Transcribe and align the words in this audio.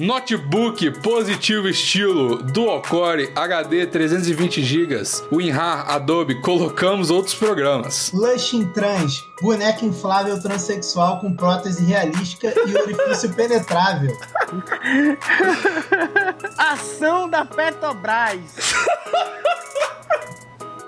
Notebook 0.00 0.90
positivo 1.02 1.68
estilo 1.68 2.42
Dual 2.42 2.80
Core 2.80 3.30
HD 3.36 3.86
320 3.86 4.62
GB, 4.62 5.02
WinRAR, 5.30 5.90
Adobe, 5.90 6.40
colocamos 6.40 7.10
outros 7.10 7.34
programas. 7.34 8.10
Lushing 8.10 8.64
Trans, 8.72 9.22
boneca 9.42 9.84
inflável 9.84 10.40
transexual 10.40 11.20
com 11.20 11.34
prótese 11.34 11.84
realística 11.84 12.54
e 12.66 12.74
orifício 12.74 13.30
penetrável. 13.34 14.16
Ação 16.56 17.28
da 17.28 17.44
Petrobras. 17.44 18.40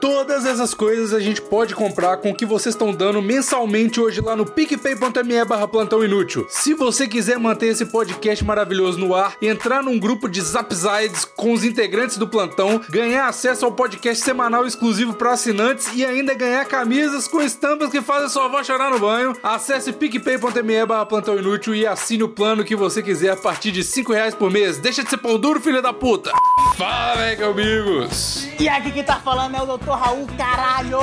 Todas 0.02 0.44
essas 0.44 0.74
coisas 0.74 1.14
a 1.14 1.20
gente 1.20 1.40
pode 1.40 1.76
comprar 1.76 2.16
com 2.16 2.32
o 2.32 2.34
que 2.34 2.44
vocês 2.44 2.74
estão 2.74 2.92
dando 2.92 3.22
mensalmente 3.22 4.00
hoje 4.00 4.20
lá 4.20 4.34
no 4.34 4.44
picpay.me 4.44 5.44
barra 5.44 5.68
plantão 5.68 6.04
inútil. 6.04 6.44
Se 6.50 6.74
você 6.74 7.06
quiser 7.06 7.38
manter 7.38 7.66
esse 7.66 7.86
podcast 7.86 8.44
maravilhoso 8.44 8.98
no 8.98 9.14
ar, 9.14 9.36
entrar 9.40 9.80
num 9.80 10.00
grupo 10.00 10.28
de 10.28 10.40
Zapsides 10.40 11.24
com 11.24 11.52
os 11.52 11.62
integrantes 11.62 12.16
do 12.16 12.26
plantão, 12.26 12.80
ganhar 12.90 13.28
acesso 13.28 13.64
ao 13.64 13.70
podcast 13.70 14.24
semanal 14.24 14.66
exclusivo 14.66 15.14
para 15.14 15.34
assinantes 15.34 15.88
e 15.94 16.04
ainda 16.04 16.34
ganhar 16.34 16.64
camisas 16.64 17.28
com 17.28 17.40
estampas 17.40 17.88
que 17.88 18.02
fazem 18.02 18.28
sua 18.28 18.46
avó 18.46 18.60
chorar 18.64 18.90
no 18.90 18.98
banho, 18.98 19.36
acesse 19.40 19.92
picpay.me 19.92 20.84
barra 20.84 21.06
plantão 21.06 21.38
inútil 21.38 21.76
e 21.76 21.86
assine 21.86 22.24
o 22.24 22.28
plano 22.28 22.64
que 22.64 22.74
você 22.74 23.04
quiser 23.04 23.30
a 23.30 23.36
partir 23.36 23.70
de 23.70 23.84
5 23.84 24.12
reais 24.12 24.34
por 24.34 24.50
mês. 24.50 24.78
Deixa 24.78 25.04
de 25.04 25.10
ser 25.10 25.18
pão 25.18 25.38
duro, 25.38 25.60
filho 25.60 25.80
da 25.80 25.92
puta! 25.92 26.32
Fala, 26.76 27.14
velho, 27.14 27.50
amigos! 27.50 28.48
E 28.58 28.68
aqui 28.68 28.90
quem 28.90 29.04
tá 29.04 29.20
falando 29.20 29.54
é 29.54 29.62
o 29.62 29.66
Dr. 29.92 29.98
Raul, 29.98 30.26
caralho! 30.38 31.00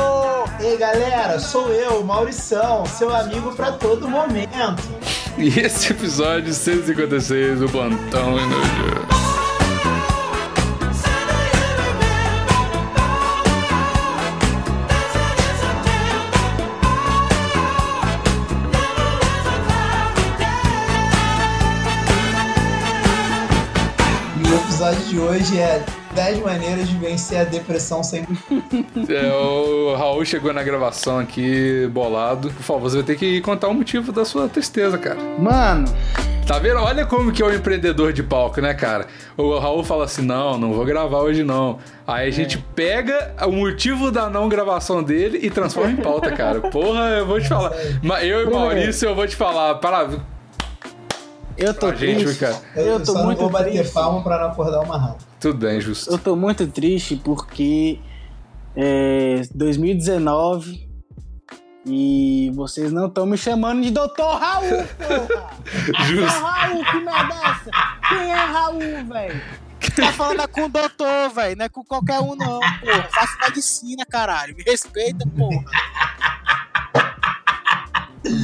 Ei 0.59 0.75
galera, 0.77 1.39
sou 1.39 1.69
eu, 1.69 2.03
Maurição, 2.03 2.85
seu 2.85 3.15
amigo 3.15 3.53
pra 3.55 3.71
todo 3.71 4.07
momento. 4.07 4.49
E 5.37 5.47
esse 5.59 5.91
episódio 5.91 6.53
156 6.53 7.59
do 7.59 7.69
Plantão 7.69 8.37
Inútil. 8.39 9.09
E 24.35 24.53
episódio 24.55 25.03
de 25.05 25.19
hoje 25.19 25.59
é 25.59 25.85
10 26.13 26.39
maneiras 26.43 26.87
de 26.87 26.97
vencer 26.97 27.39
a 27.39 27.43
depressão 27.43 28.03
sem. 28.03 28.25
É, 29.09 29.31
o 29.33 29.95
Raul 29.95 30.23
chegou 30.25 30.51
na 30.53 30.61
gravação 30.63 31.19
aqui 31.19 31.87
bolado. 31.91 32.49
Por 32.51 32.63
favor, 32.63 32.81
você 32.89 32.97
vai 32.97 33.05
ter 33.05 33.15
que 33.17 33.41
contar 33.41 33.67
o 33.67 33.73
motivo 33.73 34.11
da 34.11 34.23
sua 34.25 34.47
tristeza, 34.49 34.97
cara. 34.97 35.17
Mano, 35.37 35.85
Tá 36.45 36.57
vendo? 36.57 36.77
Olha 36.79 37.05
como 37.05 37.31
que 37.31 37.43
é 37.43 37.45
o 37.45 37.53
empreendedor 37.53 38.11
de 38.11 38.23
palco, 38.23 38.59
né, 38.59 38.73
cara? 38.73 39.05
O 39.37 39.59
Raul 39.59 39.83
fala 39.83 40.05
assim: 40.05 40.23
não, 40.23 40.57
não 40.57 40.73
vou 40.73 40.83
gravar 40.83 41.19
hoje 41.19 41.43
não. 41.43 41.77
Aí 42.07 42.27
a 42.27 42.31
gente 42.31 42.57
pega 42.75 43.35
o 43.45 43.51
motivo 43.51 44.09
da 44.09 44.27
não 44.31 44.49
gravação 44.49 45.03
dele 45.03 45.39
e 45.43 45.51
transforma 45.51 45.91
em 45.91 45.95
pauta, 45.97 46.31
cara. 46.31 46.59
Porra, 46.71 47.01
eu 47.19 47.27
vou 47.27 47.39
te 47.39 47.47
falar. 47.47 47.71
Eu 48.23 48.47
e 48.47 48.51
Maurício, 48.51 49.07
eu 49.09 49.13
vou 49.15 49.27
te 49.27 49.35
falar. 49.35 49.75
Para. 49.75 50.09
eu 51.55 51.71
tô 51.73 51.87
Pra 51.89 51.95
gente, 51.95 52.23
triste. 52.23 52.39
cara. 52.39 52.55
Eu, 52.75 52.83
Eu 52.93 52.99
tô 52.99 53.11
só 53.11 53.19
não 53.19 53.25
muito 53.25 53.39
vou 53.41 53.49
bater 53.51 53.71
triste. 53.73 53.93
palma 53.93 54.23
pra 54.23 54.39
não 54.39 54.47
acordar 54.47 54.79
uma 54.79 54.97
raiva. 54.97 55.28
Tudo 55.39 55.57
bem, 55.57 55.79
justo. 55.79 56.11
Eu 56.11 56.17
tô 56.17 56.35
muito 56.35 56.67
triste 56.67 57.15
porque 57.15 57.99
é 58.75 59.41
2019 59.55 60.89
e 61.85 62.51
vocês 62.53 62.91
não 62.91 63.07
estão 63.07 63.25
me 63.25 63.37
chamando 63.37 63.81
de 63.81 63.91
Doutor 63.91 64.37
Raul, 64.37 64.85
porra! 64.97 65.49
Justo. 66.05 66.19
Doutor 66.19 66.41
Raul, 66.43 66.85
que 66.85 66.97
merda 66.97 67.33
é 67.33 67.51
essa? 67.51 67.71
Quem 68.09 68.31
é 68.31 68.35
Raul, 68.35 68.79
velho? 68.79 69.41
Tá 69.95 70.13
falando 70.13 70.41
é 70.41 70.47
com 70.47 70.65
o 70.65 70.69
doutor, 70.69 71.29
velho, 71.33 71.57
não 71.57 71.65
é 71.65 71.69
com 71.69 71.83
qualquer 71.83 72.19
um 72.19 72.35
não, 72.35 72.59
porra. 72.59 73.09
Faço 73.13 73.37
medicina, 73.41 74.05
caralho. 74.05 74.55
Me 74.55 74.63
respeita, 74.63 75.25
porra. 75.37 75.63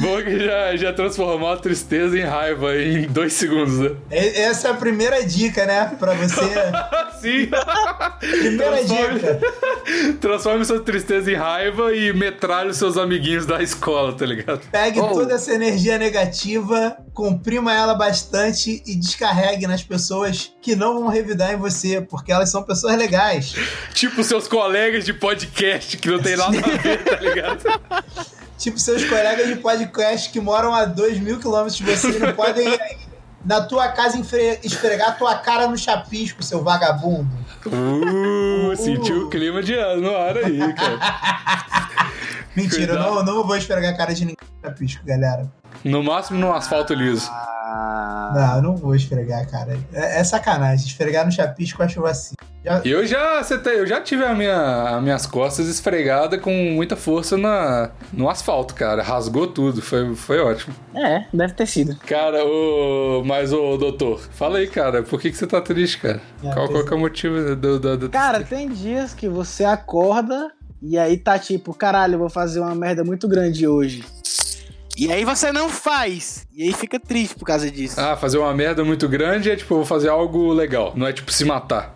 Bom 0.00 0.22
que 0.22 0.38
já, 0.44 0.76
já 0.76 0.92
transformou 0.92 1.50
a 1.52 1.56
tristeza 1.56 2.18
em 2.18 2.22
raiva 2.22 2.76
em 2.76 3.06
dois 3.06 3.32
segundos, 3.32 3.78
né? 3.78 3.90
Essa 4.10 4.68
é 4.68 4.70
a 4.72 4.74
primeira 4.74 5.24
dica, 5.24 5.64
né? 5.66 5.94
Pra 5.98 6.14
você. 6.14 6.40
Sim! 7.20 7.48
Primeira 8.20 8.76
Transforme- 8.78 9.18
dica. 9.20 9.40
Transforme 10.20 10.64
sua 10.64 10.80
tristeza 10.80 11.30
em 11.30 11.34
raiva 11.34 11.94
e 11.94 12.12
metralhe 12.12 12.70
os 12.70 12.76
seus 12.76 12.96
amiguinhos 12.96 13.46
da 13.46 13.62
escola, 13.62 14.12
tá 14.12 14.26
ligado? 14.26 14.60
Pegue 14.70 15.00
Oh. 15.00 15.08
toda 15.08 15.34
essa 15.34 15.52
energia 15.54 15.98
negativa, 15.98 16.96
comprima 17.14 17.72
ela 17.72 17.94
bastante 17.94 18.82
e 18.86 18.94
descarregue 18.96 19.66
nas 19.66 19.82
pessoas 19.82 20.52
que 20.60 20.74
não 20.74 20.94
vão 21.00 21.08
revidar 21.08 21.52
em 21.52 21.56
você, 21.56 22.00
porque 22.00 22.32
elas 22.32 22.50
são 22.50 22.62
pessoas 22.62 22.96
legais. 22.96 23.54
Tipo 23.94 24.22
seus 24.24 24.46
colegas 24.48 25.04
de 25.04 25.12
podcast 25.14 25.96
que 25.96 26.08
não 26.10 26.18
tem 26.20 26.36
nada 26.36 26.58
a 26.58 26.76
ver, 26.76 27.04
tá 27.04 27.16
ligado? 27.16 27.62
Tipo 28.58 28.78
seus 28.78 29.04
colegas 29.04 29.48
de 29.48 29.56
podcast 29.56 30.30
que 30.30 30.40
moram 30.40 30.74
a 30.74 30.84
2 30.84 31.18
mil 31.18 31.38
quilômetros 31.38 31.76
de 31.76 31.84
você 31.84 32.18
não 32.18 32.32
podem 32.32 32.66
ir 32.66 32.80
aí 32.80 32.96
na 33.44 33.60
tua 33.60 33.88
casa 33.88 34.18
esfregar 34.62 35.16
tua 35.16 35.36
cara 35.36 35.68
no 35.68 35.78
chapisco, 35.78 36.42
seu 36.42 36.64
vagabundo. 36.64 37.30
Uh, 37.66 38.76
sentiu 38.76 39.26
o 39.26 39.30
clima 39.30 39.62
de 39.62 39.74
ano 39.74 40.02
no 40.02 40.16
ar 40.16 40.36
aí, 40.38 40.58
cara. 40.74 40.98
Mentira, 42.56 42.94
eu 42.94 42.98
não, 42.98 43.22
não 43.22 43.46
vou 43.46 43.56
esfregar 43.56 43.92
a 43.92 43.96
cara 43.96 44.14
de 44.14 44.24
ninguém 44.24 44.48
no 44.62 44.68
chapisco, 44.70 45.04
galera. 45.04 45.50
No 45.84 46.02
máximo 46.02 46.38
no 46.38 46.52
asfalto 46.52 46.94
liso. 46.94 47.28
Ah, 47.30 48.32
Não, 48.34 48.56
eu 48.56 48.62
não 48.62 48.76
vou 48.76 48.94
esfregar, 48.94 49.48
cara. 49.48 49.78
É, 49.92 50.20
é 50.20 50.24
sacanagem. 50.24 50.86
Esfregar 50.86 51.24
no 51.24 51.30
chapisco 51.30 51.82
eu 51.82 51.86
acho 51.86 52.00
vacilo. 52.00 52.36
Já- 52.66 52.82
Eu 52.84 53.06
já, 53.06 53.42
tá- 53.44 53.70
eu 53.70 53.86
já 53.86 54.00
tive 54.00 54.24
a 54.24 54.34
minha, 54.34 54.96
as 54.96 55.02
minhas 55.02 55.24
costas 55.24 55.68
esfregadas 55.68 56.40
com 56.40 56.50
muita 56.72 56.96
força 56.96 57.36
na, 57.38 57.90
no 58.12 58.28
asfalto, 58.28 58.74
cara. 58.74 59.02
Rasgou 59.04 59.46
tudo, 59.46 59.80
foi, 59.80 60.14
foi 60.16 60.40
ótimo. 60.40 60.74
é, 60.94 61.26
deve 61.32 61.54
ter 61.54 61.66
sido. 61.66 61.96
Cara, 62.06 62.44
o. 62.44 63.22
Mas, 63.24 63.52
ô, 63.52 63.76
doutor, 63.76 64.20
fala 64.32 64.58
aí, 64.58 64.66
cara, 64.66 65.02
por 65.04 65.20
que, 65.20 65.30
que 65.30 65.36
você 65.36 65.46
tá 65.46 65.60
triste, 65.60 65.98
cara? 66.00 66.20
É, 66.42 66.52
qual, 66.52 66.68
qual 66.68 66.84
que 66.84 66.92
é 66.92 66.96
o 66.96 67.00
motivo 67.00 67.54
do. 67.54 67.78
do, 67.78 67.96
do- 67.96 68.08
Cara, 68.10 68.42
tem 68.42 68.68
dias 68.68 69.14
que 69.14 69.28
você 69.28 69.64
acorda 69.64 70.50
e 70.82 70.98
aí 70.98 71.16
tá 71.16 71.38
tipo, 71.38 71.72
caralho, 71.72 72.14
eu 72.14 72.18
vou 72.18 72.28
fazer 72.28 72.58
uma 72.60 72.74
merda 72.74 73.04
muito 73.04 73.28
grande 73.28 73.66
hoje. 73.68 74.04
E 74.98 75.12
aí 75.12 75.26
você 75.26 75.52
não 75.52 75.68
faz. 75.68 76.46
E 76.54 76.62
aí 76.62 76.72
fica 76.72 76.98
triste 76.98 77.34
por 77.36 77.44
causa 77.44 77.70
disso. 77.70 78.00
Ah, 78.00 78.16
fazer 78.16 78.38
uma 78.38 78.54
merda 78.54 78.82
muito 78.82 79.06
grande 79.06 79.50
é 79.50 79.54
tipo, 79.56 79.74
eu 79.74 79.78
vou 79.78 79.84
fazer 79.86 80.08
algo 80.08 80.54
legal. 80.54 80.94
Não 80.96 81.06
é 81.06 81.12
tipo 81.12 81.30
se 81.30 81.44
matar. 81.44 81.94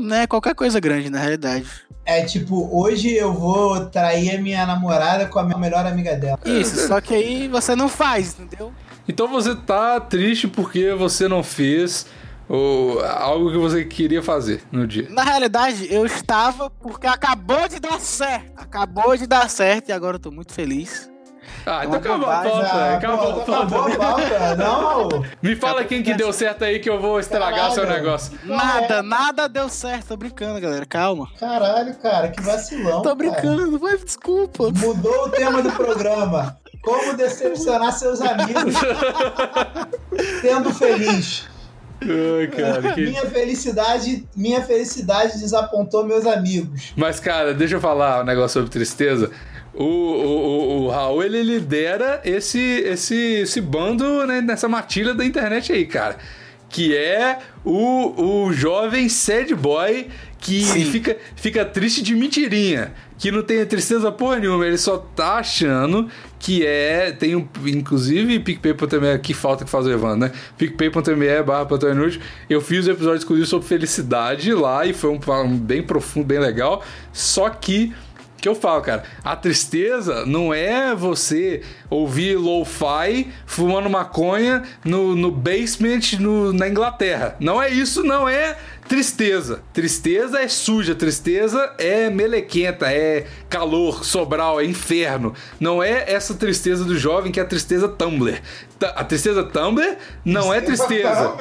Né? 0.00 0.26
Qualquer 0.26 0.54
coisa 0.54 0.80
grande, 0.80 1.10
na 1.10 1.18
realidade. 1.18 1.66
É 2.04 2.24
tipo, 2.24 2.68
hoje 2.72 3.14
eu 3.14 3.32
vou 3.32 3.86
trair 3.86 4.36
a 4.36 4.40
minha 4.40 4.66
namorada 4.66 5.26
com 5.26 5.38
a 5.38 5.44
minha 5.44 5.58
melhor 5.58 5.86
amiga 5.86 6.16
dela. 6.16 6.38
Isso, 6.44 6.88
só 6.88 7.00
que 7.00 7.14
aí 7.14 7.48
você 7.48 7.76
não 7.76 7.88
faz, 7.88 8.36
entendeu? 8.38 8.72
Então 9.06 9.28
você 9.28 9.54
tá 9.54 10.00
triste 10.00 10.48
porque 10.48 10.92
você 10.92 11.28
não 11.28 11.42
fez 11.42 12.06
o, 12.48 12.98
algo 13.00 13.50
que 13.50 13.58
você 13.58 13.84
queria 13.84 14.22
fazer 14.22 14.62
no 14.72 14.86
dia. 14.86 15.08
Na 15.10 15.22
realidade, 15.22 15.86
eu 15.92 16.04
estava 16.06 16.70
porque 16.70 17.06
acabou 17.06 17.68
de 17.68 17.78
dar 17.78 18.00
certo. 18.00 18.52
Acabou 18.56 19.16
de 19.16 19.26
dar 19.26 19.48
certo 19.48 19.88
e 19.88 19.92
agora 19.92 20.16
eu 20.16 20.20
tô 20.20 20.30
muito 20.30 20.52
feliz. 20.52 21.09
Ah, 21.66 21.82
É 21.82 21.86
então 21.86 21.90
uma 21.90 21.96
acabou 21.98 22.30
a 22.30 22.42
pauta. 22.42 22.94
Acabou 22.94 23.82
a 23.82 23.96
pauta. 23.96 24.56
Não. 24.56 25.08
Me 25.42 25.54
fala 25.56 25.84
quem 25.84 26.02
que 26.02 26.14
deu 26.14 26.32
certo 26.32 26.64
aí 26.64 26.78
que 26.78 26.88
eu 26.88 27.00
vou 27.00 27.18
estragar 27.20 27.54
Caralho. 27.70 27.74
seu 27.74 27.86
negócio. 27.86 28.38
Nada, 28.44 29.02
nada 29.02 29.48
deu 29.48 29.68
certo. 29.68 30.08
Tô 30.08 30.16
brincando, 30.16 30.60
galera. 30.60 30.86
Calma. 30.86 31.28
Caralho, 31.38 31.94
cara, 31.96 32.28
que 32.28 32.40
vacilão. 32.42 33.02
Tô 33.02 33.14
cara. 33.14 33.14
brincando, 33.14 33.78
vai, 33.78 33.96
desculpa. 33.98 34.70
Mudou 34.70 35.26
o 35.26 35.30
tema 35.30 35.62
do 35.62 35.70
programa. 35.72 36.56
Como 36.82 37.14
decepcionar 37.14 37.92
seus 37.92 38.20
amigos 38.22 38.74
sendo 40.40 40.72
feliz. 40.72 41.48
Ai, 42.02 42.46
cara, 42.46 42.94
que... 42.94 43.04
Minha 43.04 43.26
felicidade, 43.26 44.26
minha 44.34 44.62
felicidade 44.62 45.38
desapontou 45.38 46.04
meus 46.06 46.24
amigos. 46.26 46.94
Mas, 46.96 47.20
cara, 47.20 47.52
deixa 47.52 47.74
eu 47.76 47.80
falar 47.80 48.22
um 48.22 48.24
negócio 48.24 48.54
sobre 48.60 48.70
tristeza. 48.70 49.30
O, 49.72 49.84
o, 49.84 49.86
o, 49.86 50.84
o 50.84 50.88
Raul, 50.88 51.22
ele 51.22 51.42
lidera 51.42 52.20
esse, 52.24 52.58
esse, 52.58 53.14
esse 53.14 53.60
bando 53.60 54.26
né, 54.26 54.40
nessa 54.40 54.68
matilha 54.68 55.14
da 55.14 55.24
internet 55.24 55.72
aí, 55.72 55.86
cara. 55.86 56.16
Que 56.68 56.96
é 56.96 57.38
o, 57.64 58.46
o 58.46 58.52
jovem 58.52 59.08
sad 59.08 59.54
boy 59.54 60.08
que 60.38 60.64
Sim. 60.64 60.84
fica, 60.86 61.16
fica 61.36 61.64
triste 61.64 62.02
de 62.02 62.14
mentirinha. 62.14 62.92
Que 63.18 63.30
não 63.30 63.42
tem 63.42 63.64
tristeza 63.66 64.10
porra 64.10 64.38
nenhuma. 64.38 64.66
Ele 64.66 64.78
só 64.78 64.96
tá 64.96 65.34
achando 65.34 66.08
que 66.38 66.64
é... 66.64 67.12
Tem 67.12 67.36
um, 67.36 67.46
inclusive, 67.66 68.40
PicPay.me... 68.40 69.18
Que 69.18 69.34
falta 69.34 69.64
que 69.64 69.70
faz 69.70 69.84
o 69.84 69.90
Evandro, 69.90 70.20
né? 70.20 70.32
PicPay.me 70.56 71.42
barra 71.42 71.68
Inútil. 71.90 72.22
Eu 72.48 72.62
fiz 72.62 72.86
o 72.86 72.90
episódio 72.90 73.18
exclusivo 73.18 73.46
sobre 73.46 73.68
felicidade 73.68 74.54
lá 74.54 74.86
e 74.86 74.94
foi 74.94 75.10
um, 75.10 75.20
um 75.44 75.58
bem 75.58 75.82
profundo, 75.82 76.24
bem 76.24 76.38
legal. 76.38 76.82
Só 77.12 77.50
que 77.50 77.92
que 78.40 78.48
eu 78.48 78.54
falo, 78.54 78.82
cara, 78.82 79.04
a 79.24 79.36
tristeza 79.36 80.24
não 80.26 80.52
é 80.52 80.94
você 80.94 81.62
ouvir 81.88 82.36
lo-fi 82.36 83.28
fumando 83.46 83.90
maconha 83.90 84.62
no, 84.84 85.14
no 85.14 85.30
basement 85.30 86.18
no, 86.18 86.52
na 86.52 86.68
Inglaterra. 86.68 87.36
Não 87.38 87.62
é 87.62 87.70
isso, 87.70 88.02
não 88.02 88.28
é 88.28 88.56
tristeza. 88.90 89.62
Tristeza 89.72 90.40
é 90.40 90.48
suja, 90.48 90.96
tristeza 90.96 91.72
é 91.78 92.10
melequenta, 92.10 92.92
é 92.92 93.24
calor, 93.48 94.04
sobral, 94.04 94.60
é 94.60 94.64
inferno. 94.64 95.32
Não 95.60 95.80
é 95.80 96.12
essa 96.12 96.34
tristeza 96.34 96.84
do 96.84 96.98
jovem 96.98 97.30
que 97.30 97.38
é 97.38 97.44
a 97.44 97.46
tristeza 97.46 97.88
Tumblr. 97.88 98.42
A 98.82 99.04
tristeza 99.04 99.44
Tumblr 99.44 99.96
não 100.24 100.52
é 100.52 100.60
tristeza. 100.60 101.36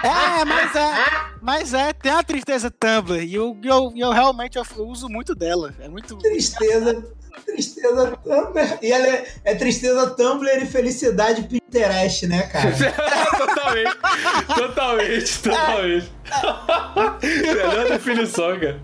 É, 0.00 0.44
mas 0.44 0.74
é. 0.74 0.94
Mas 1.42 1.74
é, 1.74 1.92
tem 1.92 2.12
a 2.12 2.22
tristeza 2.22 2.70
Tumblr. 2.70 3.22
E 3.22 3.34
eu, 3.34 3.56
eu, 3.62 3.92
eu 3.94 4.10
realmente 4.10 4.56
eu 4.56 4.64
uso 4.86 5.08
muito 5.08 5.34
dela. 5.34 5.74
É 5.78 5.88
muito. 5.88 6.16
Tristeza. 6.16 7.04
Tristeza 7.44 8.18
Tumblr. 8.22 8.78
E 8.82 8.92
ela 8.92 9.06
é, 9.06 9.26
é 9.44 9.54
tristeza 9.54 10.10
Tumblr 10.10 10.62
e 10.62 10.66
felicidade 10.66 11.42
Pinterest, 11.42 12.26
né, 12.26 12.42
cara? 12.42 12.70
totalmente, 13.38 13.96
totalmente, 14.54 15.38
totalmente. 15.42 16.10
Melhor 17.22 17.88
definição, 17.88 18.58
cara. 18.58 18.80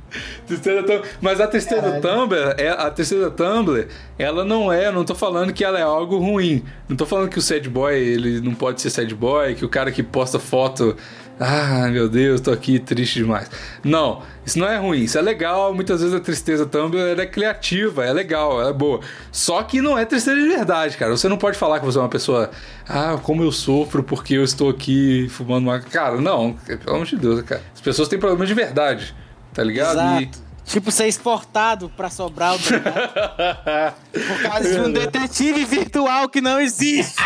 Tristeza 0.47 0.83
Tumblr. 0.83 1.09
Mas 1.21 1.41
a 1.41 1.47
tristeza 1.47 1.83
Caralho. 1.83 2.03
Tumblr, 2.03 2.55
é, 2.59 2.69
a 2.69 2.91
tristeza 2.91 3.31
Tumblr, 3.31 3.89
ela 4.19 4.45
não 4.45 4.73
é, 4.73 4.91
não 4.91 5.05
tô 5.05 5.15
falando 5.15 5.53
que 5.53 5.65
ela 5.65 5.79
é 5.79 5.83
algo 5.83 6.19
ruim. 6.19 6.65
Não 6.89 6.97
tô 6.97 7.06
falando 7.06 7.29
que 7.29 7.39
o 7.39 7.43
sad 7.43 7.69
boy, 7.69 7.95
ele 7.95 8.41
não 8.41 8.55
pode 8.55 8.81
ser 8.81 8.91
sad 8.91 9.15
boy, 9.15 9.55
que 9.55 9.65
o 9.65 9.69
cara 9.69 9.91
que 9.91 10.03
posta 10.03 10.39
foto, 10.39 10.97
ah, 11.38 11.88
meu 11.90 12.08
Deus, 12.08 12.40
tô 12.40 12.52
aqui 12.52 12.78
triste 12.78 13.20
demais. 13.20 13.50
Não, 13.82 14.22
isso 14.46 14.58
não 14.58 14.69
é 14.69 14.76
ruim, 14.78 15.02
isso 15.02 15.19
é 15.19 15.22
legal. 15.22 15.75
Muitas 15.75 16.00
vezes 16.00 16.14
a 16.14 16.20
tristeza 16.20 16.64
Tumblr 16.64 17.20
é 17.20 17.26
criativa, 17.26 18.04
é 18.04 18.12
legal, 18.12 18.60
ela 18.60 18.70
é 18.70 18.72
boa. 18.72 19.00
Só 19.32 19.62
que 19.62 19.81
não 19.81 19.98
é 19.98 20.04
tristeza 20.04 20.40
de 20.40 20.46
verdade, 20.46 20.96
cara. 20.96 21.10
Você 21.10 21.28
não 21.28 21.36
pode 21.36 21.58
falar 21.58 21.81
que 21.81 21.86
você 21.86 21.98
é 21.98 22.00
uma 22.00 22.08
pessoa, 22.08 22.50
ah, 22.88 23.19
como 23.22 23.42
eu 23.42 23.50
sofro 23.50 24.02
porque 24.02 24.34
eu 24.34 24.44
estou 24.44 24.70
aqui 24.70 25.28
fumando 25.28 25.64
uma. 25.64 25.81
Cara, 25.81 26.20
não, 26.20 26.52
pelo 26.52 26.94
amor 26.94 27.06
de 27.06 27.16
Deus, 27.16 27.42
cara. 27.42 27.62
As 27.75 27.81
pessoas 27.81 28.08
têm 28.08 28.19
problemas 28.19 28.46
de 28.46 28.54
verdade, 28.54 29.14
tá 29.52 29.62
ligado? 29.64 29.98
Exato. 29.98 30.44
Tipo, 30.64 30.90
ser 30.90 31.06
exportado 31.06 31.90
pra 31.90 32.08
Sobral 32.08 32.58
tá 32.58 32.76
ligado? 32.76 33.94
por 34.28 34.42
causa 34.42 34.72
de 34.72 34.81
um 34.81 34.90
detetive 34.90 35.64
virtual 35.64 36.28
que 36.28 36.40
não 36.40 36.58
existe. 36.58 37.22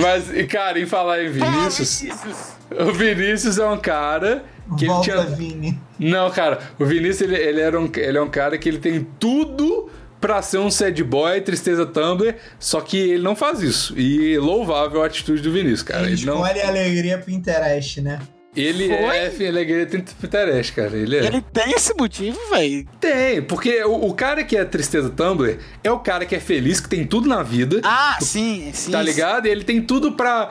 Mas, 0.00 0.46
cara, 0.46 0.78
em 0.80 0.86
falar 0.86 1.22
em 1.22 1.30
Vinícius, 1.30 2.00
Vinícius. 2.00 2.36
o 2.70 2.92
Vinícius 2.92 3.58
é 3.58 3.66
um 3.66 3.78
cara 3.78 4.44
que 4.76 4.84
ele 4.84 4.92
Volta, 4.92 5.10
tinha. 5.10 5.22
Vini. 5.36 5.80
Não, 5.98 6.30
cara, 6.30 6.58
o 6.78 6.84
Vinícius 6.84 7.22
ele, 7.22 7.36
ele, 7.36 7.60
era 7.60 7.78
um, 7.80 7.90
ele 7.94 8.18
é 8.18 8.22
um 8.22 8.28
cara 8.30 8.56
que 8.56 8.68
ele 8.68 8.78
tem 8.78 9.06
tudo 9.18 9.90
pra 10.20 10.42
ser 10.42 10.58
um 10.58 10.70
sad 10.70 11.02
boy, 11.02 11.40
tristeza 11.40 11.86
Tumblr, 11.86 12.34
só 12.58 12.80
que 12.80 12.96
ele 12.98 13.22
não 13.22 13.34
faz 13.34 13.62
isso. 13.62 13.98
E 13.98 14.36
louvável 14.38 15.02
a 15.02 15.06
atitude 15.06 15.40
do 15.42 15.50
Vinícius, 15.50 15.82
cara. 15.82 16.02
Ele 16.06 16.12
Ele 16.12 16.26
não. 16.26 16.34
escolhe 16.44 16.60
a 16.60 16.68
alegria 16.68 17.18
Pinterest, 17.18 18.00
né? 18.02 18.18
Ele 18.62 18.88
Foi? 18.88 19.16
é, 19.16 19.34
ele 19.38 19.60
é 19.60 19.64
gay, 19.64 19.86
tem 19.86 20.00
Pinterest, 20.00 20.72
cara. 20.72 20.96
Ele 20.96 21.16
é. 21.16 21.26
Ele 21.26 21.40
tem 21.40 21.72
esse 21.72 21.94
motivo, 21.94 22.38
velho. 22.50 22.86
Tem, 23.00 23.42
porque 23.42 23.82
o, 23.84 24.06
o 24.08 24.14
cara 24.14 24.44
que 24.44 24.56
é 24.56 24.64
tristeza 24.64 25.10
Tumblr 25.10 25.58
é 25.82 25.90
o 25.90 25.98
cara 25.98 26.24
que 26.24 26.34
é 26.34 26.40
feliz, 26.40 26.80
que 26.80 26.88
tem 26.88 27.06
tudo 27.06 27.28
na 27.28 27.42
vida. 27.42 27.80
Ah, 27.82 28.18
sim, 28.20 28.70
sim. 28.72 28.90
Tá 28.90 29.02
ligado? 29.02 29.46
E 29.46 29.50
ele 29.50 29.64
tem 29.64 29.80
tudo 29.80 30.12
pra 30.12 30.50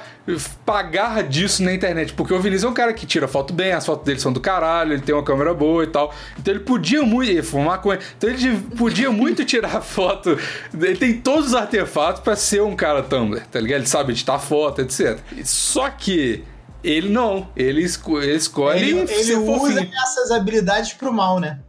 pagar 0.66 1.24
disso 1.24 1.64
na 1.64 1.74
internet. 1.74 2.14
Porque 2.14 2.34
o 2.34 2.40
Vinícius 2.40 2.66
é 2.66 2.68
um 2.68 2.74
cara 2.74 2.94
que 2.94 3.06
tira 3.06 3.28
foto 3.28 3.54
bem, 3.54 3.72
as 3.72 3.86
fotos 3.86 4.06
dele 4.06 4.20
são 4.20 4.32
do 4.32 4.40
caralho, 4.40 4.94
ele 4.94 5.02
tem 5.02 5.14
uma 5.14 5.24
câmera 5.24 5.54
boa 5.54 5.84
e 5.84 5.88
tal. 5.88 6.14
Então 6.38 6.54
ele 6.54 6.64
podia 6.64 7.04
muito. 7.04 7.30
Ele 7.32 7.44
fuma 7.44 7.66
maconha. 7.66 8.00
Então 8.18 8.30
ele 8.30 8.58
podia 8.78 9.12
muito 9.12 9.44
tirar 9.46 9.82
foto. 9.82 10.38
Ele 10.74 10.96
tem 10.96 11.14
todos 11.14 11.48
os 11.48 11.56
artefatos 11.56 12.22
pra 12.22 12.36
ser 12.36 12.62
um 12.62 12.76
cara 12.76 13.02
Tumblr, 13.04 13.42
tá 13.52 13.60
ligado? 13.60 13.80
Ele 13.80 13.88
sabe 13.88 14.12
editar 14.12 14.40
foto, 14.40 14.82
etc. 14.82 15.20
Só 15.44 15.90
que. 15.90 16.44
Ele 16.84 17.10
não, 17.10 17.48
ele, 17.56 17.82
esco- 17.84 18.22
ele 18.22 18.36
escolhe 18.36 18.80
Ele, 18.80 19.00
ele 19.12 19.36
usa 19.36 19.88
essas 20.04 20.32
habilidades 20.32 20.94
pro 20.94 21.12
mal, 21.12 21.40
né? 21.40 21.60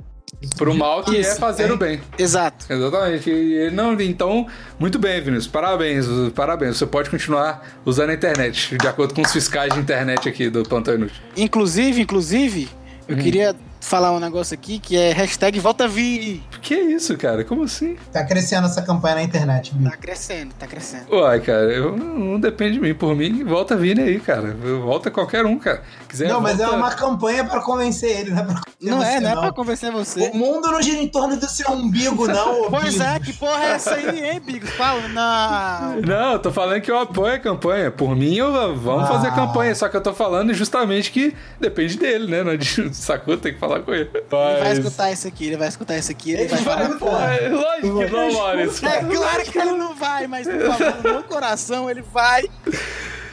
Pro 0.57 0.73
mal 0.75 1.03
que 1.05 1.17
é 1.17 1.21
Isso, 1.21 1.37
fazer 1.37 1.69
é. 1.69 1.73
o 1.73 1.77
bem. 1.77 2.01
Exato. 2.19 2.65
Exatamente. 2.73 3.29
E 3.29 3.55
ele 3.55 3.75
não, 3.75 3.93
então, 4.01 4.47
muito 4.79 4.99
bem, 4.99 5.21
Vinícius. 5.21 5.47
Parabéns, 5.49 6.07
parabéns. 6.35 6.79
Você 6.79 6.87
pode 6.87 7.11
continuar 7.11 7.79
usando 7.85 8.11
a 8.11 8.15
internet, 8.15 8.77
de 8.79 8.89
acordo 8.89 9.13
com 9.13 9.21
os 9.21 9.33
fiscais 9.33 9.75
de 9.75 9.81
internet 9.81 10.27
aqui 10.29 10.49
do 10.49 10.63
Plantão 10.63 10.95
Inútil. 10.95 11.17
Inclusive, 11.37 12.01
inclusive, 12.01 12.71
eu 13.07 13.17
Hum. 13.17 13.19
queria 13.19 13.55
falar 13.83 14.13
um 14.13 14.21
negócio 14.21 14.55
aqui 14.55 14.79
que 14.79 14.97
é 14.97 15.13
hashtag 15.13 15.59
volta 15.61 15.87
Vini. 15.87 16.43
Que 16.71 16.77
isso, 16.77 17.17
cara? 17.19 17.43
Como 17.43 17.65
assim? 17.65 17.97
Tá 18.13 18.23
crescendo 18.25 18.69
essa 18.69 18.81
campanha 18.81 19.17
na 19.17 19.23
internet, 19.25 19.73
Vini. 19.75 19.91
Tá 19.91 19.97
crescendo, 19.97 20.55
tá 20.57 20.69
crescendo. 20.69 21.13
Uai, 21.13 21.41
cara, 21.41 21.65
eu, 21.65 21.97
não 21.97 22.39
depende 22.39 22.75
de 22.75 22.81
mim. 22.81 22.95
Por 22.95 23.17
mim, 23.17 23.43
volta 23.43 23.77
Vini 23.77 24.01
aí, 24.01 24.21
cara. 24.21 24.55
Volta 24.81 25.11
qualquer 25.11 25.45
um, 25.45 25.59
cara. 25.59 25.83
Quiser, 26.09 26.29
Não, 26.29 26.41
mas 26.41 26.61
é 26.61 26.65
volta- 26.67 26.77
uma 26.77 26.91
campanha 26.93 27.45
pra 27.45 27.61
convencer 27.61 28.21
ele, 28.21 28.31
não 28.31 28.39
é 28.39 28.45
pra 28.45 28.55
convencer 28.55 28.89
Não 28.89 29.03
é, 29.03 29.19
não 29.21 29.31
é 29.33 29.37
pra 29.41 29.53
convencer 29.53 29.91
você. 29.91 30.31
O 30.33 30.37
mundo 30.37 30.71
não 30.71 30.81
gira 30.81 30.99
em 31.03 31.09
torno 31.09 31.37
do 31.37 31.47
seu 31.49 31.73
umbigo, 31.73 32.27
não, 32.31 32.71
Pois 32.71 33.01
é, 33.01 33.15
Bigos. 33.19 33.27
que 33.27 33.33
porra 33.41 33.65
é 33.65 33.71
essa 33.73 33.95
aí, 33.97 34.31
hein, 34.31 34.41
Bigos? 34.41 34.71
Fala, 34.71 35.09
não. 35.09 36.01
Não, 36.03 36.33
eu 36.35 36.39
tô 36.39 36.53
falando 36.53 36.81
que 36.81 36.91
eu 36.93 37.01
apoio 37.01 37.35
a 37.35 37.39
campanha. 37.41 37.91
Por 37.91 38.15
mim, 38.15 38.37
eu, 38.37 38.77
vamos 38.77 39.09
fazer 39.09 39.27
a 39.27 39.33
Ah. 39.33 39.35
campanha. 39.35 39.75
Só 39.75 39.89
que 39.89 39.97
eu 39.97 40.01
tô 40.01 40.15
falando 40.15 40.55
justamente 40.55 41.11
que 41.11 41.35
depende 41.59 41.99
dele, 41.99 42.31
né? 42.31 42.45
Não 42.45 42.53
é 42.53 42.57
de, 42.57 42.95
sacou? 42.95 43.37
Tem 43.37 43.55
que 43.55 43.59
falar 43.59 43.81
com 43.81 43.93
ele. 43.93 44.09
Ele 44.15 44.25
vai 44.31 44.61
Mas- 44.61 44.79
escutar 44.79 45.11
isso 45.11 45.27
aqui, 45.27 45.47
ele 45.49 45.57
vai 45.57 45.67
escutar 45.67 45.97
isso 45.99 46.13
aqui, 46.13 46.31
ele 46.31 46.43
Ele 46.43 46.49
vai 46.49 46.60
vai 46.61 46.99
falar. 46.99 47.35
escutar. 47.35 47.43
É, 47.43 47.49
lógico 47.49 47.99
que 47.99 48.13
não, 48.13 48.33
Maurício. 48.33 48.89
É 48.89 49.05
claro 49.05 49.43
que 49.45 49.59
ele 49.59 49.73
não 49.73 49.95
vai, 49.95 50.27
mas 50.27 50.47
por 50.47 50.61
favor, 50.61 50.97
no 50.97 51.03
meu 51.03 51.23
coração 51.25 51.91
ele 51.91 52.03
vai. 52.03 52.49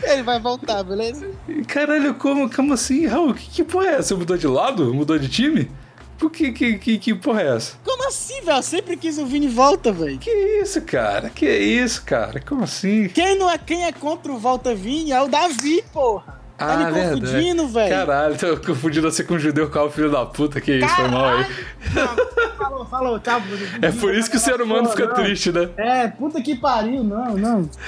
Ele 0.04 0.24
vai 0.24 0.40
voltar, 0.40 0.84
beleza? 0.84 1.28
Caralho, 1.68 2.14
como, 2.16 2.50
como 2.54 2.74
assim, 2.74 3.08
Raul? 3.08 3.34
Que, 3.34 3.50
que 3.50 3.64
porra 3.64 3.88
é 3.88 3.94
essa? 3.94 4.04
Você 4.10 4.16
mudou 4.16 4.38
de 4.38 4.48
lado? 4.48 4.94
Mudou 4.94 5.18
de 5.18 5.28
time? 5.28 5.70
Por 6.18 6.32
que, 6.32 6.52
que, 6.52 6.78
que, 6.78 6.98
que 6.98 7.16
porra 7.16 7.42
é 7.44 7.56
essa? 7.56 7.78
Como 7.84 8.08
assim, 8.08 8.42
velho? 8.42 8.64
Sempre 8.64 8.98
quis 8.98 9.18
o 9.20 9.26
Vini 9.26 9.48
volta, 9.48 9.92
velho. 9.92 10.18
Que 10.18 10.32
isso, 10.62 10.82
cara? 10.82 11.30
Que 11.30 11.48
isso, 11.48 12.04
cara? 12.04 12.40
Como 12.42 12.64
assim? 12.64 13.08
Quem 13.10 13.38
não 13.38 13.50
é 13.50 13.58
quem 13.58 13.86
é 13.86 13.92
contra 13.92 14.32
o 14.32 14.38
Volta 14.38 14.74
Vini 14.74 15.12
é 15.12 15.22
o 15.22 15.28
Davi, 15.28 15.84
porra. 15.94 16.37
Tá 16.58 16.78
me 16.78 16.92
confundindo, 16.92 17.68
velho. 17.68 17.96
Caralho, 17.96 18.38
tô 18.38 18.58
confundindo 18.58 19.12
você 19.12 19.24
com 19.24 19.36
um 19.36 19.40
judeu 19.40 19.70
com 19.70 19.80
o 19.80 19.90
filho 19.92 20.10
da 20.10 20.26
puta. 20.26 20.60
Que 20.60 20.80
isso, 20.80 20.96
foi 20.96 21.08
mal 21.08 21.26
aí. 21.26 21.46
Não, 21.94 22.56
falou, 22.58 22.86
falou, 22.86 23.20
tá. 23.20 23.40
É 23.82 23.92
por 23.92 24.14
isso 24.16 24.30
que 24.30 24.38
o 24.38 24.40
ser 24.40 24.60
humano 24.60 24.90
fica 24.90 25.06
Não. 25.06 25.14
triste, 25.14 25.52
né? 25.52 25.70
É, 25.78 26.08
puta 26.08 26.42
que 26.42 26.56
pariu, 26.56 27.04
não, 27.04 27.38
não. 27.38 27.70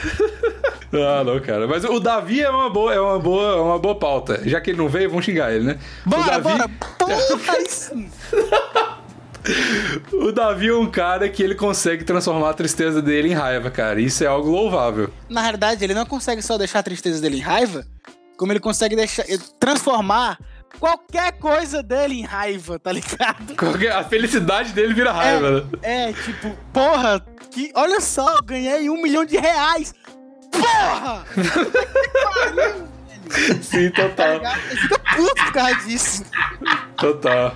Ah, 0.92 1.24
não, 1.24 1.40
cara. 1.40 1.68
Mas 1.68 1.84
o 1.84 2.00
Davi 2.00 2.42
é 2.42 2.50
uma 2.50 2.68
boa, 2.68 2.92
é 2.92 3.00
uma 3.00 3.20
boa, 3.20 3.58
é 3.58 3.62
uma 3.62 3.78
boa 3.78 3.94
pauta. 3.94 4.42
Já 4.50 4.60
que 4.60 4.72
ele 4.72 4.80
não 4.80 4.90
veio, 4.90 5.08
vamos 5.08 5.24
xingar 5.24 5.52
ele, 5.54 5.64
né? 5.64 5.80
o 6.04 6.10
Bora, 6.10 6.24
Davi, 6.40 6.44
bora. 6.58 6.70
Porra, 6.98 7.54
aí 7.54 7.66
sim. 7.70 8.10
O 10.12 10.32
Davi 10.32 10.68
é 10.70 10.76
um 10.76 10.90
cara 10.90 11.30
que 11.30 11.42
ele 11.42 11.56
consegue 11.56 12.04
transformar 12.04 12.50
a 12.50 12.54
tristeza 12.54 13.02
dele 13.02 13.30
em 13.30 13.34
raiva, 13.34 13.70
cara. 13.70 14.02
Isso 14.02 14.24
é 14.24 14.28
algo 14.28 14.50
louvável. 14.50 15.10
Na 15.30 15.42
realidade, 15.42 15.84
ele 15.84 15.94
não 15.94 16.06
consegue 16.06 16.42
só 16.42 16.58
deixar 16.58 16.80
a 16.80 16.84
tristeza 16.84 17.22
dele 17.22 17.38
em 17.38 17.42
raiva, 17.42 17.86
como 18.40 18.54
ele 18.54 18.60
consegue 18.62 18.96
deixar, 18.96 19.24
eh, 19.30 19.38
transformar 19.60 20.40
qualquer 20.80 21.34
coisa 21.40 21.84
dele 21.84 22.22
em 22.22 22.24
raiva, 22.24 22.80
tá 22.80 22.90
ligado? 22.90 23.54
Qualquer- 23.58 23.92
A 23.92 24.04
felicidade 24.06 24.72
dele 24.72 24.94
vira 24.94 25.12
raiva, 25.12 25.52
né? 25.60 25.68
É, 25.82 26.14
tipo, 26.14 26.56
porra, 26.72 27.20
que, 27.52 27.70
olha 27.76 28.00
só, 28.00 28.38
eu 28.38 28.42
ganhei 28.44 28.90
um 28.90 29.02
milhão 29.02 29.26
de 29.26 29.36
reais. 29.38 29.94
Porra! 30.52 31.26
Puta 31.36 31.86
que 31.86 32.24
pariu, 32.24 32.88
Sim, 33.62 33.90
tá 33.92 34.04
total. 34.10 34.36
Ele 34.36 34.78
fica 34.80 35.00
puto 35.18 35.36
por 35.36 35.52
causa 35.54 35.76
disso. 35.86 36.24
Total. 36.98 37.56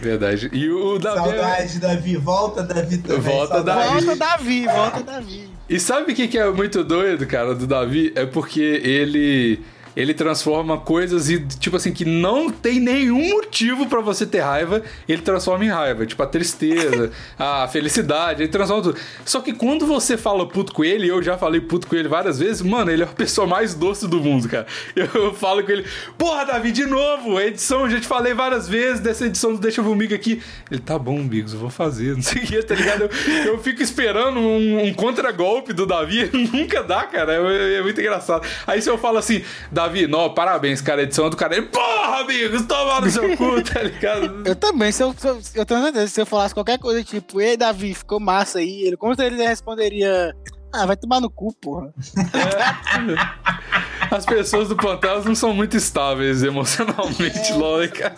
Verdade. 0.00 0.50
E 0.52 0.70
o 0.70 0.98
Davi. 0.98 1.18
é- 1.18 1.22
Saudade, 1.38 1.78
Davi. 1.78 2.16
Volta, 2.16 2.62
Davi 2.62 2.98
também. 2.98 3.20
Volta, 3.20 3.54
Saudade. 3.54 3.78
Davi. 3.78 4.04
Volta 4.04 4.16
Davi, 4.16 4.66
volta 4.66 5.02
Davi. 5.02 5.57
E 5.68 5.78
sabe 5.78 6.12
o 6.12 6.14
que, 6.14 6.26
que 6.28 6.38
é 6.38 6.50
muito 6.50 6.82
doido, 6.82 7.26
cara, 7.26 7.54
do 7.54 7.66
Davi? 7.66 8.12
É 8.14 8.24
porque 8.24 8.60
ele. 8.60 9.60
Ele 9.98 10.14
transforma 10.14 10.78
coisas 10.78 11.28
e, 11.28 11.40
tipo 11.40 11.76
assim, 11.76 11.92
que 11.92 12.04
não 12.04 12.50
tem 12.50 12.78
nenhum 12.78 13.30
motivo 13.30 13.86
pra 13.86 14.00
você 14.00 14.24
ter 14.24 14.38
raiva, 14.38 14.80
ele 15.08 15.22
transforma 15.22 15.64
em 15.64 15.68
raiva. 15.68 16.06
Tipo, 16.06 16.22
a 16.22 16.26
tristeza, 16.26 17.10
a 17.36 17.66
felicidade, 17.66 18.44
ele 18.44 18.48
transforma 18.48 18.80
tudo. 18.84 18.98
Só 19.24 19.40
que 19.40 19.52
quando 19.52 19.84
você 19.86 20.16
fala 20.16 20.46
puto 20.46 20.72
com 20.72 20.84
ele, 20.84 21.08
eu 21.08 21.20
já 21.20 21.36
falei 21.36 21.60
puto 21.60 21.88
com 21.88 21.96
ele 21.96 22.06
várias 22.06 22.38
vezes, 22.38 22.62
mano, 22.62 22.92
ele 22.92 23.02
é 23.02 23.06
a 23.06 23.08
pessoa 23.08 23.44
mais 23.44 23.74
doce 23.74 24.06
do 24.06 24.20
mundo, 24.20 24.48
cara. 24.48 24.68
Eu 24.94 25.34
falo 25.34 25.64
com 25.64 25.72
ele, 25.72 25.84
porra, 26.16 26.44
Davi, 26.44 26.70
de 26.70 26.84
novo, 26.84 27.36
a 27.36 27.44
edição, 27.44 27.82
eu 27.82 27.90
já 27.90 28.00
te 28.00 28.06
falei 28.06 28.34
várias 28.34 28.68
vezes 28.68 29.00
dessa 29.00 29.26
edição 29.26 29.52
do 29.52 29.58
Deixa 29.58 29.80
Vomiga 29.80 30.14
aqui. 30.14 30.42
Ele, 30.70 30.80
tá 30.80 30.98
bom, 30.98 31.26
Bigos, 31.26 31.54
eu 31.54 31.58
vou 31.58 31.70
fazer, 31.70 32.14
não 32.14 32.22
sei 32.22 32.42
o 32.42 32.46
que, 32.46 32.62
tá 32.62 32.74
ligado? 32.74 33.02
Eu, 33.02 33.52
eu 33.52 33.58
fico 33.58 33.82
esperando 33.82 34.38
um, 34.38 34.84
um 34.84 34.94
contragolpe 34.94 35.72
do 35.72 35.86
Davi, 35.86 36.30
nunca 36.52 36.82
dá, 36.82 37.04
cara, 37.04 37.32
é, 37.32 37.78
é 37.78 37.82
muito 37.82 38.00
engraçado. 38.00 38.46
Aí 38.66 38.82
se 38.82 38.88
eu 38.88 38.98
falo 38.98 39.18
assim, 39.18 39.42
Davi, 39.72 39.87
Davi, 39.88 40.06
não, 40.06 40.32
parabéns, 40.34 40.82
cara. 40.82 41.00
A 41.00 41.04
edição 41.04 41.30
do 41.30 41.36
cara. 41.36 41.56
Ele, 41.56 41.66
porra, 41.66 42.20
amigos, 42.20 42.66
toma 42.66 43.00
no 43.00 43.10
seu 43.10 43.36
cu, 43.36 43.62
tá 43.64 43.82
ligado? 43.82 44.42
Eu 44.44 44.54
também, 44.54 44.92
se 44.92 45.02
eu, 45.02 45.14
se 45.16 45.26
eu, 45.26 45.40
eu 45.54 45.64
tenho 45.64 45.82
certeza, 45.82 46.08
se 46.08 46.20
eu 46.20 46.26
falasse 46.26 46.52
qualquer 46.52 46.78
coisa 46.78 47.02
tipo, 47.02 47.40
ei, 47.40 47.56
Davi, 47.56 47.94
ficou 47.94 48.20
massa 48.20 48.58
aí, 48.58 48.82
ele 48.82 48.98
com 48.98 49.14
certeza 49.14 49.48
responderia, 49.48 50.34
ah, 50.72 50.84
vai 50.84 50.96
tomar 50.96 51.20
no 51.20 51.30
cu, 51.30 51.54
porra. 51.54 51.92
É. 52.18 54.14
As 54.14 54.26
pessoas 54.26 54.68
do 54.68 54.76
plantel 54.76 55.24
não 55.24 55.34
são 55.34 55.54
muito 55.54 55.76
estáveis 55.76 56.42
emocionalmente, 56.42 57.52
é. 57.52 57.54
logo, 57.54 57.88
cara. 57.92 58.14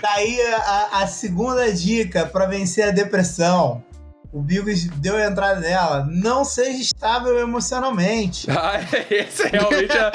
Daí 0.00 0.40
a, 0.40 1.02
a 1.02 1.06
segunda 1.06 1.70
dica 1.72 2.24
para 2.24 2.46
vencer 2.46 2.88
a 2.88 2.90
depressão 2.90 3.84
o 4.32 4.40
Bigos 4.40 4.84
deu 4.84 5.16
a 5.16 5.26
entrada 5.26 5.60
nela. 5.60 6.08
Não 6.10 6.44
seja 6.44 6.80
estável 6.80 7.38
emocionalmente. 7.38 8.48
Ah, 8.62 8.78
esse 9.10 9.42
é 9.42 9.48
realmente 9.48 9.96
é... 9.96 10.12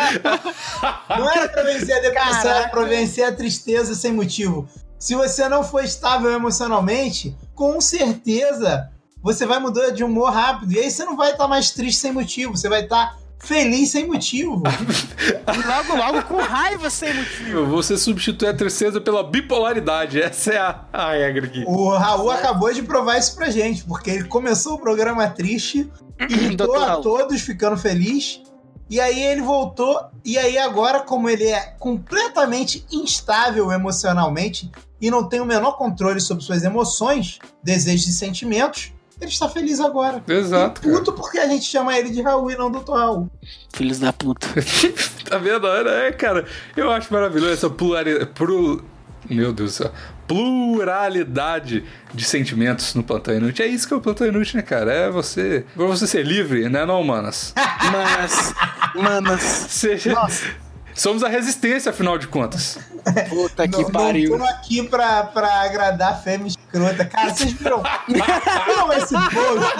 Não 1.18 1.30
era 1.30 1.50
pra 1.50 1.64
vencer 1.64 1.98
a 1.98 2.02
depressão, 2.02 2.52
era 2.52 2.70
pra 2.70 2.84
vencer 2.84 3.26
a 3.26 3.32
tristeza 3.32 3.94
sem 3.94 4.14
motivo. 4.14 4.68
Se 4.98 5.16
você 5.16 5.50
não 5.50 5.64
for 5.64 5.84
estável 5.84 6.32
emocionalmente, 6.32 7.36
com 7.54 7.82
certeza 7.82 8.90
você 9.22 9.46
vai 9.46 9.60
mudar 9.60 9.90
de 9.90 10.04
humor 10.04 10.32
rápido. 10.32 10.72
E 10.72 10.80
aí 10.80 10.90
você 10.90 11.04
não 11.04 11.18
vai 11.18 11.32
estar 11.32 11.48
mais 11.48 11.72
triste 11.72 12.00
sem 12.00 12.14
motivo. 12.14 12.56
Você 12.56 12.70
vai 12.70 12.84
estar 12.84 13.18
feliz 13.40 13.92
sem 13.92 14.08
motivo. 14.08 14.64
e 14.68 15.68
logo, 15.68 15.96
logo 15.96 16.28
com 16.28 16.38
raiva 16.38 16.90
sem 16.90 17.14
motivo. 17.14 17.66
Você 17.68 17.98
substitui 17.98 18.48
a 18.48 18.54
tristeza 18.54 19.00
pela 19.00 19.24
bipolaridade. 19.24 20.22
Essa 20.22 20.54
é 20.54 20.58
a, 20.58 20.86
a 20.92 21.12
regra 21.12 21.46
aqui. 21.46 21.64
O 21.68 21.90
Raul 21.96 22.32
acabou 22.32 22.74
de 22.74 22.84
provar 22.84 23.18
isso 23.18 23.36
pra 23.36 23.50
gente, 23.50 23.84
porque 23.84 24.10
ele 24.10 24.26
começou 24.26 24.74
o 24.74 24.80
programa 24.80 25.28
triste, 25.30 25.90
irritou 26.30 26.76
a 26.76 26.98
todos, 26.98 27.42
ficando 27.42 27.78
feliz. 27.78 28.42
E 28.90 29.02
aí 29.02 29.22
ele 29.22 29.42
voltou, 29.42 30.00
e 30.24 30.38
aí 30.38 30.58
agora, 30.58 31.02
como 31.02 31.30
ele 31.30 31.44
é 31.44 31.76
completamente 31.78 32.86
instável 32.90 33.70
emocionalmente 33.70 34.72
e 35.02 35.12
não 35.12 35.28
tem 35.28 35.42
o 35.42 35.46
menor 35.46 35.74
controle 35.74 36.22
sobre 36.22 36.44
suas 36.44 36.64
emoções, 36.64 37.38
desejos 37.62 38.08
e 38.08 38.14
sentimentos, 38.14 38.94
ele 39.20 39.32
está 39.32 39.50
feliz 39.50 39.80
agora. 39.80 40.24
Exato. 40.28 40.88
E 40.88 40.92
puto 40.92 41.12
porque 41.14 41.40
a 41.40 41.48
gente 41.48 41.66
chama 41.66 41.98
ele 41.98 42.10
de 42.10 42.22
Raul 42.22 42.52
e 42.52 42.56
não 42.56 42.72
Dr. 42.72 42.92
Raul. 42.92 43.30
Filhos 43.74 44.00
da 44.00 44.14
puta. 44.14 44.48
tá 45.28 45.38
vendo? 45.38 45.68
É, 45.68 46.12
cara, 46.12 46.46
eu 46.76 46.92
acho 46.92 47.12
maravilhoso 47.12 47.54
essa 47.54 47.70
pluralidade. 47.70 48.28
Pro... 48.34 48.84
Meu 49.30 49.52
Deus 49.52 49.72
do 49.72 49.84
céu. 49.84 49.92
Pluralidade 50.28 51.84
de 52.14 52.26
sentimentos 52.26 52.94
no 52.96 53.04
plantão 53.04 53.36
inútil. 53.36 53.66
É 53.66 53.68
isso 53.68 53.88
que 53.88 53.94
é 53.94 53.98
o 53.98 54.02
plantão 54.02 54.28
inútil, 54.28 54.58
né, 54.58 54.62
cara? 54.62 54.94
É 54.94 55.10
você. 55.10 55.66
Pra 55.76 55.86
você 55.86 56.06
ser 56.06 56.26
livre, 56.26 56.70
né, 56.70 56.86
não, 56.86 57.04
manas? 57.04 57.54
manas. 57.92 58.54
Manas. 58.96 59.42
Seja. 59.42 60.14
Nossa. 60.14 60.46
Somos 60.98 61.24
a 61.24 61.28
resistência, 61.30 61.92
afinal 61.92 62.18
de 62.18 62.28
contas. 62.28 62.80
Puta 63.30 63.68
que 63.68 63.84
não, 63.84 63.92
pariu. 63.92 64.32
Não 64.32 64.40
tô 64.40 64.52
aqui 64.52 64.82
pra, 64.82 65.24
pra 65.26 65.62
agradar 65.62 66.14
a 66.14 66.16
fêmea 66.16 66.48
escrota. 66.48 67.06
Cara, 67.06 67.34
vocês 67.34 67.54
viram? 67.54 67.84
viram 68.10 68.94
esse 68.94 69.14
post? 69.14 69.76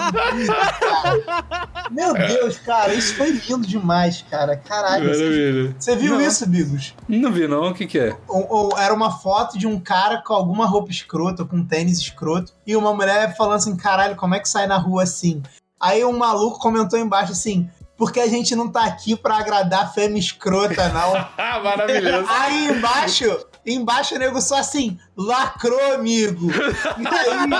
Meu 1.90 2.14
Deus, 2.14 2.58
cara, 2.58 2.94
isso 2.94 3.16
foi 3.16 3.30
lindo 3.30 3.66
demais, 3.66 4.24
cara. 4.30 4.56
Caralho. 4.56 5.08
Você, 5.08 5.74
você 5.76 5.96
viu 5.96 6.14
não. 6.14 6.20
isso, 6.20 6.46
Bigos? 6.46 6.94
Não 7.08 7.32
vi, 7.32 7.48
não. 7.48 7.70
O 7.70 7.74
que 7.74 7.86
que 7.88 7.98
é? 7.98 8.16
Ou, 8.28 8.46
ou, 8.48 8.78
era 8.78 8.94
uma 8.94 9.10
foto 9.10 9.58
de 9.58 9.66
um 9.66 9.80
cara 9.80 10.22
com 10.22 10.34
alguma 10.34 10.66
roupa 10.66 10.92
escrota, 10.92 11.44
com 11.44 11.64
tênis 11.64 11.98
escroto, 11.98 12.52
e 12.64 12.76
uma 12.76 12.94
mulher 12.94 13.36
falando 13.36 13.56
assim, 13.56 13.76
caralho, 13.76 14.14
como 14.14 14.36
é 14.36 14.38
que 14.38 14.48
sai 14.48 14.68
na 14.68 14.78
rua 14.78 15.02
assim? 15.02 15.42
Aí 15.80 16.04
um 16.04 16.16
maluco 16.16 16.58
comentou 16.58 16.98
embaixo 16.98 17.32
assim, 17.32 17.68
porque 17.98 18.20
a 18.20 18.28
gente 18.28 18.54
não 18.54 18.70
tá 18.70 18.84
aqui 18.84 19.16
pra 19.16 19.38
agradar 19.38 19.82
a 19.82 19.88
fêmea 19.88 20.20
escrota, 20.20 20.88
não. 20.90 21.12
Maravilhoso. 21.64 22.28
Aí 22.30 22.68
embaixo, 22.68 23.46
embaixo 23.66 24.14
o 24.14 24.18
nego 24.18 24.40
só 24.40 24.58
assim, 24.58 24.96
lacrou, 25.16 25.94
amigo. 25.94 26.48
E 26.96 27.06
aí, 27.06 27.30
amigo? 27.30 27.56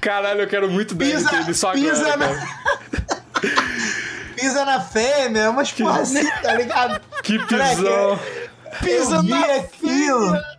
Caralho, 0.00 0.42
eu 0.42 0.48
quero 0.48 0.70
muito 0.70 0.96
pisa, 0.96 1.28
dele 1.28 1.52
só 1.52 1.72
pisa 1.72 2.14
agora, 2.14 2.16
na... 2.16 3.50
pisa 4.36 4.64
na 4.64 4.78
fêmea, 4.86 5.50
umas 5.50 5.72
que... 5.72 5.82
porra 5.82 6.02
assim, 6.02 6.30
tá 6.40 6.54
ligado? 6.54 7.00
Que 7.24 7.38
pisão. 7.38 8.20
Pisa 8.82 9.22
na 9.22 9.40
aquilo. 9.40 10.26
Fêmea. 10.26 10.53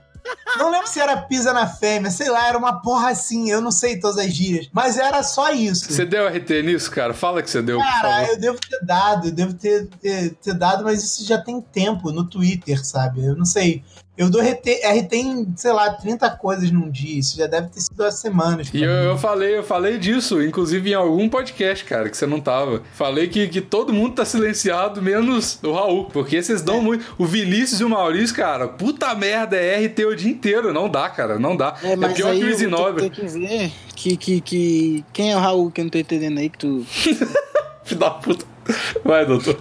Não 0.58 0.72
lembro 0.72 0.88
se 0.88 1.00
era 1.00 1.18
pisa 1.18 1.54
na 1.54 1.68
fêmea, 1.68 2.10
sei 2.10 2.30
lá, 2.30 2.48
era 2.48 2.58
uma 2.58 2.82
porra 2.82 3.10
assim, 3.10 3.50
eu 3.50 3.62
não 3.62 3.72
sei 3.72 4.00
todas 4.00 4.18
as 4.18 4.34
gírias. 4.34 4.70
Mas 4.72 4.98
era 4.98 5.22
só 5.22 5.52
isso. 5.52 5.92
Você 5.92 6.06
deu 6.06 6.28
RT 6.28 6.64
nisso, 6.64 6.90
cara? 6.90 7.14
Fala 7.14 7.42
que 7.42 7.50
você 7.50 7.62
deu. 7.62 7.80
Cara, 7.80 8.28
eu 8.28 8.40
devo 8.40 8.58
ter 8.58 8.80
dado, 8.84 9.28
eu 9.28 9.32
devo 9.32 9.54
ter, 9.54 9.88
ter, 10.02 10.34
ter, 10.36 10.54
dado, 10.54 10.84
mas 10.84 11.04
isso 11.04 11.26
já 11.26 11.38
tem 11.38 11.60
tempo 11.62 12.12
no 12.12 12.24
Twitter, 12.26 12.84
sabe? 12.86 13.26
Eu 13.26 13.36
não 13.36 13.46
sei. 13.46 13.84
Eu 14.18 14.30
dou 14.30 14.42
RT, 14.42 14.82
RT 14.84 15.14
em, 15.14 15.54
sei 15.58 15.74
lá, 15.74 15.92
30 15.92 16.30
coisas 16.32 16.72
num 16.72 16.90
dia. 16.90 17.20
Isso 17.20 17.38
já 17.38 17.48
deve 17.48 17.68
ter 17.68 17.82
sido 17.82 18.02
há 18.02 18.12
semanas. 18.12 18.70
E 18.74 18.82
eu, 18.82 18.90
eu, 18.90 19.18
falei, 19.18 19.58
eu 19.58 19.64
falei 19.64 19.98
disso, 19.98 20.42
inclusive 20.42 20.92
em 20.92 20.94
algum 20.94 21.28
podcast, 21.28 21.84
cara, 21.84 22.10
que 22.10 22.16
você 22.16 22.26
não 22.26 22.40
tava. 22.40 22.82
Falei 22.94 23.28
que, 23.28 23.48
que 23.48 23.60
todo 23.60 23.92
mundo 23.92 24.16
tá 24.16 24.24
silenciado, 24.26 25.02
menos 25.02 25.60
o 25.62 25.74
Raul. 25.74 26.06
Porque 26.06 26.42
vocês 26.42 26.62
dão 26.62 26.78
é. 26.78 26.82
muito. 26.82 27.16
O 27.18 27.26
Vinícius 27.26 27.82
e 27.82 27.84
o 27.84 27.90
Maurício, 27.90 28.36
cara, 28.36 28.68
puta 28.68 29.14
merda, 29.16 29.58
é 29.58 29.86
RT 29.86 30.06
o 30.06 30.16
dia 30.16 30.32
inteiro. 30.32 30.74
Não 30.74 30.90
dá, 30.90 31.10
cara, 31.10 31.38
não 31.38 31.58
dá. 31.58 31.76
É, 31.84 31.92
é 31.92 31.98
pior 31.98 32.34
que 32.36 32.44
o 32.44 32.50
Easy 32.50 32.68
Tem 33.00 33.10
que 33.10 33.26
ver 33.26 33.72
que, 33.96 34.18
que, 34.18 34.42
que. 34.42 35.06
Quem 35.12 35.32
é 35.32 35.36
o 35.36 35.40
Raul 35.40 35.72
que 35.72 35.82
eu 35.82 35.86
não 35.86 35.90
tô 35.90 35.98
entendendo 35.98 36.38
aí 36.38 36.50
que 36.50 36.58
tu. 36.58 36.86
Filho 37.84 38.00
da 38.00 38.12
puta. 38.12 38.55
Vai, 39.04 39.26
doutor. 39.26 39.58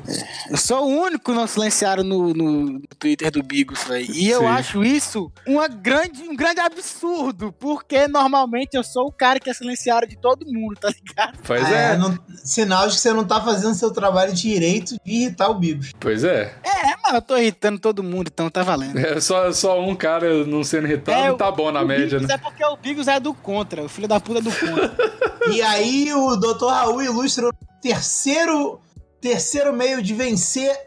Eu 0.50 0.56
sou 0.56 0.84
o 0.84 1.02
único 1.02 1.32
não 1.32 1.46
silenciado 1.46 2.02
no, 2.02 2.32
no 2.32 2.80
Twitter 2.98 3.30
do 3.30 3.42
Bigos, 3.42 3.84
velho. 3.84 4.10
E 4.10 4.30
eu 4.30 4.46
acho 4.46 4.82
isso 4.82 5.30
uma 5.46 5.68
grande, 5.68 6.22
um 6.22 6.34
grande 6.34 6.60
absurdo, 6.60 7.52
porque 7.58 8.08
normalmente 8.08 8.76
eu 8.76 8.82
sou 8.82 9.06
o 9.06 9.12
cara 9.12 9.38
que 9.38 9.50
é 9.50 9.54
silenciado 9.54 10.06
de 10.06 10.16
todo 10.16 10.46
mundo, 10.46 10.76
tá 10.80 10.88
ligado? 10.88 11.38
Pois 11.44 11.70
é. 11.70 11.92
é. 11.92 11.96
Não, 11.96 12.18
sinal 12.44 12.88
de 12.88 12.94
que 12.94 13.00
você 13.00 13.12
não 13.12 13.24
tá 13.24 13.40
fazendo 13.40 13.74
seu 13.74 13.90
trabalho 13.90 14.32
direito 14.32 14.96
de 15.04 15.12
irritar 15.12 15.50
o 15.50 15.54
Bigos. 15.54 15.92
Pois 16.00 16.24
é. 16.24 16.54
É, 16.62 16.96
mas 17.02 17.14
eu 17.14 17.22
tô 17.22 17.36
irritando 17.36 17.78
todo 17.78 18.02
mundo, 18.02 18.30
então 18.32 18.48
tá 18.48 18.62
valendo. 18.62 18.98
É 18.98 19.20
só, 19.20 19.52
só 19.52 19.80
um 19.80 19.94
cara 19.94 20.44
não 20.44 20.64
sendo 20.64 20.86
irritado, 20.86 21.34
é, 21.34 21.36
tá 21.36 21.50
bom 21.50 21.70
na 21.70 21.84
média, 21.84 22.18
Bigos 22.18 22.28
né? 22.28 22.34
É 22.34 22.38
porque 22.38 22.64
o 22.64 22.76
Bigos 22.76 23.08
é 23.08 23.20
do 23.20 23.34
contra, 23.34 23.82
o 23.82 23.88
filho 23.88 24.08
da 24.08 24.18
puta 24.18 24.38
é 24.38 24.42
do 24.42 24.50
contra. 24.52 24.94
e 25.52 25.60
aí 25.60 26.12
o 26.12 26.36
Dr. 26.36 26.66
Raul 26.66 27.02
ilustra 27.02 27.48
o 27.48 27.52
terceiro 27.82 28.80
terceiro 29.24 29.72
meio 29.72 30.02
de 30.02 30.12
vencer 30.12 30.78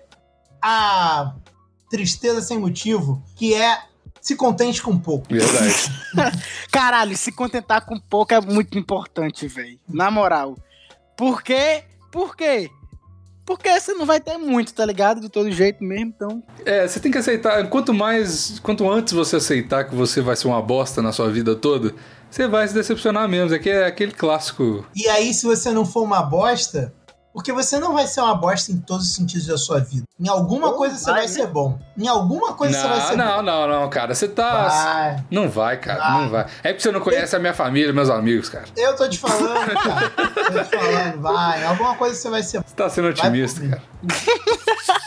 a 0.62 1.34
tristeza 1.89 2.39
sem 2.39 2.60
motivo, 2.60 3.24
que 3.36 3.56
é 3.56 3.79
se 4.22 4.36
contente 4.36 4.79
com 4.79 4.96
pouco. 4.96 5.25
Verdade. 5.27 5.91
Caralho, 6.72 7.17
se 7.17 7.32
contentar 7.32 7.84
com 7.84 8.00
pouco 8.00 8.36
é 8.36 8.39
muito 8.39 8.77
importante, 8.77 9.48
velho. 9.48 9.79
Na 9.89 10.12
moral. 10.12 10.56
Por 11.17 11.41
quê? 11.41 11.84
Por 12.12 12.36
quê? 12.36 12.70
Porque 13.44 13.67
você 13.79 13.94
não 13.94 14.06
vai 14.06 14.20
ter 14.20 14.38
muito, 14.38 14.72
tá 14.72 14.86
ligado? 14.86 15.20
De 15.20 15.29
todo 15.29 15.50
jeito 15.51 15.84
mesmo, 15.84 16.13
então. 16.15 16.44
É, 16.63 16.88
você 16.88 17.00
tem 17.00 17.12
que 17.12 17.17
aceitar. 17.17 17.67
Quanto 17.70 17.91
mais. 17.91 18.60
Quanto 18.60 18.88
antes 18.88 19.13
você 19.13 19.38
aceitar 19.38 19.86
que 19.86 19.96
você 19.96 20.22
vai 20.22 20.36
ser 20.36 20.48
uma 20.48 20.62
bosta 20.62 21.01
na 21.01 21.12
sua 21.12 21.32
vida 21.32 21.56
toda, 21.56 21.96
você 22.29 22.48
vai 22.48 22.67
se 22.67 22.74
decepcionar 22.75 23.27
mesmo. 23.27 23.56
É, 23.56 23.58
que 23.58 23.70
é 23.70 23.88
aquele 23.88 24.12
clássico. 24.12 24.86
E 24.96 25.08
aí, 25.08 25.34
se 25.34 25.44
você 25.44 25.72
não 25.72 25.86
for 25.86 26.03
uma 26.03 26.22
bosta, 26.22 26.94
porque 27.38 27.53
você 27.53 27.77
não 27.77 27.94
vai 27.94 28.08
ser 28.08 28.22
uma 28.22 28.34
bosta 28.34 28.72
em 28.72 28.77
todos 28.77 29.10
os 29.10 29.13
sentidos 29.13 29.46
da 29.46 29.60
sua 29.60 29.79
vida. 29.79 30.03
Em 30.20 30.27
alguma 30.27 30.74
coisa 30.74 30.98
você 30.98 31.12
vai, 31.12 31.20
vai 31.20 31.27
ser 31.27 31.46
bom. 31.46 31.77
Em 31.96 32.08
alguma 32.08 32.56
coisa 32.56 32.75
não, 32.75 32.82
você 32.82 32.88
vai 32.88 33.08
ser 33.10 33.15
não, 33.15 33.25
bom. 33.27 33.44
Não, 33.44 33.67
não, 33.67 33.82
não, 33.82 33.89
cara. 33.91 34.15
Você 34.15 34.27
tá. 34.27 34.67
Vai. 34.67 35.24
Não 35.29 35.48
vai, 35.48 35.77
cara. 35.77 36.00
Vai. 36.00 36.22
Não 36.24 36.29
vai. 36.32 36.48
É 36.63 36.70
porque 36.70 36.79
você 36.79 36.91
não 36.91 37.00
conhece 37.00 37.36
eu... 37.36 37.38
a 37.38 37.39
minha 37.39 37.53
família, 37.53 37.94
meus 37.94 38.10
amigos, 38.10 38.50
cara. 38.50 38.65
Eu 38.75 38.96
tô 38.96 39.08
te 39.08 39.20
falando, 39.20 39.72
cara. 39.72 40.10
tô 40.10 40.63
te 40.63 40.77
falando, 40.77 41.22
vai. 41.22 41.62
Em 41.62 41.65
alguma 41.65 41.96
coisa 41.96 42.15
você 42.15 42.27
vai 42.27 42.41
ser 42.41 42.58
bom. 42.58 42.65
Você 42.67 42.75
tá 42.75 42.89
sendo 42.89 43.10
otimista, 43.10 43.62
cara. 43.62 43.84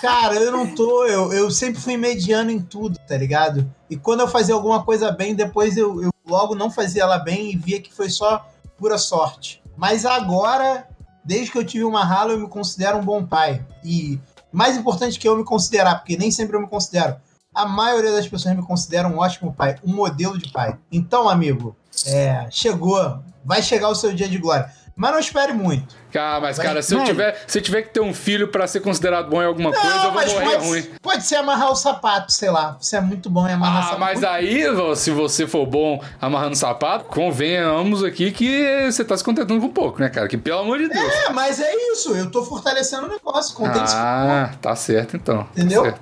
Cara, 0.01 0.37
eu 0.37 0.53
não 0.53 0.73
tô. 0.73 1.07
Eu, 1.07 1.33
eu 1.33 1.51
sempre 1.51 1.81
fui 1.81 1.97
mediano 1.97 2.53
em 2.53 2.61
tudo, 2.61 2.97
tá 3.09 3.17
ligado? 3.17 3.69
E 3.91 3.97
quando 3.97 4.21
eu 4.21 4.29
fazia 4.29 4.55
alguma 4.55 4.85
coisa 4.85 5.11
bem, 5.11 5.35
depois 5.35 5.77
eu, 5.77 6.01
eu 6.01 6.11
logo 6.25 6.55
não 6.55 6.71
fazia 6.71 7.03
ela 7.03 7.19
bem 7.19 7.51
e 7.51 7.57
via 7.57 7.83
que 7.83 7.93
foi 7.93 8.09
só 8.09 8.49
pura 8.79 8.99
sorte. 8.99 9.61
Mas 9.77 10.07
agora 10.07 10.87
Desde 11.31 11.53
que 11.53 11.59
eu 11.59 11.65
tive 11.65 11.85
uma 11.85 12.05
rala, 12.05 12.33
eu 12.33 12.41
me 12.41 12.49
considero 12.49 12.99
um 12.99 13.05
bom 13.05 13.25
pai. 13.25 13.65
E 13.85 14.19
mais 14.51 14.77
importante 14.77 15.17
que 15.17 15.29
eu 15.29 15.37
me 15.37 15.45
considerar, 15.45 15.95
porque 16.01 16.17
nem 16.17 16.29
sempre 16.29 16.57
eu 16.57 16.61
me 16.61 16.67
considero. 16.67 17.15
A 17.55 17.65
maioria 17.67 18.11
das 18.11 18.27
pessoas 18.27 18.57
me 18.57 18.65
considera 18.65 19.07
um 19.07 19.17
ótimo 19.17 19.55
pai, 19.55 19.77
um 19.87 19.95
modelo 19.95 20.37
de 20.37 20.51
pai. 20.51 20.77
Então, 20.91 21.29
amigo, 21.29 21.77
é, 22.05 22.49
chegou, 22.51 23.21
vai 23.45 23.63
chegar 23.63 23.91
o 23.91 23.95
seu 23.95 24.13
dia 24.13 24.29
de 24.29 24.39
glória. 24.39 24.73
Mas 25.01 25.13
não 25.13 25.19
espere 25.19 25.55
muito. 25.55 25.97
Ah, 26.15 26.39
mas, 26.43 26.59
cara, 26.59 26.83
se 26.83 26.95
eu, 26.95 27.03
tiver, 27.05 27.43
se 27.47 27.57
eu 27.59 27.63
tiver 27.63 27.81
que 27.81 27.89
ter 27.89 28.01
um 28.01 28.13
filho 28.13 28.49
pra 28.49 28.67
ser 28.67 28.81
considerado 28.81 29.31
bom 29.31 29.41
em 29.41 29.47
alguma 29.47 29.73
coisa, 29.73 29.89
eu 29.97 30.03
vou 30.03 30.13
mas 30.13 30.31
morrer 30.31 30.45
pode, 30.45 30.67
ruim. 30.67 30.83
pode 31.01 31.23
ser 31.25 31.37
amarrar 31.37 31.71
o 31.73 31.75
sapato, 31.75 32.31
sei 32.31 32.51
lá. 32.51 32.77
Você 32.79 32.97
é 32.97 33.01
muito 33.01 33.31
bom 33.31 33.49
em 33.49 33.53
amarrar 33.55 33.79
Ah, 33.79 33.83
sapato. 33.85 34.01
mas 34.01 34.23
aí, 34.23 34.63
se 34.97 35.11
você 35.11 35.47
for 35.47 35.65
bom 35.65 36.05
amarrando 36.21 36.55
sapato, 36.55 37.07
convenhamos 37.07 38.05
aqui 38.05 38.31
que 38.31 38.91
você 38.93 39.03
tá 39.03 39.17
se 39.17 39.25
contentando 39.25 39.59
com 39.59 39.71
pouco, 39.71 40.03
né, 40.03 40.11
cara? 40.11 40.29
Que 40.29 40.37
pelo 40.37 40.61
amor 40.61 40.77
de 40.77 40.89
Deus. 40.91 41.15
É, 41.15 41.31
mas 41.31 41.59
é 41.59 41.75
isso. 41.93 42.15
Eu 42.15 42.31
tô 42.31 42.45
fortalecendo 42.45 43.07
o 43.07 43.09
negócio. 43.09 43.55
Isso. 43.55 43.95
Ah, 43.97 44.51
tá 44.61 44.77
certo 44.77 45.17
então. 45.17 45.49
Entendeu? 45.57 45.83
Certo. 45.83 46.01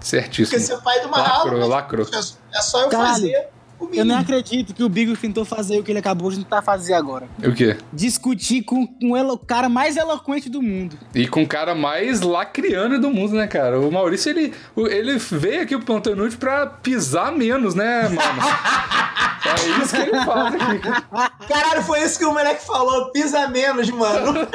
Certíssimo. 0.00 0.58
Porque 0.58 0.60
ser 0.60 0.82
pai 0.82 1.00
do 1.00 1.08
Marralo. 1.08 1.66
Lacrou, 1.66 2.06
lacrou. 2.06 2.06
É 2.52 2.60
só 2.60 2.82
eu 2.82 2.88
Caralho, 2.90 3.14
fazer 3.14 3.38
o 3.38 3.53
Eu 3.92 4.04
nem 4.04 4.16
acredito 4.16 4.74
que 4.74 4.82
o 4.82 4.88
Bigos 4.88 5.18
tentou 5.20 5.44
fazer 5.44 5.78
o 5.78 5.82
que 5.82 5.92
ele 5.92 5.98
acabou 5.98 6.30
de 6.30 6.38
tentar 6.38 6.62
fazer 6.62 6.94
agora. 6.94 7.28
O 7.42 7.52
quê? 7.52 7.76
Discutir 7.92 8.62
com, 8.62 8.86
com 8.86 9.12
o 9.12 9.38
cara 9.38 9.68
mais 9.68 9.96
eloquente 9.96 10.48
do 10.48 10.62
mundo. 10.62 10.96
E 11.14 11.26
com 11.26 11.42
o 11.42 11.46
cara 11.46 11.74
mais 11.74 12.20
lacriano 12.20 13.00
do 13.00 13.10
mundo, 13.10 13.34
né, 13.34 13.46
cara? 13.46 13.80
O 13.80 13.90
Maurício, 13.90 14.30
ele, 14.30 14.54
ele 14.76 15.18
veio 15.18 15.62
aqui 15.62 15.76
pro 15.76 15.86
Plantão 15.86 16.12
Inútil 16.12 16.38
pra 16.38 16.66
pisar 16.66 17.32
menos, 17.32 17.74
né, 17.74 18.08
mano? 18.08 18.18
é 19.44 19.82
isso 19.82 19.94
que 19.94 20.02
ele 20.02 20.24
faz 20.24 20.54
aqui. 20.54 20.78
cara. 20.78 21.30
Caralho, 21.48 21.82
foi 21.82 22.02
isso 22.02 22.18
que 22.18 22.24
o 22.24 22.32
moleque 22.32 22.64
falou. 22.64 23.10
Pisa 23.12 23.48
menos, 23.48 23.90
mano. 23.90 24.46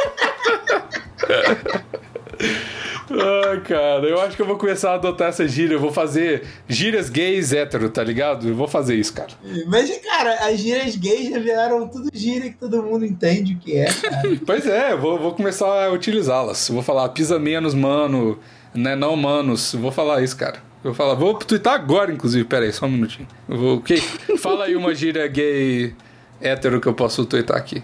Ai, 3.12 3.62
cara, 3.62 4.06
eu 4.08 4.22
acho 4.22 4.36
que 4.36 4.42
eu 4.42 4.46
vou 4.46 4.58
começar 4.58 4.92
a 4.92 4.96
adotar 4.96 5.30
essa 5.30 5.48
gíria. 5.48 5.76
Eu 5.76 5.80
vou 5.80 5.92
fazer 5.92 6.44
gírias 6.68 7.10
gays 7.10 7.54
hétero, 7.54 7.90
tá 7.90 8.04
ligado? 8.04 8.48
Eu 8.48 8.56
vou 8.56 8.68
fazer 8.68 8.96
isso, 8.96 9.14
cara. 9.14 9.30
Mas, 9.68 9.90
cara, 10.00 10.48
as 10.48 10.60
gírias 10.60 10.96
gays 10.96 11.30
já 11.30 11.40
vieram 11.40 11.88
tudo 11.88 12.10
gíria 12.14 12.50
que 12.52 12.58
todo 12.58 12.84
mundo 12.84 13.06
entende 13.06 13.54
o 13.54 13.58
que 13.58 13.78
é, 13.78 13.86
cara. 13.86 14.22
Pois 14.46 14.66
é, 14.66 14.94
eu 14.94 15.00
vou, 15.00 15.18
vou 15.20 15.34
começar 15.34 15.86
a 15.86 15.92
utilizá-las. 15.92 16.70
Vou 16.70 16.84
falar 16.84 17.10
pisa 17.10 17.40
menos, 17.40 17.74
mano, 17.74 18.40
né? 18.74 18.96
Não, 18.96 19.16
manos. 19.16 19.74
Vou 19.74 19.92
falar 19.92 20.22
isso, 20.22 20.38
cara. 20.38 20.58
Vou 20.84 20.94
falar, 20.94 21.14
vou 21.16 21.34
twittar 21.34 21.74
agora, 21.74 22.12
inclusive. 22.12 22.46
Pera 22.46 22.66
aí, 22.66 22.72
só 22.72 22.86
um 22.86 22.92
minutinho. 22.92 23.28
Eu 23.50 23.58
vou, 23.58 23.78
ok? 23.78 23.98
Fala 24.38 24.66
aí 24.66 24.76
uma 24.76 24.96
gíria 24.96 25.28
gay 25.28 25.94
hétero 26.40 26.80
que 26.80 26.88
eu 26.88 26.94
posso 26.94 27.26
twittar 27.26 27.58
aqui. 27.58 27.82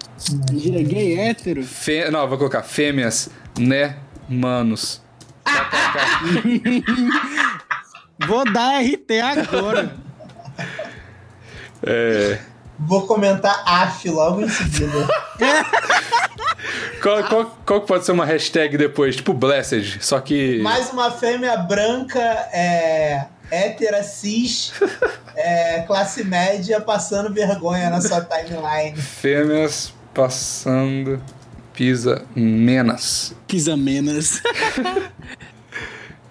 Gira 0.53 0.81
gay 0.81 1.19
hétero. 1.19 1.61
Fê... 1.63 2.09
Não, 2.09 2.21
eu 2.21 2.27
vou 2.29 2.37
colocar 2.37 2.63
fêmeas, 2.63 3.29
né, 3.59 3.97
manos. 4.29 5.03
Vou 8.27 8.51
dar 8.51 8.81
RT 8.81 9.21
agora. 9.21 9.95
É... 11.83 12.39
Vou 12.79 13.05
comentar 13.07 13.63
AF 13.65 14.09
logo 14.09 14.41
em 14.41 14.49
seguida. 14.49 15.07
Qual, 17.01 17.23
qual, 17.25 17.57
qual 17.65 17.81
que 17.81 17.87
pode 17.87 18.05
ser 18.05 18.13
uma 18.13 18.25
hashtag 18.25 18.77
depois? 18.77 19.15
Tipo 19.15 19.33
Blessed, 19.33 20.03
só 20.03 20.19
que. 20.19 20.59
Mais 20.63 20.91
uma 20.91 21.11
fêmea 21.11 21.55
branca, 21.55 22.19
é, 22.19 23.25
hétera, 23.51 24.01
cis, 24.01 24.73
é, 25.35 25.81
classe 25.81 26.23
média, 26.23 26.81
passando 26.81 27.31
vergonha 27.31 27.91
na 27.91 28.01
sua 28.01 28.21
timeline. 28.21 28.97
Fêmeas 28.97 29.93
passando 30.15 31.21
pisa 31.75 32.23
menos. 32.35 33.33
Pisa 33.47 33.75
menos. 33.77 34.41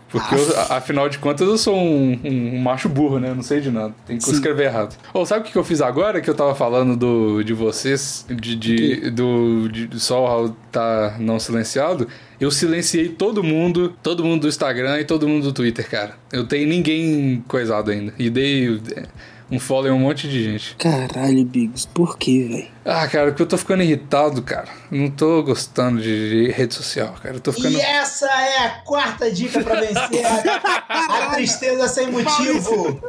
Porque, 0.09 0.33
eu, 0.37 0.61
afinal 0.71 1.09
de 1.09 1.19
contas, 1.19 1.45
eu 1.49 1.59
sou 1.59 1.77
um, 1.77 2.13
um- 2.25 2.55
um 2.55 2.59
macho 2.61 2.89
burro, 2.89 3.19
né? 3.19 3.31
Eu 3.31 3.35
não 3.35 3.43
sei 3.43 3.61
de 3.61 3.69
nada. 3.69 3.93
Tem 4.07 4.17
que 4.17 4.23
Sim. 4.23 4.31
escrever 4.31 4.67
errado. 4.67 4.97
Ou 5.13 5.27
sabe 5.27 5.49
o 5.49 5.51
que 5.51 5.59
eu 5.59 5.65
fiz 5.65 5.81
agora? 5.81 6.21
Que 6.21 6.31
eu 6.31 6.37
tava 6.37 6.55
falando 6.55 6.97
do, 6.97 7.43
de 7.43 7.53
vocês, 7.53 8.25
de, 8.31 8.55
de, 8.55 9.11
do, 9.11 9.69
de 9.69 9.99
só 9.99 10.23
o 10.23 10.27
Raul 10.29 10.57
tá 10.71 11.17
não 11.19 11.41
silenciado. 11.41 12.07
Eu 12.41 12.53
silenciei 12.53 13.09
todo 13.09 13.43
mundo, 13.43 13.93
todo 14.05 14.23
mundo 14.25 14.43
do 14.43 14.49
Instagram 14.49 15.01
e 15.01 15.05
todo 15.05 15.27
mundo 15.27 15.43
do 15.49 15.53
Twitter, 15.53 15.91
cara. 15.91 16.15
Eu 16.33 16.47
tenho 16.47 16.69
ninguém 16.69 17.43
coisado 17.49 17.91
ainda. 17.91 18.15
E 18.17 18.31
dei 18.31 18.81
um 19.51 19.59
follow 19.61 19.87
em 19.89 19.91
um 19.93 19.99
monte 19.99 20.29
de 20.29 20.43
gente. 20.43 20.75
Caralho, 20.77 21.45
Bigos, 21.45 21.87
por 21.87 22.17
que, 22.19 22.45
velho? 22.45 22.75
Ah, 22.85 23.07
cara, 23.09 23.29
porque 23.29 23.43
eu 23.43 23.47
tô 23.47 23.57
ficando 23.57 23.83
irritado, 23.83 24.43
cara. 24.43 24.69
Não 24.91 25.09
tô 25.11 25.43
gostando 25.43 26.03
de, 26.03 26.47
de 26.47 26.53
rede 26.53 26.75
social, 26.75 27.15
cara. 27.23 27.37
Eu 27.37 27.41
tô 27.41 27.51
ficando. 27.53 27.77
E 27.79 27.81
essa 27.81 28.27
é 28.27 28.59
a 28.67 28.71
quarta 28.85 29.31
dica 29.31 29.63
pra 29.63 29.81
vencer 29.81 30.23
a, 30.27 31.25
a 31.25 31.35
tristeza 31.35 31.89
sem 31.89 32.11
motivo. 32.11 33.03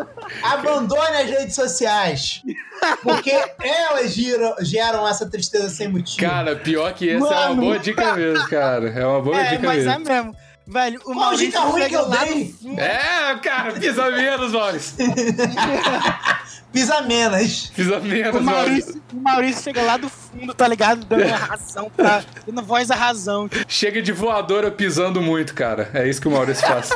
Abandone 0.43 1.17
as 1.17 1.29
redes 1.29 1.55
sociais. 1.55 2.41
Porque 3.03 3.31
elas 3.61 4.13
geram, 4.13 4.55
geram 4.61 5.07
essa 5.07 5.25
tristeza 5.29 5.69
sem 5.69 5.87
motivo. 5.89 6.19
Cara, 6.25 6.55
pior 6.55 6.93
que 6.93 7.09
essa 7.09 7.25
é 7.25 7.29
uma 7.29 7.49
Mano. 7.49 7.61
boa 7.61 7.79
dica 7.79 8.13
mesmo, 8.15 8.47
cara. 8.47 8.89
É 8.89 9.05
uma 9.05 9.21
boa 9.21 9.37
É, 9.39 9.49
dica 9.55 9.67
mas 9.67 9.85
mesmo. 9.85 9.91
é 9.91 10.13
mesmo. 10.13 10.35
Velho, 10.67 10.99
o 11.01 11.03
Qual 11.03 11.15
Maurício 11.15 11.45
dica 11.45 11.59
ruim 11.61 11.87
que 11.87 11.95
eu 11.95 12.07
lá 12.09 12.23
dei? 12.25 12.55
É, 12.77 13.35
cara, 13.35 13.73
pisa 13.73 14.09
menos, 14.11 14.51
Maurício. 14.51 14.95
Pisa 16.73 17.01
menos. 17.03 17.67
Pisa 17.73 17.99
menos, 18.01 18.35
O 18.35 18.43
Maurício. 18.43 18.85
Maurício, 18.95 19.03
o 19.13 19.21
Maurício 19.21 19.63
chega 19.63 19.81
lá 19.83 19.95
do 19.95 20.09
fundo, 20.09 20.53
tá 20.53 20.67
ligado? 20.67 21.05
Dando 21.05 21.23
a 21.23 21.35
razão 21.37 21.89
pra. 21.95 22.21
Dando 22.45 22.61
voz 22.63 22.91
à 22.91 22.95
razão. 22.95 23.49
Chega 23.67 24.01
de 24.01 24.11
voadora 24.11 24.69
pisando 24.69 25.21
muito, 25.21 25.53
cara. 25.53 25.89
É 25.93 26.05
isso 26.09 26.19
que 26.19 26.27
o 26.27 26.31
Maurício 26.31 26.67
faz. 26.67 26.89